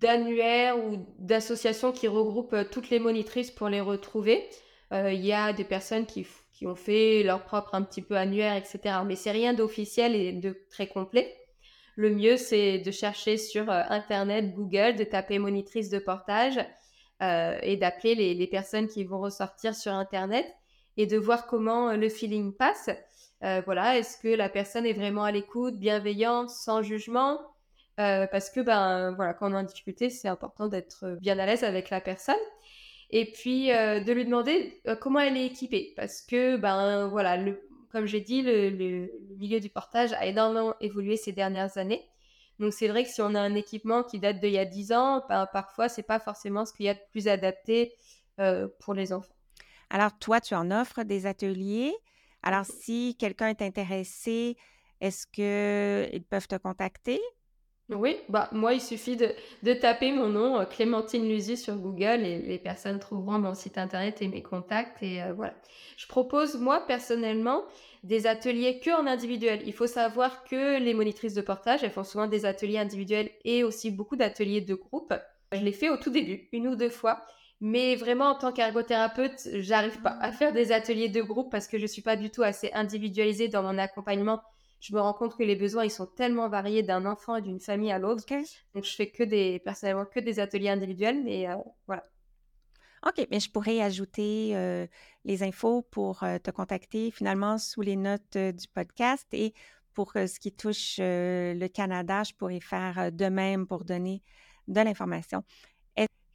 d'annuaire 0.00 0.78
ou 0.78 1.04
d'association 1.18 1.92
qui 1.92 2.08
regroupe 2.08 2.52
euh, 2.52 2.64
toutes 2.70 2.88
les 2.88 3.00
monitrices 3.00 3.50
pour 3.50 3.68
les 3.68 3.80
retrouver. 3.80 4.48
Euh, 4.92 5.12
il 5.12 5.24
y 5.24 5.32
a 5.32 5.52
des 5.52 5.64
personnes 5.64 6.06
qui, 6.06 6.26
qui, 6.52 6.66
ont 6.66 6.76
fait 6.76 7.22
leur 7.24 7.44
propre 7.44 7.74
un 7.74 7.82
petit 7.82 8.02
peu 8.02 8.16
annuaire, 8.16 8.54
etc. 8.54 9.00
Mais 9.04 9.16
c'est 9.16 9.32
rien 9.32 9.54
d'officiel 9.54 10.14
et 10.14 10.32
de 10.32 10.56
très 10.70 10.86
complet. 10.86 11.34
Le 11.96 12.10
mieux, 12.10 12.36
c'est 12.36 12.78
de 12.78 12.90
chercher 12.90 13.36
sur 13.36 13.70
Internet, 13.70 14.54
Google, 14.54 14.96
de 14.96 15.04
taper 15.04 15.38
monitrice 15.38 15.90
de 15.90 15.98
portage 15.98 16.58
euh, 17.22 17.56
et 17.62 17.76
d'appeler 17.76 18.34
les, 18.34 18.46
personnes 18.48 18.88
qui 18.88 19.04
vont 19.04 19.20
ressortir 19.20 19.74
sur 19.74 19.92
Internet 19.92 20.46
et 20.96 21.06
de 21.06 21.16
voir 21.16 21.46
comment 21.46 21.90
euh, 21.90 21.96
le 21.96 22.08
feeling 22.08 22.52
passe. 22.52 22.90
Euh, 23.44 23.62
voilà, 23.64 23.96
est-ce 23.96 24.18
que 24.18 24.28
la 24.28 24.48
personne 24.48 24.84
est 24.84 24.92
vraiment 24.92 25.22
à 25.22 25.30
l'écoute, 25.30 25.78
bienveillante, 25.78 26.50
sans 26.50 26.82
jugement? 26.82 27.38
Parce 27.96 28.50
que 28.50 28.60
ben 28.60 29.12
voilà, 29.12 29.34
quand 29.34 29.50
on 29.50 29.54
est 29.54 29.58
en 29.58 29.62
difficulté, 29.62 30.10
c'est 30.10 30.28
important 30.28 30.68
d'être 30.68 31.16
bien 31.20 31.38
à 31.38 31.46
l'aise 31.46 31.64
avec 31.64 31.90
la 31.90 32.00
personne. 32.00 32.34
Et 33.10 33.30
puis 33.30 33.68
de 33.68 34.12
lui 34.12 34.24
demander 34.24 34.80
comment 35.00 35.20
elle 35.20 35.36
est 35.36 35.46
équipée, 35.46 35.92
parce 35.96 36.20
que 36.20 36.56
ben 36.56 37.06
voilà, 37.08 37.36
le, 37.36 37.60
comme 37.92 38.06
j'ai 38.06 38.20
dit, 38.20 38.42
le 38.42 39.08
milieu 39.38 39.60
du 39.60 39.68
portage 39.68 40.12
a 40.14 40.26
énormément 40.26 40.74
évolué 40.80 41.16
ces 41.16 41.32
dernières 41.32 41.78
années. 41.78 42.08
Donc 42.58 42.72
c'est 42.72 42.88
vrai 42.88 43.04
que 43.04 43.10
si 43.10 43.20
on 43.20 43.34
a 43.34 43.40
un 43.40 43.54
équipement 43.54 44.02
qui 44.02 44.18
date 44.18 44.40
d'il 44.40 44.52
y 44.52 44.58
a 44.58 44.64
10 44.64 44.92
ans, 44.92 45.24
ben, 45.28 45.46
parfois 45.52 45.88
c'est 45.88 46.02
pas 46.02 46.20
forcément 46.20 46.64
ce 46.64 46.72
qu'il 46.72 46.86
y 46.86 46.88
a 46.88 46.94
de 46.94 47.00
plus 47.10 47.28
adapté 47.28 47.94
euh, 48.40 48.68
pour 48.80 48.94
les 48.94 49.12
enfants. 49.12 49.34
Alors 49.90 50.16
toi, 50.18 50.40
tu 50.40 50.54
en 50.54 50.70
offres 50.70 51.02
des 51.02 51.26
ateliers. 51.26 51.94
Alors 52.42 52.64
si 52.64 53.16
quelqu'un 53.18 53.48
est 53.48 53.62
intéressé, 53.62 54.56
est-ce 55.00 55.26
qu'ils 55.26 56.24
peuvent 56.24 56.48
te 56.48 56.56
contacter? 56.56 57.20
Oui, 57.90 58.16
bah 58.30 58.48
moi, 58.52 58.72
il 58.72 58.80
suffit 58.80 59.16
de, 59.16 59.34
de 59.62 59.74
taper 59.74 60.10
mon 60.10 60.28
nom, 60.28 60.58
euh, 60.58 60.64
Clémentine 60.64 61.28
Luzy, 61.28 61.58
sur 61.58 61.76
Google 61.76 62.24
et 62.24 62.38
les 62.40 62.58
personnes 62.58 62.98
trouveront 62.98 63.38
mon 63.38 63.54
site 63.54 63.76
internet 63.76 64.22
et 64.22 64.28
mes 64.28 64.42
contacts. 64.42 65.02
Et 65.02 65.22
euh, 65.22 65.34
voilà. 65.34 65.54
Je 65.98 66.06
propose, 66.06 66.56
moi, 66.56 66.86
personnellement, 66.86 67.62
des 68.02 68.26
ateliers 68.26 68.80
que 68.80 68.90
en 68.90 69.06
individuel. 69.06 69.62
Il 69.66 69.74
faut 69.74 69.86
savoir 69.86 70.44
que 70.44 70.78
les 70.78 70.94
monitrices 70.94 71.34
de 71.34 71.42
portage, 71.42 71.84
elles 71.84 71.90
font 71.90 72.04
souvent 72.04 72.26
des 72.26 72.46
ateliers 72.46 72.78
individuels 72.78 73.30
et 73.44 73.64
aussi 73.64 73.90
beaucoup 73.90 74.16
d'ateliers 74.16 74.62
de 74.62 74.74
groupe. 74.74 75.12
Je 75.52 75.60
l'ai 75.60 75.72
fait 75.72 75.90
au 75.90 75.98
tout 75.98 76.10
début, 76.10 76.48
une 76.52 76.68
ou 76.68 76.76
deux 76.76 76.88
fois. 76.88 77.22
Mais 77.60 77.96
vraiment, 77.96 78.30
en 78.30 78.34
tant 78.34 78.52
qu'ergothérapeute, 78.52 79.48
j'arrive 79.60 80.00
pas 80.00 80.16
à 80.20 80.32
faire 80.32 80.54
des 80.54 80.72
ateliers 80.72 81.10
de 81.10 81.20
groupe 81.20 81.50
parce 81.50 81.68
que 81.68 81.78
je 81.78 81.86
suis 81.86 82.02
pas 82.02 82.16
du 82.16 82.30
tout 82.30 82.42
assez 82.42 82.70
individualisée 82.72 83.48
dans 83.48 83.62
mon 83.62 83.76
accompagnement 83.76 84.40
je 84.84 84.94
me 84.94 85.00
rends 85.00 85.14
compte 85.14 85.34
que 85.34 85.42
les 85.42 85.56
besoins, 85.56 85.84
ils 85.84 85.90
sont 85.90 86.04
tellement 86.04 86.46
variés 86.50 86.82
d'un 86.82 87.06
enfant 87.06 87.36
et 87.36 87.40
d'une 87.40 87.58
famille 87.58 87.90
à 87.90 87.98
l'autre. 87.98 88.22
Donc, 88.74 88.84
je 88.84 88.94
fais 88.94 89.08
que 89.08 89.22
des, 89.22 89.58
personnellement, 89.60 90.04
que 90.04 90.20
des 90.20 90.40
ateliers 90.40 90.68
individuels, 90.68 91.24
mais 91.24 91.48
euh, 91.48 91.56
voilà. 91.86 92.04
OK, 93.06 93.26
mais 93.30 93.40
je 93.40 93.50
pourrais 93.50 93.80
ajouter 93.80 94.50
euh, 94.54 94.86
les 95.24 95.42
infos 95.42 95.80
pour 95.90 96.22
euh, 96.22 96.38
te 96.38 96.50
contacter 96.50 97.10
finalement 97.10 97.56
sous 97.56 97.80
les 97.80 97.96
notes 97.96 98.36
du 98.36 98.68
podcast 98.68 99.26
et 99.32 99.54
pour 99.94 100.12
ce 100.12 100.38
qui 100.38 100.52
touche 100.52 100.96
le 100.98 101.66
Canada, 101.68 102.22
je 102.24 102.34
pourrais 102.34 102.60
faire 102.60 103.12
de 103.12 103.26
même 103.26 103.66
pour 103.66 103.84
donner 103.84 104.22
de 104.66 104.80
l'information. 104.80 105.44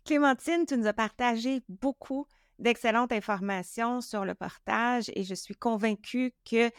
Clémentine, 0.05 0.65
tu 0.65 0.77
nous 0.77 0.87
as 0.87 0.93
partagé 0.93 1.61
beaucoup 1.67 2.25
d'excellentes 2.57 3.11
informations 3.11 3.99
sur 3.99 4.23
le 4.23 4.33
portage 4.33 5.11
et 5.13 5.23
je 5.23 5.35
suis 5.35 5.55
convaincue 5.55 6.33
que 6.49 6.71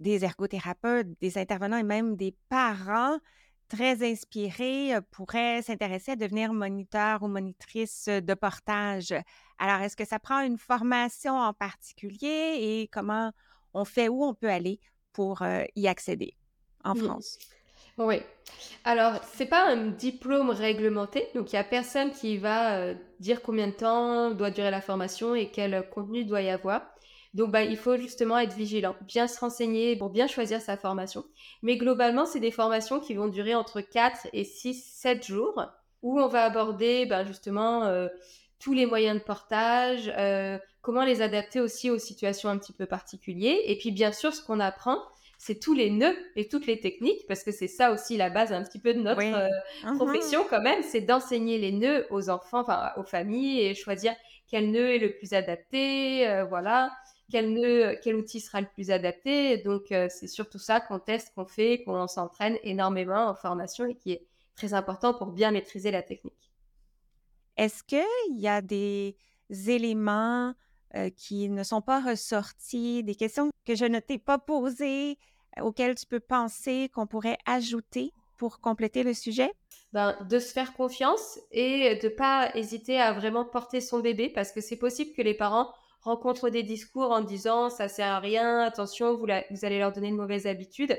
des 0.00 0.24
ergothérapeutes, 0.24 1.08
des 1.20 1.38
intervenants 1.38 1.76
et 1.76 1.84
même 1.84 2.16
des 2.16 2.34
parents 2.48 3.18
très 3.68 4.08
inspirés 4.08 4.94
euh, 4.94 5.00
pourraient 5.10 5.62
s'intéresser 5.62 6.12
à 6.12 6.16
devenir 6.16 6.52
moniteur 6.52 7.22
ou 7.22 7.28
monitrice 7.28 8.08
de 8.08 8.34
portage. 8.34 9.14
Alors, 9.58 9.80
est-ce 9.80 9.96
que 9.96 10.04
ça 10.04 10.18
prend 10.18 10.40
une 10.40 10.58
formation 10.58 11.36
en 11.36 11.52
particulier 11.52 12.56
et 12.60 12.88
comment 12.92 13.32
on 13.72 13.84
fait, 13.84 14.08
où 14.08 14.24
on 14.24 14.34
peut 14.34 14.50
aller 14.50 14.80
pour 15.12 15.42
euh, 15.42 15.64
y 15.76 15.88
accéder 15.88 16.34
en 16.84 16.94
France? 16.94 17.38
Oui. 17.96 18.20
Alors, 18.84 19.20
c'est 19.32 19.46
pas 19.46 19.68
un 19.68 19.86
diplôme 19.86 20.50
réglementé, 20.50 21.28
donc 21.34 21.52
il 21.52 21.56
n'y 21.56 21.60
a 21.60 21.64
personne 21.64 22.10
qui 22.10 22.36
va 22.36 22.76
euh, 22.76 22.94
dire 23.20 23.40
combien 23.40 23.68
de 23.68 23.72
temps 23.72 24.32
doit 24.32 24.50
durer 24.50 24.70
la 24.70 24.80
formation 24.80 25.34
et 25.34 25.50
quel 25.50 25.88
contenu 25.90 26.24
doit 26.24 26.42
y 26.42 26.50
avoir. 26.50 26.82
Donc, 27.34 27.50
bah, 27.50 27.62
il 27.64 27.76
faut 27.76 27.96
justement 27.96 28.38
être 28.38 28.54
vigilant, 28.54 28.94
bien 29.02 29.26
se 29.26 29.40
renseigner 29.40 29.96
pour 29.96 30.08
bien 30.08 30.28
choisir 30.28 30.60
sa 30.60 30.76
formation. 30.76 31.24
Mais 31.62 31.76
globalement, 31.76 32.26
c'est 32.26 32.38
des 32.38 32.52
formations 32.52 33.00
qui 33.00 33.14
vont 33.14 33.26
durer 33.26 33.56
entre 33.56 33.80
4 33.80 34.28
et 34.32 34.44
6, 34.44 34.74
7 34.74 35.26
jours, 35.26 35.66
où 36.02 36.20
on 36.20 36.28
va 36.28 36.44
aborder 36.44 37.06
bah, 37.06 37.24
justement 37.24 37.84
euh, 37.84 38.06
tous 38.60 38.72
les 38.72 38.86
moyens 38.86 39.18
de 39.18 39.24
portage, 39.24 40.12
euh, 40.16 40.58
comment 40.80 41.04
les 41.04 41.22
adapter 41.22 41.60
aussi 41.60 41.90
aux 41.90 41.98
situations 41.98 42.48
un 42.50 42.58
petit 42.58 42.72
peu 42.72 42.86
particulières. 42.86 43.58
Et 43.64 43.76
puis, 43.78 43.90
bien 43.90 44.12
sûr, 44.12 44.32
ce 44.32 44.40
qu'on 44.40 44.60
apprend, 44.60 44.98
c'est 45.36 45.58
tous 45.58 45.74
les 45.74 45.90
nœuds 45.90 46.16
et 46.36 46.46
toutes 46.46 46.68
les 46.68 46.78
techniques, 46.78 47.26
parce 47.26 47.42
que 47.42 47.50
c'est 47.50 47.66
ça 47.66 47.90
aussi 47.90 48.16
la 48.16 48.30
base 48.30 48.52
un 48.52 48.62
petit 48.62 48.78
peu 48.78 48.94
de 48.94 49.00
notre 49.00 49.20
euh, 49.20 49.48
uh-huh. 49.82 49.96
profession 49.96 50.46
quand 50.48 50.62
même, 50.62 50.84
c'est 50.84 51.00
d'enseigner 51.00 51.58
les 51.58 51.72
nœuds 51.72 52.06
aux 52.10 52.30
enfants, 52.30 52.60
enfin 52.60 52.92
aux 52.96 53.02
familles 53.02 53.60
et 53.60 53.74
choisir 53.74 54.14
quel 54.46 54.70
nœud 54.70 54.94
est 54.94 54.98
le 54.98 55.16
plus 55.16 55.32
adapté, 55.32 56.44
voilà 56.48 56.92
quel 57.30 57.52
nœud, 57.52 57.98
quel 58.02 58.16
outil 58.16 58.40
sera 58.40 58.60
le 58.60 58.66
plus 58.66 58.90
adapté. 58.90 59.58
Donc, 59.58 59.92
euh, 59.92 60.08
c'est 60.10 60.26
surtout 60.26 60.58
ça 60.58 60.80
qu'on 60.80 60.98
teste, 60.98 61.32
qu'on 61.34 61.46
fait, 61.46 61.82
qu'on 61.84 62.06
s'entraîne 62.06 62.58
énormément 62.62 63.28
en 63.28 63.34
formation 63.34 63.86
et 63.86 63.94
qui 63.94 64.12
est 64.12 64.26
très 64.54 64.74
important 64.74 65.14
pour 65.14 65.28
bien 65.28 65.50
maîtriser 65.50 65.90
la 65.90 66.02
technique. 66.02 66.52
Est-ce 67.56 67.82
qu'il 67.82 68.40
y 68.40 68.48
a 68.48 68.60
des 68.60 69.16
éléments 69.50 70.54
euh, 70.94 71.10
qui 71.10 71.48
ne 71.48 71.62
sont 71.62 71.80
pas 71.80 72.00
ressortis, 72.00 73.02
des 73.02 73.14
questions 73.14 73.50
que 73.64 73.74
je 73.74 73.84
ne 73.84 74.00
t'ai 74.00 74.18
pas 74.18 74.38
posées, 74.38 75.18
euh, 75.58 75.62
auxquelles 75.62 75.94
tu 75.94 76.06
peux 76.06 76.20
penser 76.20 76.90
qu'on 76.94 77.06
pourrait 77.06 77.38
ajouter 77.46 78.12
pour 78.36 78.60
compléter 78.60 79.02
le 79.02 79.14
sujet? 79.14 79.52
Ben, 79.92 80.16
de 80.28 80.38
se 80.40 80.52
faire 80.52 80.74
confiance 80.74 81.38
et 81.52 81.96
de 81.96 82.08
ne 82.08 82.12
pas 82.12 82.50
hésiter 82.54 83.00
à 83.00 83.12
vraiment 83.12 83.44
porter 83.44 83.80
son 83.80 84.00
bébé 84.00 84.28
parce 84.28 84.50
que 84.50 84.60
c'est 84.60 84.76
possible 84.76 85.12
que 85.14 85.22
les 85.22 85.34
parents 85.34 85.72
rencontre 86.04 86.50
des 86.50 86.62
discours 86.62 87.10
en 87.10 87.22
disant 87.22 87.70
ça 87.70 87.88
sert 87.88 88.12
à 88.12 88.20
rien, 88.20 88.60
attention, 88.60 89.14
vous, 89.14 89.26
vous 89.50 89.64
allez 89.64 89.78
leur 89.78 89.92
donner 89.92 90.10
de 90.10 90.16
mauvaises 90.16 90.46
habitudes. 90.46 90.96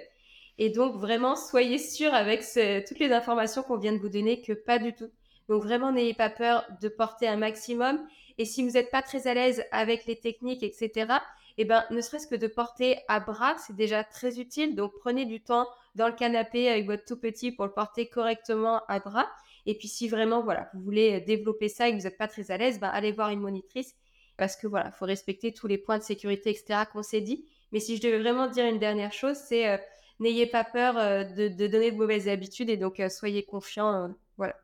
Et 0.57 0.69
donc 0.69 0.95
vraiment, 0.95 1.35
soyez 1.35 1.77
sûr 1.77 2.13
avec 2.13 2.41
toutes 2.87 2.99
les 2.99 3.11
informations 3.11 3.61
qu'on 3.61 3.77
vient 3.77 3.93
de 3.93 3.99
vous 3.99 4.09
donner 4.09 4.41
que 4.41 4.53
pas 4.53 4.79
du 4.79 4.93
tout. 4.93 5.09
Donc 5.47 5.63
vraiment, 5.63 5.91
n'ayez 5.91 6.13
pas 6.13 6.29
peur 6.29 6.65
de 6.81 6.87
porter 6.89 7.27
un 7.27 7.37
maximum. 7.37 7.99
Et 8.37 8.45
si 8.45 8.63
vous 8.63 8.71
n'êtes 8.71 8.89
pas 8.89 9.01
très 9.01 9.27
à 9.27 9.33
l'aise 9.33 9.63
avec 9.71 10.05
les 10.05 10.15
techniques, 10.15 10.63
etc., 10.63 11.13
eh 11.57 11.65
ben, 11.65 11.85
ne 11.89 12.01
serait-ce 12.01 12.27
que 12.27 12.35
de 12.35 12.47
porter 12.47 12.97
à 13.07 13.19
bras, 13.19 13.55
c'est 13.59 13.75
déjà 13.75 14.03
très 14.03 14.39
utile. 14.39 14.75
Donc 14.75 14.91
prenez 14.99 15.25
du 15.25 15.41
temps 15.41 15.67
dans 15.95 16.07
le 16.07 16.13
canapé 16.13 16.67
avec 16.69 16.85
votre 16.85 17.05
tout 17.05 17.17
petit 17.17 17.51
pour 17.51 17.65
le 17.65 17.71
porter 17.71 18.07
correctement 18.07 18.81
à 18.87 18.99
bras. 18.99 19.29
Et 19.65 19.75
puis 19.75 19.87
si 19.87 20.09
vraiment, 20.09 20.41
voilà, 20.43 20.69
vous 20.73 20.81
voulez 20.81 21.21
développer 21.21 21.69
ça 21.69 21.87
et 21.87 21.91
que 21.91 21.97
vous 21.97 22.03
n'êtes 22.03 22.17
pas 22.17 22.27
très 22.27 22.51
à 22.51 22.57
l'aise, 22.57 22.79
ben, 22.79 22.89
allez 22.89 23.11
voir 23.11 23.29
une 23.29 23.39
monitrice 23.39 23.95
parce 24.37 24.55
que 24.55 24.67
voilà, 24.67 24.91
faut 24.91 25.05
respecter 25.05 25.53
tous 25.53 25.67
les 25.67 25.77
points 25.77 25.97
de 25.97 26.03
sécurité, 26.03 26.49
etc. 26.49 26.83
qu'on 26.91 27.03
s'est 27.03 27.21
dit. 27.21 27.45
Mais 27.71 27.79
si 27.79 27.97
je 27.97 28.01
devais 28.01 28.19
vraiment 28.19 28.47
dire 28.47 28.65
une 28.65 28.79
dernière 28.79 29.13
chose, 29.13 29.37
c'est 29.37 29.69
euh, 29.69 29.77
n'ayez 30.19 30.45
pas 30.45 30.63
peur 30.63 30.97
euh, 30.97 31.23
de, 31.23 31.67
donner 31.67 31.91
de 31.91 31.97
mauvaises 31.97 32.27
habitudes 32.27 32.69
et 32.69 32.77
donc 32.77 32.99
euh, 32.99 33.09
soyez 33.09 33.43
confiants, 33.43 34.13
voilà. 34.37 34.55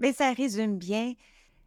Mais 0.00 0.12
ça 0.12 0.32
résume 0.32 0.76
bien. 0.78 1.14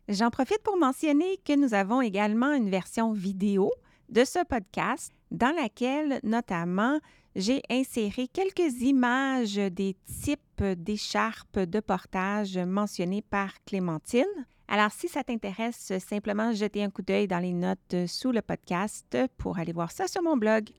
J'en 0.10 0.30
profite 0.30 0.62
pour 0.64 0.78
mentionner 0.78 1.38
que 1.46 1.56
nous 1.56 1.74
avons 1.74 2.02
également 2.02 2.52
une 2.52 2.70
version 2.70 3.14
vidéo 3.14 3.72
de 4.10 4.26
ce 4.26 4.44
podcast 4.46 5.14
dans 5.32 5.56
laquelle, 5.56 6.20
notamment, 6.24 7.00
j'ai 7.36 7.62
inséré 7.70 8.28
quelques 8.28 8.82
images 8.82 9.56
des 9.56 9.96
types 10.22 10.64
d'écharpes 10.64 11.60
de 11.60 11.80
portage 11.80 12.58
mentionnés 12.58 13.24
par 13.24 13.64
Clémentine. 13.66 14.26
Alors, 14.68 14.92
si 14.92 15.08
ça 15.08 15.24
t'intéresse, 15.24 15.94
simplement 16.00 16.54
jeter 16.54 16.84
un 16.84 16.90
coup 16.90 17.02
d'œil 17.02 17.28
dans 17.28 17.40
les 17.40 17.54
notes 17.54 17.96
sous 18.08 18.32
le 18.32 18.42
podcast 18.42 19.18
pour 19.38 19.60
aller 19.60 19.74
voir 19.74 19.92
ça 19.92 20.08
sur 20.08 20.24
mon 20.24 20.38
blog. 20.38 20.70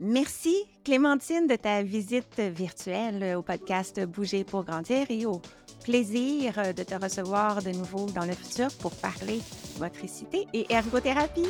Merci, 0.00 0.56
Clémentine, 0.84 1.46
de 1.46 1.54
ta 1.54 1.82
visite 1.82 2.40
virtuelle 2.40 3.36
au 3.36 3.42
podcast 3.42 4.04
Bouger 4.04 4.42
pour 4.42 4.64
grandir 4.64 5.06
et 5.10 5.26
au 5.26 5.40
plaisir 5.84 6.74
de 6.74 6.82
te 6.82 6.94
recevoir 6.94 7.62
de 7.62 7.70
nouveau 7.70 8.06
dans 8.06 8.24
le 8.24 8.32
futur 8.32 8.68
pour 8.80 8.92
parler 8.96 9.40
motricité 9.78 10.46
et 10.52 10.66
ergothérapie. 10.72 11.48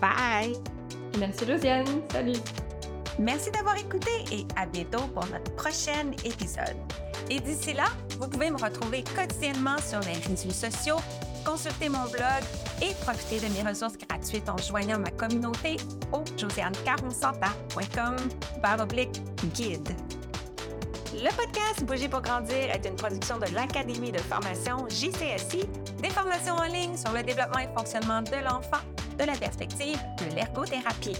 Bye! 0.00 0.54
Merci, 1.18 1.46
Josiane. 1.46 1.86
Salut! 2.10 2.63
Merci 3.18 3.50
d'avoir 3.52 3.76
écouté 3.76 4.10
et 4.32 4.44
à 4.56 4.66
bientôt 4.66 5.06
pour 5.14 5.24
notre 5.26 5.54
prochain 5.54 6.10
épisode. 6.24 6.76
Et 7.30 7.38
d'ici 7.40 7.72
là, 7.72 7.86
vous 8.18 8.28
pouvez 8.28 8.50
me 8.50 8.60
retrouver 8.60 9.04
quotidiennement 9.14 9.78
sur 9.78 10.00
les 10.00 10.14
réseaux 10.14 10.50
sociaux, 10.50 10.96
consulter 11.44 11.88
mon 11.88 12.04
blog 12.10 12.42
et 12.82 12.92
profiter 13.02 13.46
de 13.46 13.52
mes 13.54 13.62
ressources 13.68 13.96
gratuites 13.96 14.48
en 14.48 14.56
joignant 14.56 14.98
ma 14.98 15.10
communauté 15.10 15.76
au 16.12 16.24
josianecaronsanta.com 16.36 18.16
guide. 19.54 19.94
Le 21.14 21.30
podcast 21.30 21.84
Bouger 21.84 22.08
pour 22.08 22.22
grandir 22.22 22.70
est 22.72 22.84
une 22.84 22.96
production 22.96 23.38
de 23.38 23.46
l'Académie 23.54 24.10
de 24.10 24.18
formation 24.18 24.88
JCSI, 24.88 25.68
des 26.02 26.10
formations 26.10 26.56
en 26.56 26.64
ligne 26.64 26.96
sur 26.96 27.12
le 27.12 27.22
développement 27.22 27.60
et 27.60 27.68
fonctionnement 27.76 28.22
de 28.22 28.42
l'enfant 28.44 28.82
de 29.16 29.24
la 29.24 29.34
perspective 29.36 29.98
de 30.18 30.34
l'ergothérapie. 30.34 31.16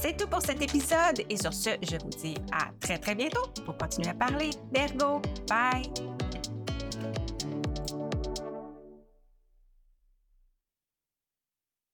C'est 0.00 0.16
tout 0.16 0.26
pour 0.28 0.42
cet 0.42 0.62
épisode 0.62 1.24
et 1.28 1.36
sur 1.36 1.52
ce, 1.52 1.70
je 1.82 1.96
vous 1.96 2.10
dis 2.10 2.34
à 2.52 2.70
très 2.80 2.98
très 2.98 3.14
bientôt 3.14 3.48
pour 3.64 3.76
continuer 3.76 4.10
à 4.10 4.14
parler 4.14 4.50
d'ergo. 4.72 5.20
Bye! 5.48 6.15